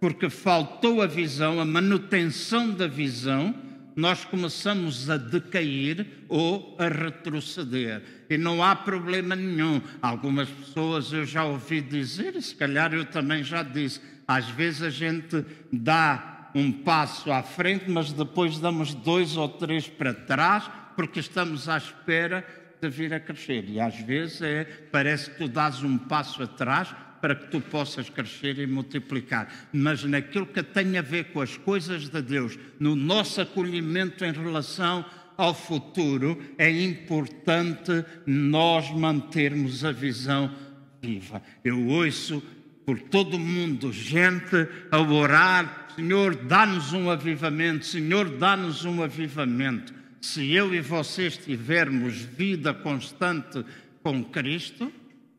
porque 0.00 0.28
faltou 0.28 1.00
a 1.00 1.06
visão, 1.06 1.60
a 1.60 1.64
manutenção 1.64 2.70
da 2.70 2.86
visão, 2.86 3.54
nós 3.96 4.24
começamos 4.24 5.08
a 5.08 5.16
decair 5.16 6.06
ou 6.28 6.76
a 6.78 6.88
retroceder. 6.88 8.02
E 8.28 8.36
não 8.36 8.62
há 8.62 8.74
problema 8.74 9.36
nenhum. 9.36 9.80
Algumas 10.02 10.48
pessoas 10.48 11.12
eu 11.12 11.24
já 11.24 11.44
ouvi 11.44 11.80
dizer, 11.80 12.34
e 12.36 12.42
se 12.42 12.54
calhar 12.54 12.92
eu 12.92 13.04
também 13.04 13.42
já 13.44 13.62
disse, 13.62 14.00
às 14.26 14.48
vezes 14.48 14.82
a 14.82 14.90
gente 14.90 15.44
dá 15.72 16.50
um 16.54 16.70
passo 16.70 17.32
à 17.32 17.42
frente, 17.42 17.90
mas 17.90 18.12
depois 18.12 18.58
damos 18.58 18.94
dois 18.94 19.36
ou 19.36 19.48
três 19.48 19.88
para 19.88 20.14
trás, 20.14 20.70
porque 20.96 21.20
estamos 21.20 21.68
à 21.68 21.76
espera 21.76 22.46
de 22.80 22.88
vir 22.88 23.12
a 23.12 23.20
crescer. 23.20 23.64
E 23.68 23.80
às 23.80 23.96
vezes 23.96 24.42
é, 24.42 24.64
parece 24.92 25.30
que 25.30 25.38
tu 25.38 25.48
dás 25.48 25.82
um 25.82 25.98
passo 25.98 26.42
atrás 26.42 26.94
para 27.24 27.34
que 27.34 27.46
tu 27.46 27.58
possas 27.58 28.10
crescer 28.10 28.58
e 28.58 28.66
multiplicar. 28.66 29.70
Mas 29.72 30.04
naquilo 30.04 30.44
que 30.44 30.62
tem 30.62 30.98
a 30.98 31.00
ver 31.00 31.32
com 31.32 31.40
as 31.40 31.56
coisas 31.56 32.10
de 32.10 32.20
Deus, 32.20 32.58
no 32.78 32.94
nosso 32.94 33.40
acolhimento 33.40 34.26
em 34.26 34.32
relação 34.32 35.02
ao 35.34 35.54
futuro, 35.54 36.38
é 36.58 36.70
importante 36.70 38.04
nós 38.26 38.90
mantermos 38.90 39.86
a 39.86 39.90
visão 39.90 40.54
viva. 41.00 41.40
Eu 41.64 41.86
ouço 41.86 42.42
por 42.84 43.00
todo 43.00 43.38
mundo 43.38 43.90
gente 43.90 44.68
a 44.90 45.00
orar: 45.00 45.88
Senhor, 45.96 46.34
dá-nos 46.34 46.92
um 46.92 47.08
avivamento, 47.08 47.86
Senhor, 47.86 48.36
dá-nos 48.36 48.84
um 48.84 49.02
avivamento. 49.02 49.94
Se 50.20 50.52
eu 50.52 50.74
e 50.74 50.82
vocês 50.82 51.38
tivermos 51.38 52.16
vida 52.18 52.74
constante 52.74 53.64
com 54.02 54.22
Cristo, 54.22 54.92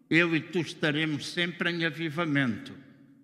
eu 0.10 0.36
e 0.36 0.40
tu 0.40 0.60
estaremos 0.60 1.28
sempre 1.28 1.72
em 1.72 1.86
avivamento. 1.86 2.74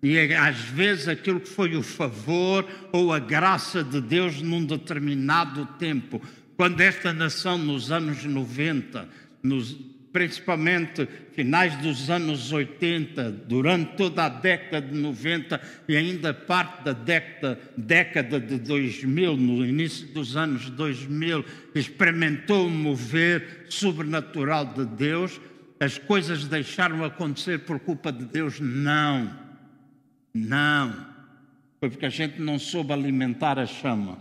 E 0.02 0.16
é, 0.16 0.36
às 0.36 0.58
vezes 0.58 1.06
aquilo 1.06 1.40
que 1.40 1.48
foi 1.48 1.76
o 1.76 1.82
favor 1.82 2.66
ou 2.90 3.12
a 3.12 3.20
graça 3.20 3.84
de 3.84 4.00
Deus 4.00 4.42
num 4.42 4.64
determinado 4.64 5.64
tempo. 5.78 6.20
Quando 6.56 6.80
esta 6.80 7.12
nação, 7.12 7.56
nos 7.56 7.92
anos 7.92 8.24
90, 8.24 9.08
nos, 9.42 9.76
principalmente 10.12 11.08
finais 11.32 11.76
dos 11.76 12.10
anos 12.10 12.52
80, 12.52 13.30
durante 13.48 13.96
toda 13.96 14.24
a 14.24 14.28
década 14.28 14.86
de 14.86 14.98
90 14.98 15.60
e 15.88 15.96
ainda 15.96 16.34
parte 16.34 16.84
da 16.84 16.92
década, 16.92 17.58
década 17.76 18.40
de 18.40 18.58
2000, 18.58 19.36
no 19.36 19.64
início 19.64 20.08
dos 20.08 20.36
anos 20.36 20.68
2000, 20.68 21.44
experimentou 21.76 22.66
o 22.66 22.70
mover 22.70 23.66
sobrenatural 23.68 24.66
de 24.66 24.84
Deus, 24.84 25.40
as 25.82 25.98
coisas 25.98 26.44
deixaram 26.44 27.04
acontecer 27.04 27.60
por 27.60 27.80
culpa 27.80 28.12
de 28.12 28.24
Deus? 28.24 28.60
Não. 28.60 29.32
Não. 30.32 31.06
Foi 31.80 31.90
porque 31.90 32.06
a 32.06 32.10
gente 32.10 32.40
não 32.40 32.58
soube 32.58 32.92
alimentar 32.92 33.58
a 33.58 33.66
chama. 33.66 34.18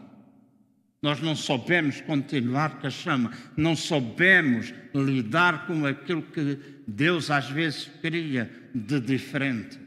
Nós 1.01 1.19
não 1.19 1.35
soubemos 1.35 1.99
continuar 2.01 2.79
com 2.79 2.87
a 2.87 2.89
chama, 2.89 3.31
não 3.57 3.75
soubemos 3.75 4.71
lidar 4.93 5.65
com 5.65 5.85
aquilo 5.85 6.21
que 6.21 6.59
Deus 6.87 7.31
às 7.31 7.49
vezes 7.49 7.89
queria 8.01 8.51
de 8.73 8.99
diferente. 8.99 9.79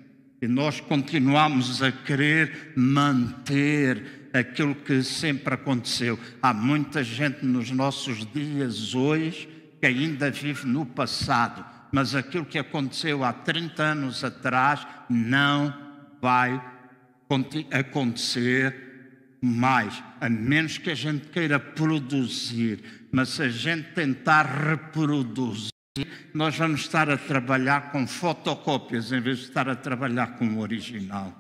E 0.43 0.49
nós 0.49 0.81
continuamos 0.81 1.83
a 1.83 1.93
querer 1.93 2.73
manter 2.77 4.29
aquilo 4.33 4.75
que 4.75 5.03
sempre 5.03 5.55
aconteceu. 5.55 6.19
Há 6.43 6.53
muita 6.53 7.05
gente 7.05 7.47
nos 7.47 7.71
nossos 7.71 8.27
dias 8.33 8.95
hoje 8.95 9.54
que 9.85 9.89
ainda 9.89 10.31
vive 10.31 10.67
no 10.67 10.87
passado, 10.87 11.63
mas 11.93 12.15
aquilo 12.15 12.47
que 12.47 12.59
aconteceu 12.59 13.23
há 13.23 13.35
30 13.35 13.83
anos 13.83 14.25
atrás 14.25 14.87
não 15.11 15.75
vai 16.23 16.59
acontecer 17.71 19.37
mais, 19.43 20.03
a 20.23 20.31
menos 20.31 20.79
que 20.79 20.91
a 20.91 20.95
gente 20.95 21.29
queira 21.29 21.61
produzir, 21.61 22.83
mas 23.13 23.29
se 23.29 23.43
a 23.43 23.49
gente 23.51 23.91
tentar 23.91 24.45
reproduzir, 24.47 25.69
nós 26.33 26.57
vamos 26.57 26.81
estar 26.81 27.11
a 27.11 27.19
trabalhar 27.19 27.93
com 27.93 28.07
fotocópias 28.07 29.13
em 29.13 29.21
vez 29.21 29.37
de 29.37 29.45
estar 29.45 29.69
a 29.69 29.77
trabalhar 29.77 30.39
com 30.39 30.47
o 30.47 30.61
original. 30.61 31.31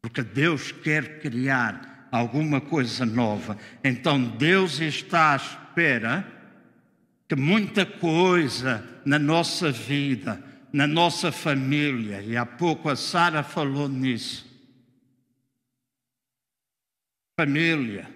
Porque 0.00 0.22
Deus 0.22 0.72
quer 0.72 1.20
criar 1.20 2.08
alguma 2.10 2.62
coisa 2.62 3.04
nova. 3.04 3.58
Então 3.84 4.22
Deus 4.22 4.80
está 4.80 5.34
à 5.34 5.36
espera 5.36 6.35
que 7.28 7.34
muita 7.34 7.84
coisa 7.84 8.84
na 9.04 9.18
nossa 9.18 9.70
vida, 9.70 10.42
na 10.72 10.86
nossa 10.86 11.32
família, 11.32 12.22
e 12.22 12.36
há 12.36 12.46
pouco 12.46 12.88
a 12.88 12.96
Sara 12.96 13.42
falou 13.42 13.88
nisso, 13.88 14.46
família, 17.38 18.08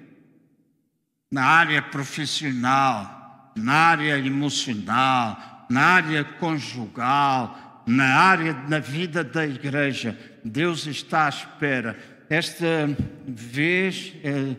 na 1.30 1.44
área 1.44 1.82
profissional, 1.82 3.52
na 3.56 3.72
área 3.72 4.18
emocional, 4.18 5.66
na 5.68 5.82
área 5.82 6.24
conjugal, 6.24 7.84
na 7.86 8.16
área 8.16 8.54
da 8.54 8.78
vida 8.78 9.22
da 9.22 9.46
igreja. 9.46 10.18
Deus 10.44 10.86
está 10.86 11.26
à 11.26 11.28
espera. 11.28 11.98
Esta 12.28 12.88
vez 13.26 14.14
eh, 14.22 14.56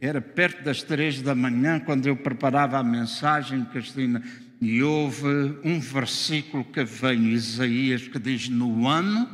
era 0.00 0.20
perto 0.20 0.62
das 0.62 0.82
três 0.82 1.20
da 1.22 1.34
manhã 1.34 1.80
quando 1.80 2.06
eu 2.06 2.16
preparava 2.16 2.78
a 2.78 2.84
mensagem, 2.84 3.64
Cristina, 3.64 4.22
e 4.60 4.82
houve 4.82 5.58
um 5.64 5.80
versículo 5.80 6.64
que 6.64 6.80
em 6.80 7.30
Isaías 7.30 8.08
que 8.08 8.18
diz: 8.18 8.48
No 8.48 8.88
ano 8.88 9.28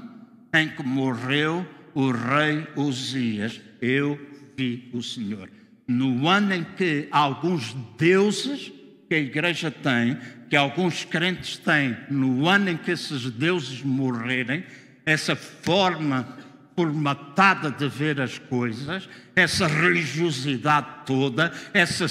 em 0.54 0.68
que 0.68 0.82
morreu 0.82 1.66
o 1.94 2.10
rei 2.10 2.66
Uzias, 2.76 3.60
eu 3.80 4.18
vi 4.56 4.90
o 4.92 5.02
Senhor. 5.02 5.48
No 5.86 6.28
ano 6.28 6.54
em 6.54 6.64
que 6.64 7.08
alguns 7.10 7.74
deuses 7.98 8.72
que 9.08 9.14
a 9.14 9.18
igreja 9.18 9.70
tem, 9.70 10.16
que 10.48 10.56
alguns 10.56 11.04
crentes 11.04 11.58
têm, 11.58 11.96
no 12.10 12.48
ano 12.48 12.70
em 12.70 12.76
que 12.76 12.90
esses 12.90 13.30
deuses 13.30 13.82
morrerem, 13.82 14.64
essa 15.04 15.36
forma 15.36 16.38
formatada 16.74 17.70
de 17.70 17.88
ver 17.88 18.20
as 18.20 18.38
coisas, 18.38 19.08
essa 19.36 19.66
religiosidade 19.66 21.04
toda, 21.06 21.52
essa, 21.72 22.06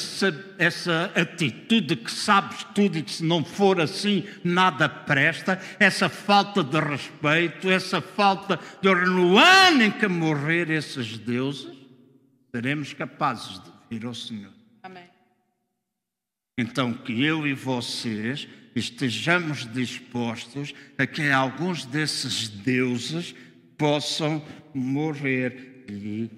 essa 0.57 1.12
atitude 1.16 1.95
que 1.95 2.12
sabes 2.12 2.64
tudo 2.76 2.97
e 2.97 3.03
que 3.03 3.12
se 3.12 3.24
não 3.24 3.43
for 3.43 3.82
assim 3.82 4.24
nada 4.43 4.88
presta, 4.88 5.59
essa 5.80 6.09
falta 6.09 6.64
de 6.64 6.80
respeito, 6.80 7.70
essa 7.70 8.01
falta 8.01 8.59
de 8.82 8.93
no 8.93 9.38
ano 9.38 9.84
em 9.84 9.91
que 9.91 10.07
morrer 10.07 10.70
esses 10.70 11.18
deuses, 11.18 11.76
seremos 12.53 12.93
capazes 12.93 13.59
de 13.59 13.72
vir 13.89 14.05
ao 14.05 14.14
Senhor. 14.14 14.53
Amém. 14.84 15.09
Então 16.57 16.93
que 16.93 17.24
eu 17.24 17.47
e 17.47 17.53
vocês 17.53 18.47
estejamos 18.76 19.72
dispostos 19.72 20.74
a 20.97 21.05
que 21.05 21.30
alguns 21.30 21.86
desses 21.86 22.47
deuses 22.47 23.36
possam 23.82 24.39
morrer. 24.75 25.84
E 25.89 26.29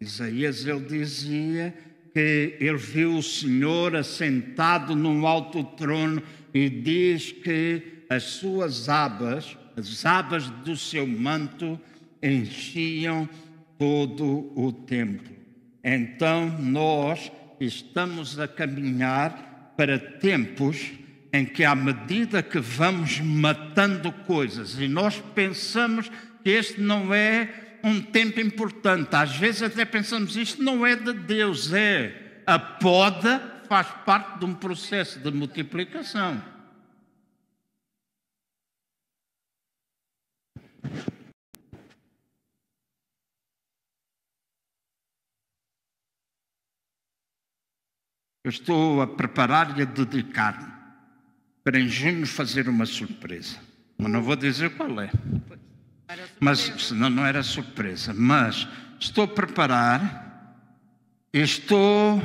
Isaías 0.00 0.64
ele 0.64 0.80
dizia 0.80 1.74
que 2.14 2.56
ele 2.58 2.78
viu 2.78 3.18
o 3.18 3.22
Senhor 3.22 3.94
assentado 3.94 4.96
num 4.96 5.26
alto 5.26 5.62
trono 5.62 6.22
e 6.54 6.70
diz 6.70 7.32
que 7.32 7.82
as 8.08 8.22
suas 8.22 8.88
abas, 8.88 9.58
as 9.76 10.06
abas 10.06 10.48
do 10.48 10.74
seu 10.74 11.06
manto, 11.06 11.78
enchiam 12.22 13.28
todo 13.78 14.50
o 14.56 14.72
templo. 14.72 15.36
Então 15.84 16.48
nós 16.58 17.30
estamos 17.60 18.38
a 18.40 18.48
caminhar 18.48 19.74
para 19.76 19.98
tempos 19.98 20.92
em 21.30 21.44
que, 21.44 21.64
à 21.64 21.74
medida 21.74 22.42
que 22.42 22.58
vamos 22.58 23.20
matando 23.20 24.10
coisas, 24.10 24.78
e 24.80 24.88
nós 24.88 25.22
pensamos 25.34 26.10
este 26.50 26.80
não 26.80 27.12
é 27.14 27.78
um 27.82 28.00
tempo 28.00 28.40
importante. 28.40 29.14
Às 29.14 29.36
vezes 29.36 29.62
até 29.62 29.84
pensamos, 29.84 30.36
isto 30.36 30.62
não 30.62 30.86
é 30.86 30.96
de 30.96 31.12
Deus, 31.12 31.72
é 31.72 32.42
a 32.46 32.58
poda 32.58 33.62
faz 33.68 33.88
parte 34.04 34.38
de 34.38 34.44
um 34.44 34.54
processo 34.54 35.18
de 35.18 35.30
multiplicação. 35.30 36.42
Eu 48.44 48.50
estou 48.50 49.02
a 49.02 49.08
preparar 49.08 49.76
e 49.76 49.82
a 49.82 49.84
dedicar-me 49.84 50.72
para 51.64 51.80
em 51.80 51.88
junho 51.88 52.24
fazer 52.24 52.68
uma 52.68 52.86
surpresa. 52.86 53.58
Mas 53.98 54.12
não 54.12 54.22
vou 54.22 54.36
dizer 54.36 54.76
qual 54.76 55.00
é. 55.00 55.10
Mas 56.40 56.60
senão 56.78 57.10
não 57.10 57.26
era 57.26 57.42
surpresa. 57.42 58.14
Mas 58.14 58.66
estou 59.00 59.24
a 59.24 59.28
preparar, 59.28 60.54
estou 61.32 62.22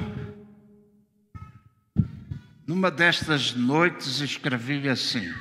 numa 2.65 2.91
destas 2.91 3.53
noites 3.53 4.19
escrevi 4.19 4.87
assim: 4.87 5.33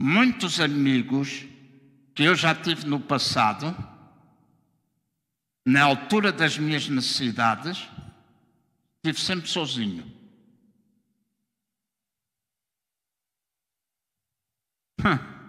muitos 0.00 0.60
amigos 0.60 1.46
que 2.14 2.24
eu 2.24 2.34
já 2.34 2.54
tive 2.54 2.86
no 2.86 3.00
passado, 3.00 3.74
na 5.66 5.82
altura 5.82 6.30
das 6.30 6.58
minhas 6.58 6.88
necessidades, 6.88 7.88
estive 9.02 9.20
sempre 9.20 9.48
sozinho. 9.48 10.04
Hum. 15.02 15.39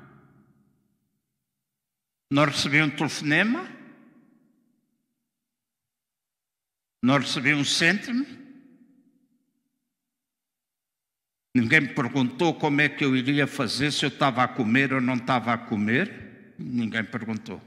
Não 2.31 2.45
recebi 2.45 2.81
um 2.81 2.89
telefonema, 2.89 3.69
não 7.03 7.17
recebi 7.17 7.53
um 7.53 7.65
cêntimo, 7.65 8.25
ninguém 11.53 11.81
me 11.81 11.93
perguntou 11.93 12.53
como 12.53 12.79
é 12.79 12.87
que 12.87 13.03
eu 13.03 13.17
iria 13.17 13.45
fazer, 13.45 13.91
se 13.91 14.05
eu 14.05 14.07
estava 14.07 14.43
a 14.43 14.47
comer 14.47 14.93
ou 14.93 15.01
não 15.01 15.15
estava 15.15 15.51
a 15.51 15.57
comer, 15.57 16.55
ninguém 16.57 17.03
perguntou. 17.03 17.61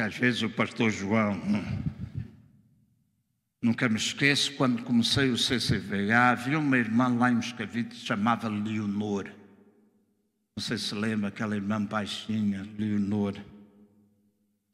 Às 0.00 0.16
vezes 0.16 0.40
o 0.40 0.48
pastor 0.48 0.90
João, 0.90 1.34
hum, 1.34 1.82
nunca 3.60 3.86
me 3.86 3.96
esqueço, 3.96 4.50
quando 4.54 4.82
comecei 4.82 5.30
o 5.30 5.36
CCVA, 5.36 6.30
havia 6.30 6.58
uma 6.58 6.78
irmã 6.78 7.08
lá 7.18 7.30
em 7.30 7.34
Moscavide 7.34 7.90
que 7.90 7.96
se 7.96 8.06
chamava 8.06 8.48
Leonor. 8.48 9.41
Não 10.56 10.62
sei 10.62 10.76
se 10.76 10.94
lembra 10.94 11.28
aquela 11.28 11.56
irmã 11.56 11.82
baixinha, 11.82 12.68
Leonor. 12.78 13.34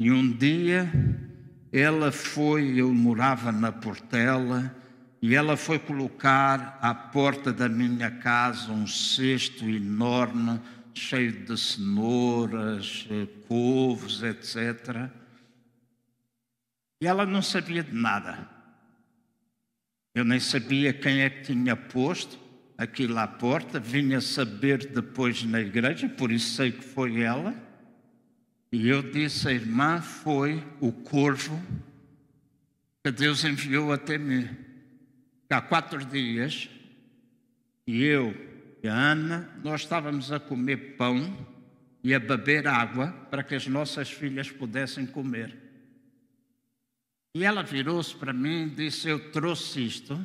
E 0.00 0.10
um 0.10 0.30
dia 0.32 0.90
ela 1.72 2.10
foi, 2.10 2.80
eu 2.80 2.92
morava 2.92 3.52
na 3.52 3.70
Portela, 3.70 4.74
e 5.20 5.34
ela 5.34 5.56
foi 5.56 5.78
colocar 5.78 6.78
à 6.80 6.94
porta 6.94 7.52
da 7.52 7.68
minha 7.68 8.10
casa 8.10 8.72
um 8.72 8.86
cesto 8.86 9.68
enorme 9.68 10.60
cheio 10.94 11.44
de 11.44 11.56
cenouras, 11.56 13.06
eh, 13.10 13.26
couves, 13.46 14.22
etc. 14.22 15.10
E 17.00 17.06
ela 17.06 17.24
não 17.24 17.42
sabia 17.42 17.82
de 17.82 17.94
nada. 17.94 18.48
Eu 20.14 20.24
nem 20.24 20.40
sabia 20.40 20.92
quem 20.92 21.20
é 21.20 21.30
que 21.30 21.52
tinha 21.52 21.76
posto 21.76 22.38
aquilo 22.78 23.18
à 23.18 23.26
porta, 23.26 23.80
vinha 23.80 24.20
saber 24.20 24.86
depois 24.86 25.42
na 25.42 25.60
igreja, 25.60 26.08
por 26.08 26.30
isso 26.30 26.54
sei 26.54 26.70
que 26.70 26.84
foi 26.84 27.20
ela. 27.20 27.52
E 28.70 28.88
eu 28.88 29.02
disse: 29.02 29.48
a 29.48 29.52
irmã 29.52 30.00
foi 30.00 30.62
o 30.80 30.92
corvo 30.92 31.60
que 33.02 33.10
Deus 33.10 33.42
enviou 33.44 33.92
até 33.92 34.16
mim. 34.16 34.48
Há 35.50 35.60
quatro 35.60 36.04
dias, 36.04 36.68
e 37.86 38.04
eu 38.04 38.34
e 38.82 38.86
a 38.88 38.94
Ana, 38.94 39.50
nós 39.64 39.80
estávamos 39.80 40.30
a 40.30 40.38
comer 40.38 40.96
pão 40.96 41.46
e 42.04 42.14
a 42.14 42.20
beber 42.20 42.68
água 42.68 43.08
para 43.30 43.42
que 43.42 43.54
as 43.54 43.66
nossas 43.66 44.10
filhas 44.10 44.50
pudessem 44.50 45.04
comer. 45.04 45.56
E 47.34 47.44
ela 47.44 47.62
virou-se 47.62 48.14
para 48.14 48.32
mim 48.32 48.66
e 48.66 48.70
disse: 48.70 49.08
Eu 49.08 49.32
trouxe 49.32 49.84
isto. 49.84 50.24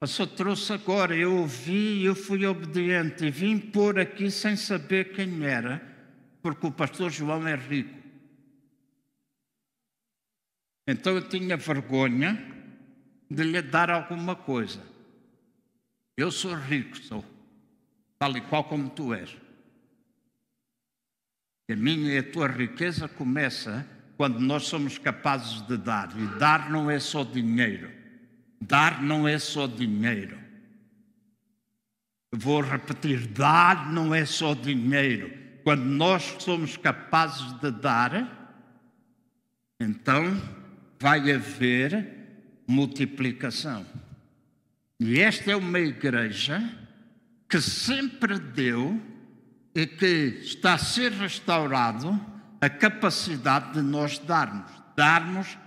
Pastor, 0.00 0.26
trouxe 0.28 0.72
agora. 0.72 1.16
Eu 1.16 1.38
ouvi 1.38 2.04
eu 2.04 2.14
fui 2.14 2.44
obediente 2.46 3.24
e 3.24 3.30
vim 3.30 3.58
pôr 3.58 3.98
aqui 3.98 4.30
sem 4.30 4.56
saber 4.56 5.12
quem 5.12 5.44
era, 5.44 5.80
porque 6.42 6.66
o 6.66 6.72
pastor 6.72 7.10
João 7.10 7.46
é 7.46 7.54
rico. 7.54 8.02
Então 10.86 11.14
eu 11.14 11.28
tinha 11.28 11.56
vergonha 11.56 12.36
de 13.30 13.42
lhe 13.42 13.62
dar 13.62 13.90
alguma 13.90 14.36
coisa. 14.36 14.80
Eu 16.16 16.30
sou 16.30 16.54
rico, 16.54 16.96
sou, 16.98 17.24
tal 18.18 18.36
e 18.36 18.40
qual 18.42 18.64
como 18.64 18.90
tu 18.90 19.14
és. 19.14 19.34
A 21.70 21.74
minha 21.74 22.12
e 22.12 22.18
a 22.18 22.32
tua 22.32 22.46
riqueza 22.46 23.08
começa 23.08 23.88
quando 24.18 24.38
nós 24.38 24.64
somos 24.64 24.98
capazes 24.98 25.62
de 25.62 25.78
dar. 25.78 26.14
E 26.18 26.38
dar 26.38 26.70
não 26.70 26.90
é 26.90 27.00
só 27.00 27.24
dinheiro. 27.24 27.90
Dar 28.66 29.02
não 29.02 29.28
é 29.28 29.38
só 29.38 29.66
dinheiro. 29.66 30.38
Vou 32.32 32.62
repetir: 32.62 33.26
dar 33.26 33.92
não 33.92 34.14
é 34.14 34.24
só 34.24 34.54
dinheiro. 34.54 35.32
Quando 35.62 35.84
nós 35.84 36.36
somos 36.38 36.76
capazes 36.76 37.52
de 37.60 37.70
dar, 37.70 38.56
então 39.78 40.40
vai 40.98 41.30
haver 41.30 42.62
multiplicação. 42.66 43.86
E 44.98 45.20
esta 45.20 45.52
é 45.52 45.56
uma 45.56 45.80
igreja 45.80 46.62
que 47.48 47.60
sempre 47.60 48.38
deu 48.38 49.00
e 49.74 49.86
que 49.86 50.40
está 50.42 50.74
a 50.74 50.78
ser 50.78 51.12
restaurado 51.12 52.18
a 52.60 52.68
capacidade 52.70 53.74
de 53.74 53.82
nós 53.82 54.18
darmos. 54.18 54.70
Darmos 54.96 55.58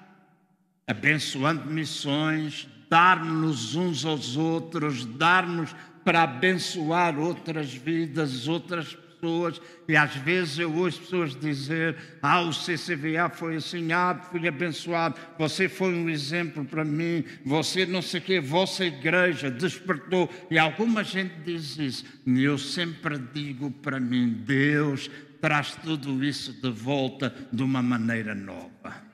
abençoando 0.87 1.69
missões, 1.69 2.67
darmos 2.89 3.75
uns 3.75 4.05
aos 4.05 4.38
outros, 4.38 5.05
darmos 5.05 5.75
para 6.03 6.23
abençoar 6.23 7.19
outras 7.19 7.73
vidas, 7.73 8.47
outras 8.47 8.95
pessoas. 8.95 9.59
E 9.88 9.95
às 9.95 10.15
vezes 10.15 10.59
eu 10.59 10.73
ouço 10.73 11.01
pessoas 11.01 11.35
dizer: 11.35 11.97
Ah, 12.21 12.41
o 12.41 12.51
CCVA 12.51 13.29
foi 13.29 13.57
assim, 13.57 13.91
ah, 13.91 14.19
fui 14.31 14.47
abençoado, 14.47 15.19
você 15.38 15.67
foi 15.67 15.93
um 15.93 16.09
exemplo 16.09 16.63
para 16.63 16.85
mim, 16.85 17.25
você 17.43 17.85
não 17.85 18.01
sei 18.01 18.19
o 18.19 18.23
quê, 18.23 18.39
vossa 18.39 18.85
igreja 18.85 19.51
despertou. 19.51 20.29
E 20.49 20.57
alguma 20.57 21.03
gente 21.03 21.33
diz 21.43 21.77
isso. 21.77 22.05
E 22.25 22.43
eu 22.43 22.57
sempre 22.57 23.17
digo 23.17 23.71
para 23.71 23.99
mim: 23.99 24.29
Deus 24.29 25.09
traz 25.41 25.75
tudo 25.75 26.23
isso 26.23 26.53
de 26.53 26.69
volta 26.69 27.33
de 27.51 27.63
uma 27.63 27.81
maneira 27.81 28.33
nova. 28.33 29.06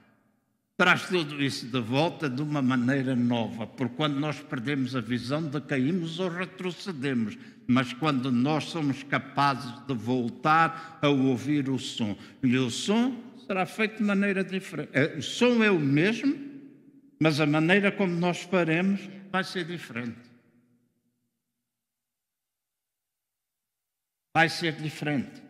Traz 0.75 1.07
tudo 1.07 1.41
isso 1.41 1.67
de 1.67 1.79
volta 1.79 2.27
de 2.27 2.41
uma 2.41 2.61
maneira 2.61 3.15
nova, 3.15 3.67
porque 3.67 3.95
quando 3.95 4.19
nós 4.19 4.39
perdemos 4.39 4.95
a 4.95 5.01
visão, 5.01 5.43
decaímos 5.43 6.19
ou 6.19 6.29
retrocedemos, 6.29 7.37
mas 7.67 7.93
quando 7.93 8.31
nós 8.31 8.65
somos 8.65 9.03
capazes 9.03 9.71
de 9.85 9.93
voltar 9.93 10.97
a 11.01 11.07
ouvir 11.09 11.69
o 11.69 11.77
som, 11.77 12.17
e 12.41 12.57
o 12.57 12.71
som 12.71 13.15
será 13.45 13.67
feito 13.67 13.97
de 13.97 14.03
maneira 14.03 14.43
diferente. 14.43 14.91
O 15.17 15.21
som 15.21 15.63
é 15.63 15.69
o 15.69 15.79
mesmo, 15.79 16.35
mas 17.19 17.39
a 17.39 17.45
maneira 17.45 17.91
como 17.91 18.13
nós 18.15 18.41
faremos 18.41 19.07
vai 19.31 19.43
ser 19.43 19.65
diferente. 19.65 20.17
Vai 24.35 24.49
ser 24.49 24.75
diferente. 24.81 25.43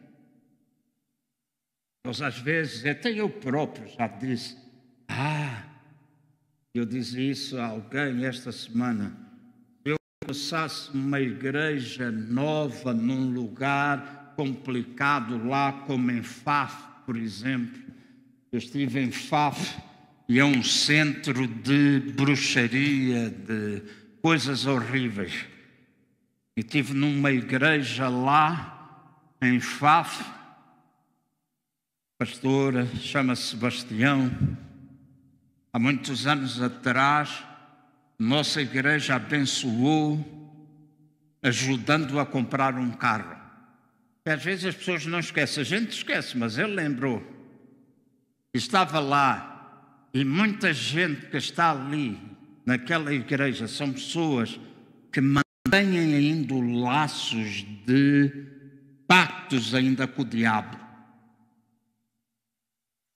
Nós, 2.06 2.22
às 2.22 2.38
vezes, 2.38 2.86
até 2.86 3.10
eu 3.10 3.30
próprio 3.30 3.88
já 3.88 4.08
disse, 4.08 4.63
ah, 5.08 5.64
eu 6.74 6.86
disse 6.86 7.20
isso 7.30 7.58
a 7.58 7.68
alguém 7.68 8.26
esta 8.26 8.52
semana. 8.52 9.16
Se 9.84 9.90
eu 9.92 9.98
começasse 10.24 10.92
uma 10.92 11.20
igreja 11.20 12.12
nova 12.12 12.94
num 12.94 13.32
lugar 13.32 14.34
complicado 14.36 15.46
lá, 15.48 15.72
como 15.86 16.12
em 16.12 16.24
Faf, 16.24 16.76
por 17.06 17.18
exemplo. 17.18 17.82
Eu 18.52 18.58
estive 18.60 19.00
em 19.00 19.12
Faf 19.12 19.78
e 20.28 20.40
é 20.40 20.46
um 20.46 20.64
centro 20.64 21.48
de 21.48 22.00
bruxaria, 22.16 23.30
de 23.30 23.82
coisas 24.22 24.66
horríveis. 24.66 25.46
E 26.56 26.62
estive 26.62 26.94
numa 26.94 27.32
igreja 27.32 28.10
lá 28.10 29.10
em 29.42 29.60
Faf 29.60 30.24
pastora, 32.24 32.88
chama-se 33.02 33.50
Sebastião. 33.50 34.32
Há 35.74 35.80
muitos 35.80 36.28
anos 36.28 36.62
atrás, 36.62 37.44
nossa 38.20 38.62
igreja 38.62 39.16
abençoou, 39.16 40.24
ajudando 41.42 42.20
a 42.20 42.26
comprar 42.28 42.76
um 42.76 42.92
carro. 42.92 43.36
E 44.24 44.30
às 44.30 44.44
vezes 44.44 44.66
as 44.66 44.76
pessoas 44.76 45.08
não 45.08 45.20
esquecem, 45.20 45.62
a 45.62 45.66
gente 45.66 45.90
esquece, 45.90 46.38
mas 46.38 46.60
ele 46.60 46.76
lembrou. 46.76 47.24
Estava 48.54 49.00
lá, 49.00 50.08
e 50.14 50.24
muita 50.24 50.72
gente 50.72 51.26
que 51.26 51.38
está 51.38 51.72
ali, 51.72 52.22
naquela 52.64 53.12
igreja, 53.12 53.68
são 53.68 53.92
pessoas 53.92 54.60
que 55.12 55.20
mantêm 55.20 55.98
ainda 55.98 56.54
laços 56.54 57.66
de 57.84 58.32
pactos 59.08 59.74
ainda 59.74 60.08
com 60.08 60.22
o 60.22 60.26
diabo. 60.26 60.83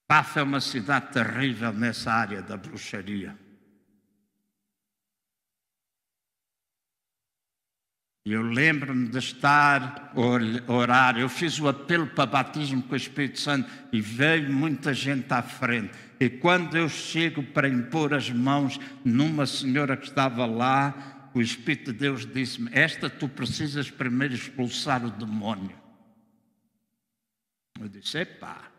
Paf 0.08 0.40
é 0.40 0.44
uma 0.44 0.62
cidade 0.62 1.12
terrível 1.12 1.74
nessa 1.74 2.14
área 2.14 2.42
da 2.42 2.56
bruxaria. 2.56 3.38
Eu 8.26 8.42
lembro-me 8.42 9.08
de 9.08 9.18
estar 9.18 10.14
a 10.14 10.72
orar. 10.72 11.18
Eu 11.18 11.30
fiz 11.30 11.60
o 11.60 11.68
apelo 11.68 12.08
para 12.08 12.26
batismo 12.26 12.84
com 12.84 12.94
o 12.94 12.98
Espírito 12.98 13.40
Santo 13.40 13.70
e 13.92 14.02
veio 14.02 14.52
muita 14.52 14.94
gente 14.94 15.34
à 15.34 15.42
frente. 15.42 15.92
E 16.20 16.30
quando 16.30 16.76
eu 16.78 16.90
chego 16.90 17.44
para 17.44 17.70
impor 17.70 18.14
as 18.14 18.30
mãos 18.30 18.80
numa 19.04 19.46
senhora 19.46 19.96
que 19.96 20.08
estava 20.08 20.46
lá, 20.46 21.30
o 21.34 21.42
Espírito 21.42 21.94
de 21.94 22.00
Deus 22.00 22.26
disse-me: 22.26 22.70
Esta 22.74 23.10
tu 23.10 23.30
precisas 23.30 23.90
primeiro 23.90 24.34
expulsar 24.34 25.06
o 25.06 25.12
demônio. 25.12 25.78
Eu 27.80 27.88
disse: 27.88 28.20
Epá. 28.20 28.72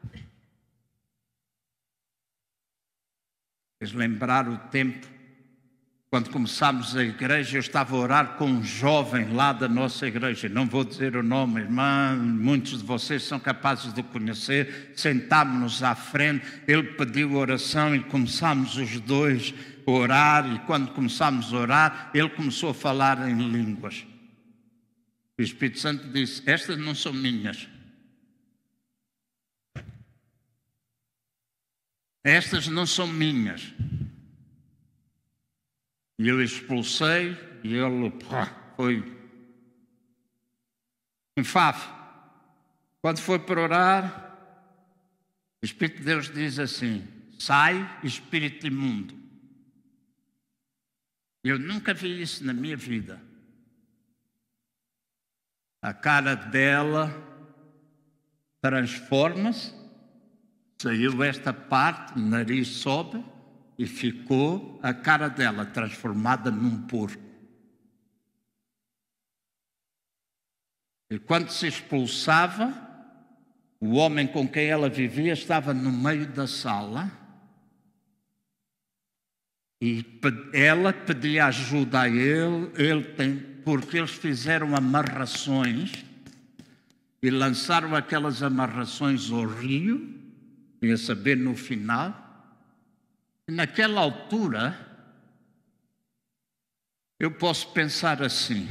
Fez 3.78 3.92
lembrar 3.92 4.48
o 4.48 4.56
tempo 4.56 5.06
quando 6.10 6.30
começámos 6.30 6.96
a 6.96 7.04
igreja, 7.04 7.58
eu 7.58 7.60
estava 7.60 7.94
a 7.94 7.98
orar 7.98 8.28
com 8.36 8.46
um 8.46 8.64
jovem 8.64 9.30
lá 9.30 9.52
da 9.52 9.68
nossa 9.68 10.06
igreja, 10.06 10.48
não 10.48 10.66
vou 10.66 10.82
dizer 10.82 11.14
o 11.14 11.22
nome, 11.22 11.60
irmã, 11.60 12.16
muitos 12.16 12.78
de 12.78 12.84
vocês 12.84 13.24
são 13.24 13.38
capazes 13.38 13.92
de 13.92 14.02
conhecer. 14.02 14.92
Sentámos-nos 14.96 15.82
à 15.82 15.94
frente, 15.94 16.46
ele 16.66 16.94
pediu 16.94 17.34
oração 17.34 17.94
e 17.94 18.00
começámos 18.00 18.78
os 18.78 18.98
dois 19.00 19.52
a 19.86 19.90
orar. 19.90 20.50
E 20.50 20.58
quando 20.60 20.92
começámos 20.92 21.52
a 21.52 21.58
orar, 21.58 22.10
ele 22.14 22.30
começou 22.30 22.70
a 22.70 22.74
falar 22.74 23.28
em 23.28 23.36
línguas. 23.36 24.06
O 25.38 25.42
Espírito 25.42 25.78
Santo 25.78 26.08
disse: 26.08 26.42
Estas 26.46 26.78
não 26.78 26.94
são 26.94 27.12
minhas. 27.12 27.68
Estas 32.24 32.66
não 32.68 32.86
são 32.86 33.06
minhas. 33.06 33.72
E 36.18 36.28
eu 36.28 36.42
expulsei 36.42 37.36
e 37.62 37.74
ele 37.74 38.10
pá, 38.10 38.46
foi 38.76 39.16
em 41.36 41.44
Faf. 41.44 41.88
Quando 43.00 43.20
foi 43.20 43.38
para 43.38 43.60
orar, 43.60 44.38
o 45.62 45.64
Espírito 45.64 45.98
de 45.98 46.04
Deus 46.04 46.30
diz 46.30 46.58
assim: 46.58 47.06
sai, 47.38 47.98
espírito 48.02 48.66
imundo. 48.66 49.16
Eu 51.44 51.58
nunca 51.58 51.94
vi 51.94 52.20
isso 52.20 52.44
na 52.44 52.52
minha 52.52 52.76
vida. 52.76 53.22
a 55.80 55.94
cara 55.94 56.34
dela 56.34 57.14
transforma-se, 58.60 59.72
saiu 60.80 61.22
esta 61.24 61.52
parte, 61.52 62.18
nariz 62.18 62.68
sobe 62.68 63.24
e 63.76 63.86
ficou 63.86 64.78
a 64.82 64.94
cara 64.94 65.28
dela 65.28 65.66
transformada 65.66 66.50
num 66.50 66.82
porco. 66.82 67.22
E 71.10 71.18
quando 71.18 71.50
se 71.50 71.66
expulsava, 71.66 72.72
o 73.80 73.94
homem 73.94 74.26
com 74.26 74.46
quem 74.46 74.66
ela 74.66 74.88
vivia 74.88 75.32
estava 75.32 75.72
no 75.72 75.90
meio 75.90 76.26
da 76.26 76.46
sala 76.46 77.10
e 79.80 80.04
ela 80.52 80.92
pedia 80.92 81.46
ajuda 81.46 82.02
a 82.02 82.08
ele, 82.08 82.70
ele 82.74 83.04
tem, 83.14 83.38
porque 83.64 83.98
eles 83.98 84.10
fizeram 84.10 84.76
amarrações 84.76 86.04
e 87.22 87.30
lançaram 87.30 87.94
aquelas 87.94 88.42
amarrações 88.42 89.30
ao 89.30 89.46
rio, 89.46 90.27
ia 90.82 90.96
saber 90.96 91.36
no 91.36 91.56
final. 91.56 92.24
Naquela 93.48 94.00
altura, 94.00 94.78
eu 97.18 97.30
posso 97.32 97.72
pensar 97.72 98.22
assim: 98.22 98.68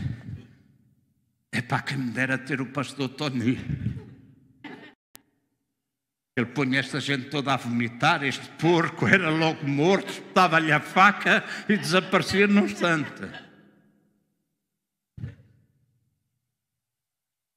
é 1.51 1.62
para 1.62 1.82
quem 1.82 1.97
me 1.97 2.12
dera 2.12 2.38
ter 2.38 2.62
o 2.62 2.68
pastor 2.68 3.10
Tony. 3.10 3.58
Ele 6.38 6.45
põe 6.45 6.78
esta 6.78 6.99
gente 6.99 7.32
toda 7.32 7.51
a 7.51 7.58
vomitar, 7.58 8.24
este 8.24 8.47
porco 8.60 9.08
era 9.08 9.32
logo 9.32 9.68
morto, 9.68 10.10
estava-lhe 10.10 10.72
a 10.72 10.80
faca 10.80 11.43
e 11.68 11.76
desaparecia 11.76 12.45
num 12.45 12.66
instante. 12.66 13.47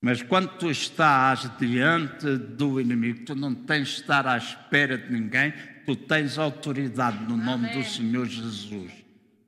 Mas 0.01 0.23
quando 0.23 0.49
tu 0.57 0.71
estás 0.71 1.51
diante 1.59 2.37
do 2.37 2.81
inimigo, 2.81 3.25
tu 3.27 3.35
não 3.35 3.55
tens 3.55 3.89
de 3.89 3.95
estar 4.01 4.27
à 4.27 4.37
espera 4.39 4.97
de 4.97 5.13
ninguém, 5.13 5.53
tu 5.85 5.95
tens 5.95 6.39
autoridade 6.39 7.23
no 7.25 7.37
nome 7.37 7.69
Amém. 7.69 7.79
do 7.79 7.85
Senhor 7.87 8.27
Jesus 8.27 8.93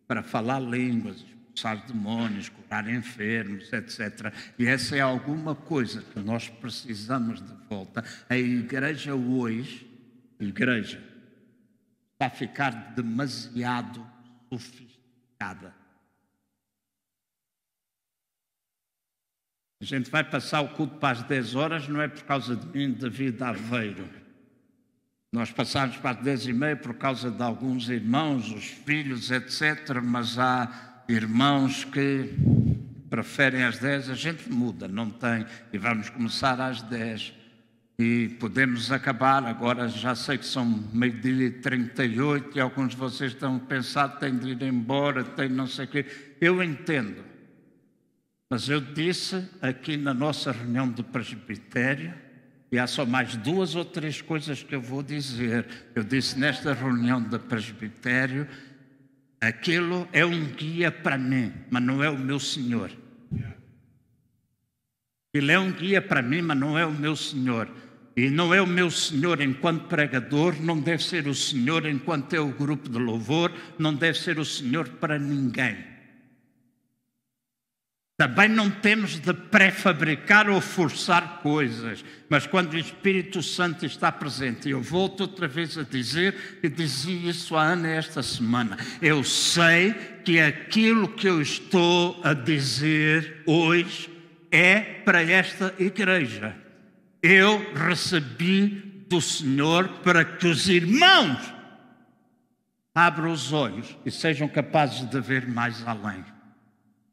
para 0.06 0.22
falar 0.22 0.60
línguas, 0.60 1.24
expulsar 1.52 1.86
demônios, 1.86 2.50
curar 2.50 2.86
enfermos, 2.86 3.72
etc. 3.72 4.32
E 4.58 4.66
essa 4.66 4.94
é 4.94 5.00
alguma 5.00 5.54
coisa 5.54 6.02
que 6.02 6.20
nós 6.20 6.48
precisamos 6.48 7.40
de 7.40 7.54
volta. 7.68 8.04
A 8.28 8.36
igreja 8.36 9.14
hoje, 9.14 9.86
igreja, 10.38 11.02
está 12.12 12.26
a 12.26 12.30
ficar 12.30 12.92
demasiado 12.94 14.06
sofisticada. 14.50 15.81
A 19.82 19.84
gente 19.84 20.08
vai 20.12 20.22
passar 20.22 20.60
o 20.60 20.68
culto 20.68 20.94
para 20.98 21.10
as 21.10 21.24
10 21.24 21.56
horas, 21.56 21.88
não 21.88 22.00
é 22.00 22.06
por 22.06 22.22
causa 22.22 22.54
de 22.54 22.64
mim, 22.68 22.92
David 22.92 23.42
Aveiro. 23.42 24.08
Nós 25.32 25.50
passamos 25.50 25.96
para 25.96 26.12
as 26.12 26.24
10 26.24 26.46
e 26.46 26.52
meia 26.52 26.76
por 26.76 26.94
causa 26.94 27.32
de 27.32 27.42
alguns 27.42 27.88
irmãos, 27.88 28.48
os 28.52 28.64
filhos, 28.64 29.32
etc. 29.32 30.00
Mas 30.00 30.38
há 30.38 31.02
irmãos 31.08 31.82
que 31.82 32.32
preferem 33.10 33.64
às 33.64 33.78
10, 33.78 34.10
a 34.10 34.14
gente 34.14 34.48
muda, 34.48 34.86
não 34.86 35.10
tem, 35.10 35.44
e 35.72 35.78
vamos 35.78 36.08
começar 36.10 36.60
às 36.60 36.80
10. 36.82 37.34
E 37.98 38.36
podemos 38.38 38.92
acabar, 38.92 39.44
agora 39.44 39.88
já 39.88 40.14
sei 40.14 40.38
que 40.38 40.46
são 40.46 40.64
meio-dia 40.92 41.46
e 41.46 41.50
38 41.50 42.56
e 42.56 42.60
alguns 42.60 42.90
de 42.90 42.96
vocês 42.98 43.32
estão 43.32 43.58
pensando, 43.58 44.16
tem 44.20 44.38
de 44.38 44.50
ir 44.50 44.62
embora, 44.62 45.24
tem 45.24 45.48
não 45.48 45.66
sei 45.66 45.86
o 45.86 45.88
quê. 45.88 46.06
Eu 46.40 46.62
entendo. 46.62 47.31
Mas 48.52 48.68
eu 48.68 48.82
disse 48.82 49.48
aqui 49.62 49.96
na 49.96 50.12
nossa 50.12 50.52
reunião 50.52 50.86
de 50.86 51.02
presbitério, 51.02 52.12
e 52.70 52.78
há 52.78 52.86
só 52.86 53.06
mais 53.06 53.34
duas 53.34 53.74
ou 53.74 53.82
três 53.82 54.20
coisas 54.20 54.62
que 54.62 54.74
eu 54.74 54.80
vou 54.82 55.02
dizer. 55.02 55.66
Eu 55.94 56.04
disse 56.04 56.38
nesta 56.38 56.74
reunião 56.74 57.22
de 57.22 57.38
presbitério 57.38 58.46
Aquilo 59.40 60.06
é 60.12 60.22
um 60.22 60.44
guia 60.48 60.92
para 60.92 61.16
mim, 61.16 61.50
mas 61.70 61.82
não 61.82 62.04
é 62.04 62.10
o 62.10 62.18
meu 62.18 62.38
Senhor. 62.38 62.90
Ele 65.32 65.50
é 65.50 65.58
um 65.58 65.72
guia 65.72 66.02
para 66.02 66.20
mim, 66.20 66.42
mas 66.42 66.58
não 66.58 66.78
é 66.78 66.84
o 66.84 66.92
meu 66.92 67.16
Senhor. 67.16 67.70
E 68.14 68.28
não 68.28 68.52
é 68.52 68.60
o 68.60 68.66
meu 68.66 68.90
Senhor 68.90 69.40
enquanto 69.40 69.88
pregador, 69.88 70.60
não 70.60 70.78
deve 70.78 71.02
ser 71.02 71.26
o 71.26 71.34
Senhor 71.34 71.86
enquanto 71.86 72.34
é 72.34 72.40
o 72.40 72.52
grupo 72.52 72.90
de 72.90 72.98
louvor, 72.98 73.50
não 73.78 73.94
deve 73.94 74.18
ser 74.18 74.38
o 74.38 74.44
Senhor 74.44 74.90
para 74.90 75.18
ninguém. 75.18 75.91
Também 78.22 78.48
não 78.48 78.70
temos 78.70 79.18
de 79.18 79.34
pré-fabricar 79.34 80.48
ou 80.48 80.60
forçar 80.60 81.40
coisas, 81.42 82.04
mas 82.28 82.46
quando 82.46 82.74
o 82.74 82.78
Espírito 82.78 83.42
Santo 83.42 83.84
está 83.84 84.12
presente, 84.12 84.70
eu 84.70 84.80
volto 84.80 85.22
outra 85.22 85.48
vez 85.48 85.76
a 85.76 85.82
dizer, 85.82 86.60
e 86.62 86.68
dizia 86.68 87.28
isso 87.30 87.56
a 87.56 87.64
Ana 87.64 87.88
esta 87.88 88.22
semana, 88.22 88.78
eu 89.00 89.24
sei 89.24 89.92
que 90.24 90.38
aquilo 90.38 91.08
que 91.08 91.26
eu 91.26 91.42
estou 91.42 92.20
a 92.22 92.32
dizer 92.32 93.42
hoje 93.44 94.08
é 94.52 94.78
para 94.78 95.20
esta 95.20 95.74
igreja. 95.76 96.54
Eu 97.20 97.74
recebi 97.74 99.04
do 99.08 99.20
Senhor 99.20 99.88
para 100.04 100.24
que 100.24 100.46
os 100.46 100.68
irmãos 100.68 101.40
abram 102.94 103.32
os 103.32 103.52
olhos 103.52 103.98
e 104.06 104.12
sejam 104.12 104.46
capazes 104.46 105.10
de 105.10 105.20
ver 105.20 105.48
mais 105.48 105.84
além 105.84 106.24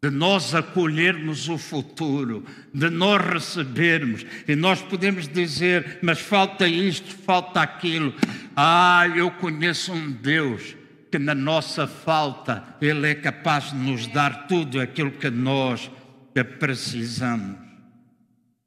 de 0.02 0.10
nós 0.10 0.56
acolhermos 0.56 1.50
o 1.50 1.58
futuro, 1.58 2.46
de 2.74 2.90
nós 2.90 3.22
recebermos, 3.22 4.26
e 4.48 4.56
nós 4.56 4.82
podemos 4.82 5.28
dizer, 5.28 6.00
mas 6.02 6.20
falta 6.20 6.68
isto, 6.68 7.14
falta 7.18 7.62
aquilo. 7.62 8.14
Ah, 8.56 9.06
eu 9.16 9.30
conheço 9.32 9.92
um 9.92 10.12
Deus 10.12 10.76
que 11.12 11.20
na 11.20 11.36
nossa 11.36 11.88
falta 11.88 12.78
Ele 12.80 13.10
é 13.10 13.16
capaz 13.16 13.72
de 13.72 13.76
nos 13.76 14.08
dar 14.08 14.48
tudo 14.48 14.80
aquilo 14.80 15.12
que 15.12 15.30
nós 15.30 15.92
precisamos. 16.60 17.58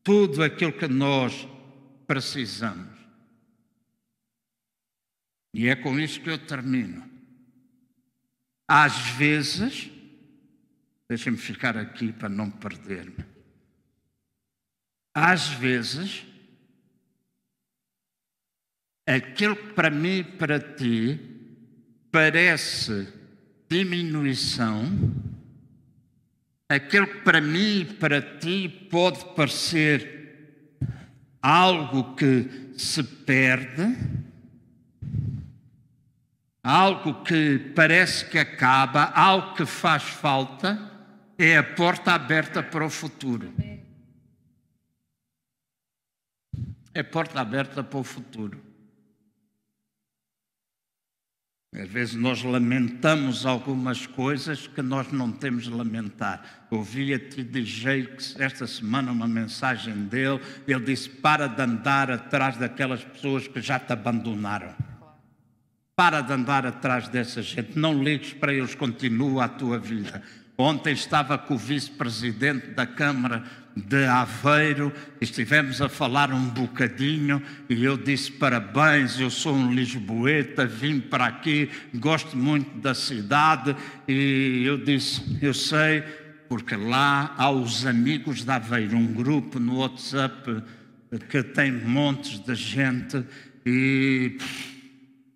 Tudo 0.03 0.43
aquilo 0.43 0.72
que 0.72 0.89
nós 0.89 1.47
precisamos. 2.07 2.93
E 5.55 5.68
é 5.68 5.76
com 5.76 5.99
isso 5.99 6.20
que 6.20 6.30
eu 6.30 6.39
termino. 6.39 7.09
Às 8.66 8.99
vezes, 9.11 9.91
Deixem-me 11.13 11.37
ficar 11.37 11.77
aqui 11.77 12.11
para 12.11 12.31
não 12.31 12.51
perder-me. 12.51 13.23
Às 15.15 15.47
vezes, 15.49 16.25
aquilo 19.07 19.55
que 19.55 19.75
para 19.75 19.91
mim 19.91 20.21
e 20.21 20.25
para 20.25 20.59
ti 20.59 21.21
parece 22.11 23.13
diminuição, 23.69 24.87
aquilo 26.67 27.07
que 27.07 27.21
para 27.21 27.43
mim 27.43 27.81
e 27.81 27.85
para 27.85 28.39
ti 28.39 28.67
pode 28.91 29.23
parecer 29.35 30.79
algo 31.43 32.17
que 32.17 32.73
se 32.75 33.03
perde, 33.03 33.99
algo 36.65 37.23
que 37.23 37.59
parece 37.77 38.25
que 38.31 38.39
acaba, 38.39 39.13
algo 39.15 39.53
que 39.53 39.66
faz 39.66 40.05
falta, 40.05 40.91
é 41.39 41.57
a 41.57 41.63
porta 41.63 42.13
aberta 42.13 42.63
para 42.63 42.85
o 42.85 42.91
futuro. 42.91 43.53
É 46.95 47.01
a 47.01 47.05
porta 47.05 47.41
aberta 47.41 47.83
para 47.83 47.99
o 47.99 48.05
futuro. 48.05 48.73
Às 51.75 51.89
vezes 51.89 52.15
nós 52.15 52.43
lamentamos 52.43 53.47
algumas 53.47 54.07
coisas 54.07 54.67
que 54.67 54.83
nós 54.83 55.11
não 55.11 55.33
temos 55.33 55.65
de 55.65 55.71
lamentar. 55.71 56.67
Ouvi 56.71 57.15
a 57.15 57.19
TD 57.19 57.65
Jakes 57.65 58.39
esta 58.39 58.67
semana 58.67 59.11
uma 59.11 59.27
mensagem 59.27 60.05
dele. 60.05 60.39
Ele 60.69 60.85
disse: 60.85 61.09
Para 61.09 61.47
de 61.47 61.63
andar 61.63 62.11
atrás 62.11 62.59
daquelas 62.59 63.03
pessoas 63.03 63.49
que 63.49 63.63
já 63.63 63.79
te 63.79 63.91
abandonaram. 63.91 64.75
Para 65.97 66.21
de 66.21 66.33
andar 66.35 66.67
atrás 66.67 67.09
dessa 67.09 67.41
gente. 67.41 67.79
Não 67.79 68.03
ligues 68.03 68.35
para 68.35 68.53
eles, 68.53 68.75
continua 68.75 69.47
a 69.47 69.49
tua 69.49 69.79
vida. 69.79 70.23
Ontem 70.62 70.93
estava 70.93 71.36
com 71.36 71.55
o 71.55 71.59
vice-presidente 71.59 72.68
da 72.68 72.86
Câmara 72.86 73.43
de 73.76 74.05
Aveiro, 74.05 74.93
estivemos 75.20 75.82
a 75.82 75.89
falar 75.89 76.32
um 76.32 76.51
bocadinho 76.51 77.43
e 77.68 77.82
eu 77.82 77.97
disse 77.97 78.30
parabéns, 78.30 79.18
eu 79.18 79.28
sou 79.28 79.56
um 79.56 79.74
lisboeta, 79.74 80.64
vim 80.64 81.01
para 81.01 81.26
aqui, 81.26 81.68
gosto 81.93 82.36
muito 82.36 82.78
da 82.78 82.94
cidade. 82.94 83.74
E 84.06 84.62
eu 84.64 84.78
disse, 84.78 85.36
eu 85.43 85.52
sei, 85.52 86.05
porque 86.48 86.76
lá 86.76 87.34
há 87.36 87.51
os 87.51 87.84
amigos 87.84 88.44
de 88.44 88.51
Aveiro, 88.52 88.97
um 88.97 89.12
grupo 89.12 89.59
no 89.59 89.78
WhatsApp 89.78 90.62
que 91.28 91.43
tem 91.43 91.72
montes 91.72 92.39
de 92.39 92.55
gente 92.55 93.24
e 93.66 94.39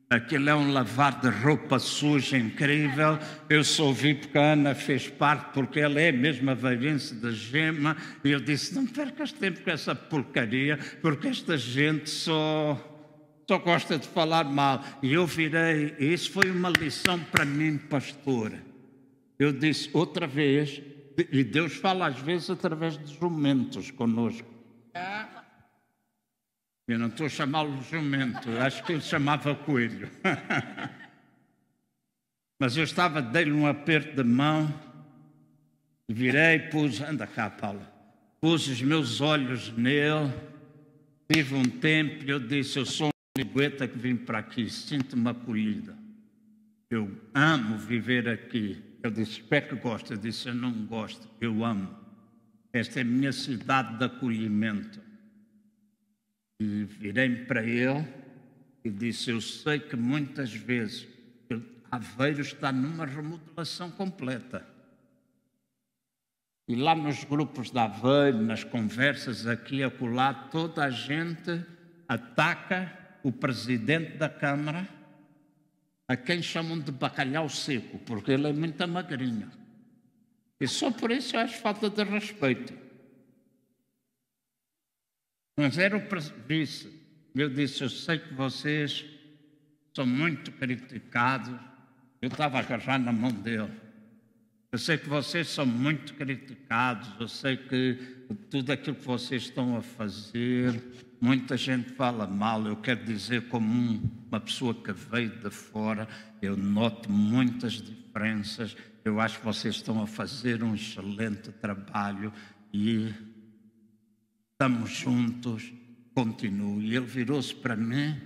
Aquilo 0.08 0.48
é 0.48 0.54
um 0.54 0.72
lavar 0.72 1.20
de 1.20 1.28
roupa 1.28 1.80
suja 1.80 2.38
incrível. 2.38 3.18
Eu 3.50 3.64
só 3.64 3.90
vi 3.90 4.14
porque 4.14 4.38
a 4.38 4.52
Ana 4.52 4.72
fez 4.72 5.08
parte, 5.08 5.52
porque 5.52 5.80
ela 5.80 6.00
é 6.00 6.12
mesmo 6.12 6.48
a 6.48 6.54
velhice 6.54 7.16
da 7.16 7.32
gema. 7.32 7.96
E 8.22 8.30
eu 8.30 8.38
disse: 8.38 8.72
não 8.72 8.86
percas 8.86 9.32
tempo 9.32 9.62
com 9.62 9.70
essa 9.70 9.96
porcaria, 9.96 10.78
porque 11.02 11.26
esta 11.26 11.58
gente 11.58 12.08
só, 12.08 12.80
só 13.48 13.58
gosta 13.58 13.98
de 13.98 14.06
falar 14.06 14.44
mal. 14.44 14.84
E 15.02 15.12
eu 15.12 15.26
virei, 15.26 15.96
e 15.98 16.12
isso 16.12 16.30
foi 16.30 16.52
uma 16.52 16.70
lição 16.70 17.18
para 17.18 17.44
mim, 17.44 17.76
pastor. 17.76 18.52
Eu 19.36 19.52
disse 19.52 19.90
outra 19.92 20.24
vez, 20.28 20.80
e 21.32 21.42
Deus 21.42 21.74
fala 21.74 22.06
às 22.06 22.18
vezes 22.20 22.48
através 22.48 22.96
de 22.96 23.12
jumentos 23.12 23.90
conosco. 23.90 24.48
Eu 26.88 26.98
não 26.98 27.08
estou 27.08 27.26
a 27.26 27.28
chamá-lo 27.28 27.82
jumento, 27.82 28.48
acho 28.58 28.84
que 28.84 28.92
ele 28.92 29.00
chamava 29.00 29.54
coelho. 29.54 30.08
Mas 32.60 32.76
eu 32.76 32.84
estava, 32.84 33.20
dei-lhe 33.20 33.52
um 33.52 33.66
aperto 33.66 34.14
de 34.14 34.22
mão, 34.22 34.72
virei, 36.08 36.58
pus, 36.58 37.00
anda 37.00 37.26
cá, 37.26 37.50
Paulo, 37.50 37.84
pus 38.40 38.68
os 38.68 38.80
meus 38.80 39.20
olhos 39.20 39.72
nele, 39.76 40.32
tive 41.28 41.56
um 41.56 41.64
tempo 41.64 42.24
e 42.24 42.30
eu 42.30 42.38
disse, 42.38 42.78
eu 42.78 42.86
sou 42.86 43.08
um 43.08 43.10
ligueta 43.42 43.88
que 43.88 43.98
vim 43.98 44.14
para 44.16 44.38
aqui, 44.38 44.70
sinto-me 44.70 45.28
acolhida. 45.28 45.96
Eu 46.88 47.10
amo 47.34 47.76
viver 47.78 48.28
aqui. 48.28 48.80
Ele 49.02 49.14
disse, 49.14 49.32
espero 49.32 49.68
que 49.68 49.74
gosta. 49.74 50.14
Eu 50.14 50.18
disse, 50.18 50.48
eu 50.48 50.54
não 50.54 50.72
gosto, 50.86 51.28
eu 51.40 51.64
amo. 51.64 51.90
Esta 52.72 53.00
é 53.00 53.02
a 53.02 53.04
minha 53.04 53.32
cidade 53.32 53.98
de 53.98 54.04
acolhimento. 54.04 55.00
E 56.58 56.84
virei-me 56.84 57.44
para 57.44 57.62
ele 57.62 58.06
e 58.84 58.90
disse: 58.90 59.30
Eu 59.30 59.40
sei 59.40 59.78
que 59.78 59.96
muitas 59.96 60.52
vezes 60.52 61.06
Aveiro 61.90 62.40
está 62.40 62.72
numa 62.72 63.06
remodelação 63.06 63.90
completa. 63.90 64.66
E 66.68 66.74
lá 66.74 66.94
nos 66.94 67.22
grupos 67.24 67.70
da 67.70 67.84
Aveiro, 67.84 68.42
nas 68.42 68.64
conversas 68.64 69.46
aqui 69.46 69.76
e 69.76 69.84
acolá, 69.84 70.34
toda 70.34 70.84
a 70.84 70.90
gente 70.90 71.64
ataca 72.08 72.92
o 73.22 73.30
presidente 73.30 74.16
da 74.16 74.28
Câmara, 74.28 74.88
a 76.08 76.16
quem 76.16 76.42
chamam 76.42 76.78
de 76.78 76.90
bacalhau 76.90 77.48
seco, 77.48 77.98
porque 78.00 78.32
ele 78.32 78.48
é 78.48 78.52
muito 78.52 78.86
magrinho. 78.88 79.50
E 80.60 80.66
só 80.66 80.90
por 80.90 81.10
isso 81.10 81.36
eu 81.36 81.40
acho 81.40 81.58
falta 81.58 81.88
de 81.88 82.02
respeito. 82.02 82.85
Mas 85.56 85.78
era 85.78 85.96
o 85.96 86.02
vice. 86.46 86.92
Eu 87.34 87.48
disse: 87.48 87.82
Eu 87.82 87.88
sei 87.88 88.18
que 88.18 88.34
vocês 88.34 89.04
são 89.94 90.06
muito 90.06 90.52
criticados. 90.52 91.54
Eu 92.20 92.28
estava 92.28 92.58
agarrado 92.58 93.04
na 93.04 93.12
mão 93.12 93.30
dele. 93.30 93.70
Eu 94.70 94.78
sei 94.78 94.98
que 94.98 95.08
vocês 95.08 95.48
são 95.48 95.64
muito 95.64 96.12
criticados. 96.14 97.08
Eu 97.18 97.28
sei 97.28 97.56
que 97.56 97.94
tudo 98.50 98.70
aquilo 98.70 98.96
que 98.96 99.06
vocês 99.06 99.44
estão 99.44 99.76
a 99.76 99.82
fazer, 99.82 100.78
muita 101.18 101.56
gente 101.56 101.90
fala 101.92 102.26
mal. 102.26 102.66
Eu 102.66 102.76
quero 102.76 103.02
dizer, 103.04 103.48
como 103.48 104.02
uma 104.28 104.40
pessoa 104.40 104.74
que 104.74 104.92
veio 104.92 105.30
de 105.30 105.50
fora, 105.50 106.06
eu 106.42 106.54
noto 106.54 107.10
muitas 107.10 107.80
diferenças. 107.80 108.76
Eu 109.02 109.20
acho 109.20 109.38
que 109.38 109.44
vocês 109.46 109.76
estão 109.76 110.02
a 110.02 110.06
fazer 110.06 110.62
um 110.62 110.74
excelente 110.74 111.50
trabalho 111.52 112.30
e 112.74 113.14
estamos 114.56 114.90
juntos, 114.90 115.70
continuo. 116.14 116.80
E 116.80 116.96
ele 116.96 117.04
virou-se 117.04 117.54
para 117.54 117.76
mim 117.76 118.18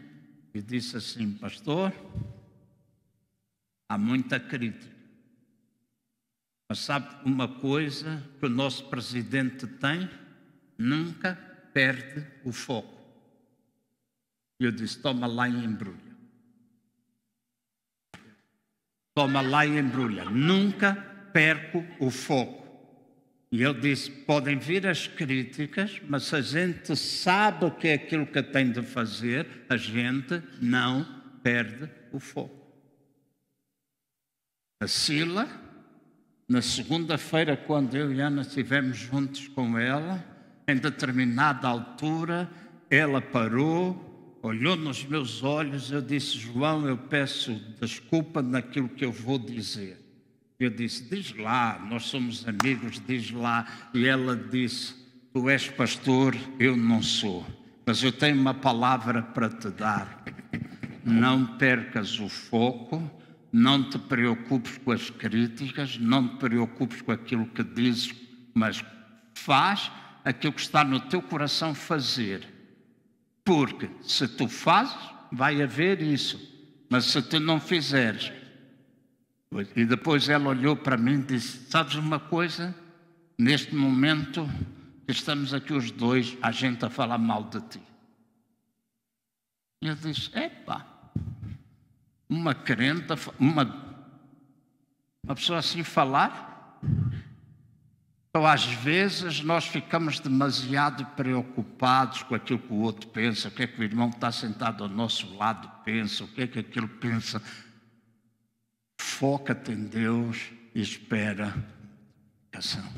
e 0.54 0.62
disse 0.62 0.96
assim: 0.96 1.32
Pastor, 1.32 1.92
há 3.88 3.98
muita 3.98 4.38
crítica. 4.38 4.94
Mas 6.68 6.78
sabe 6.78 7.08
uma 7.24 7.48
coisa 7.48 8.24
que 8.38 8.46
o 8.46 8.48
nosso 8.48 8.88
presidente 8.88 9.66
tem? 9.66 10.08
Nunca 10.78 11.34
perde 11.74 12.24
o 12.44 12.52
foco. 12.52 13.00
E 14.60 14.64
eu 14.64 14.70
disse: 14.70 15.00
Toma 15.00 15.26
lá 15.26 15.48
e 15.48 15.64
embrulha. 15.64 16.16
Toma 19.16 19.40
lá 19.40 19.66
e 19.66 19.76
embrulha. 19.76 20.26
Nunca 20.26 20.94
perco 21.32 21.84
o 21.98 22.08
foco. 22.08 22.59
E 23.52 23.62
ele 23.62 23.80
disse: 23.80 24.10
podem 24.10 24.58
vir 24.58 24.86
as 24.86 25.06
críticas, 25.06 26.00
mas 26.08 26.24
se 26.24 26.36
a 26.36 26.40
gente 26.40 26.94
sabe 26.94 27.64
o 27.64 27.70
que 27.70 27.88
é 27.88 27.94
aquilo 27.94 28.26
que 28.26 28.42
tem 28.42 28.70
de 28.70 28.82
fazer, 28.82 29.46
a 29.68 29.76
gente 29.76 30.42
não 30.60 31.04
perde 31.42 31.90
o 32.12 32.20
foco. 32.20 32.60
A 34.80 34.86
Sila, 34.86 35.48
na 36.48 36.62
segunda-feira, 36.62 37.56
quando 37.56 37.96
eu 37.96 38.12
e 38.12 38.20
Ana 38.20 38.42
estivemos 38.42 38.96
juntos 38.96 39.48
com 39.48 39.76
ela, 39.76 40.24
em 40.66 40.76
determinada 40.76 41.68
altura, 41.68 42.50
ela 42.88 43.20
parou, 43.20 44.38
olhou 44.42 44.76
nos 44.76 45.04
meus 45.04 45.42
olhos, 45.42 45.90
eu 45.90 46.00
disse: 46.00 46.38
João, 46.38 46.86
eu 46.86 46.96
peço 46.96 47.54
desculpa 47.80 48.40
naquilo 48.40 48.88
que 48.88 49.04
eu 49.04 49.12
vou 49.12 49.38
dizer. 49.38 49.99
Eu 50.60 50.68
disse: 50.68 51.02
Diz 51.04 51.34
lá, 51.38 51.82
nós 51.88 52.04
somos 52.04 52.46
amigos, 52.46 53.00
diz 53.06 53.30
lá. 53.30 53.66
E 53.94 54.06
ela 54.06 54.36
disse: 54.36 54.94
Tu 55.32 55.48
és 55.48 55.68
pastor, 55.70 56.36
eu 56.58 56.76
não 56.76 57.02
sou, 57.02 57.46
mas 57.86 58.02
eu 58.02 58.12
tenho 58.12 58.38
uma 58.38 58.52
palavra 58.52 59.22
para 59.22 59.48
te 59.48 59.70
dar. 59.70 60.22
Não 61.02 61.56
percas 61.56 62.20
o 62.20 62.28
foco, 62.28 63.10
não 63.50 63.88
te 63.88 63.98
preocupes 63.98 64.76
com 64.76 64.92
as 64.92 65.08
críticas, 65.08 65.96
não 65.96 66.28
te 66.28 66.36
preocupes 66.36 67.00
com 67.00 67.10
aquilo 67.10 67.46
que 67.46 67.64
dizes, 67.64 68.14
mas 68.52 68.84
faz 69.34 69.90
aquilo 70.22 70.52
que 70.52 70.60
está 70.60 70.84
no 70.84 71.00
teu 71.00 71.22
coração 71.22 71.74
fazer. 71.74 72.46
Porque 73.42 73.88
se 74.02 74.28
tu 74.28 74.46
fazes, 74.46 74.94
vai 75.32 75.62
haver 75.62 76.02
isso. 76.02 76.38
Mas 76.90 77.06
se 77.06 77.22
tu 77.22 77.40
não 77.40 77.58
fizeres, 77.58 78.30
e 79.74 79.84
depois 79.84 80.28
ela 80.28 80.48
olhou 80.48 80.76
para 80.76 80.96
mim 80.96 81.14
e 81.14 81.22
disse: 81.22 81.70
Sabes 81.70 81.96
uma 81.96 82.20
coisa? 82.20 82.74
Neste 83.36 83.74
momento 83.74 84.48
estamos 85.08 85.52
aqui 85.52 85.72
os 85.72 85.90
dois, 85.90 86.36
a 86.40 86.52
gente 86.52 86.84
a 86.84 86.90
falar 86.90 87.18
mal 87.18 87.44
de 87.44 87.60
ti. 87.62 87.82
E 89.82 89.88
eu 89.88 89.96
disse: 89.96 90.30
Epa, 90.38 90.86
uma 92.28 92.54
crente, 92.54 93.12
uma, 93.40 94.04
uma 95.24 95.34
pessoa 95.34 95.58
assim 95.58 95.82
falar? 95.82 96.78
Então, 98.28 98.46
às 98.46 98.64
vezes, 98.64 99.42
nós 99.42 99.66
ficamos 99.66 100.20
demasiado 100.20 101.04
preocupados 101.16 102.22
com 102.22 102.36
aquilo 102.36 102.60
que 102.60 102.72
o 102.72 102.76
outro 102.76 103.08
pensa, 103.08 103.48
o 103.48 103.50
que 103.50 103.64
é 103.64 103.66
que 103.66 103.80
o 103.80 103.82
irmão 103.82 104.08
que 104.08 104.16
está 104.16 104.30
sentado 104.30 104.84
ao 104.84 104.88
nosso 104.88 105.34
lado 105.36 105.68
pensa, 105.84 106.22
o 106.22 106.28
que 106.28 106.42
é 106.42 106.46
que 106.46 106.60
aquilo 106.60 106.86
pensa. 106.86 107.42
Foca-te 109.20 109.72
em 109.72 109.84
Deus 109.84 110.50
e 110.74 110.80
espera 110.80 111.54
ação. 112.50 112.90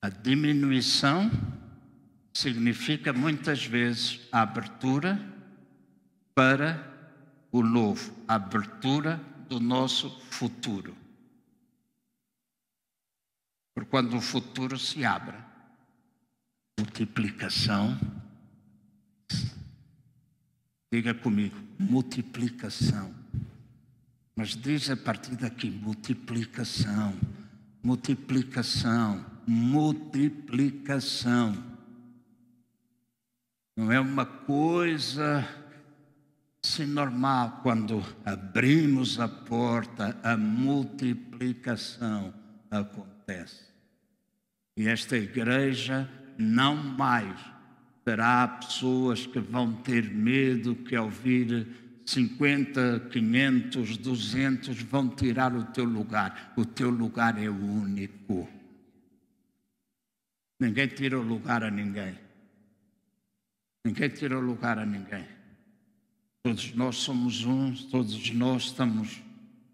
A 0.00 0.08
diminuição 0.08 1.30
significa 2.32 3.12
muitas 3.12 3.62
vezes 3.66 4.26
a 4.32 4.40
abertura 4.40 5.20
para 6.34 6.82
o 7.52 7.62
novo, 7.62 8.16
a 8.26 8.36
abertura 8.36 9.20
do 9.50 9.60
nosso 9.60 10.08
futuro. 10.30 10.96
Porque 13.74 13.90
quando 13.90 14.16
o 14.16 14.20
futuro 14.22 14.78
se 14.78 15.04
abre, 15.04 15.36
multiplicação, 16.80 18.00
diga 20.90 21.12
comigo, 21.12 21.54
multiplicação 21.78 23.23
mas 24.36 24.56
diz 24.56 24.90
a 24.90 24.96
partir 24.96 25.36
daqui: 25.36 25.70
multiplicação, 25.70 27.14
multiplicação, 27.82 29.24
multiplicação. 29.46 31.72
Não 33.76 33.90
é 33.90 33.98
uma 34.00 34.24
coisa 34.24 35.44
assim 36.64 36.86
normal 36.86 37.58
quando 37.62 38.02
abrimos 38.24 39.20
a 39.20 39.28
porta, 39.28 40.16
a 40.22 40.36
multiplicação 40.36 42.32
acontece. 42.70 43.64
E 44.76 44.88
esta 44.88 45.16
igreja 45.16 46.08
não 46.38 46.76
mais 46.76 47.38
terá 48.04 48.46
pessoas 48.46 49.26
que 49.26 49.38
vão 49.38 49.72
ter 49.72 50.10
medo 50.10 50.74
que 50.74 50.96
ao 50.96 51.08
vir 51.08 51.83
50, 52.04 53.08
500, 53.10 53.96
200 53.96 54.82
vão 54.82 55.08
tirar 55.08 55.54
o 55.54 55.64
teu 55.64 55.84
lugar. 55.84 56.52
O 56.56 56.64
teu 56.64 56.90
lugar 56.90 57.42
é 57.42 57.48
único. 57.48 58.48
Ninguém 60.60 60.88
tira 60.88 61.18
o 61.18 61.22
lugar 61.22 61.62
a 61.62 61.70
ninguém. 61.70 62.18
Ninguém 63.84 64.08
tira 64.08 64.38
o 64.38 64.40
lugar 64.40 64.78
a 64.78 64.86
ninguém. 64.86 65.26
Todos 66.42 66.74
nós 66.74 66.96
somos 66.96 67.44
um, 67.44 67.74
todos 67.90 68.30
nós 68.32 68.64
estamos 68.64 69.22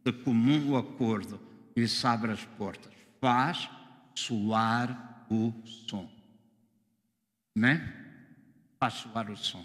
de 0.04 0.12
comum 0.12 0.76
acordo. 0.76 1.40
Isso 1.74 2.06
abre 2.06 2.32
as 2.32 2.44
portas. 2.44 2.92
Faz 3.20 3.68
soar 4.14 5.26
o 5.30 5.52
som. 5.66 6.10
Né? 7.56 7.92
Faz 8.78 8.94
soar 8.94 9.30
o 9.30 9.36
som. 9.36 9.64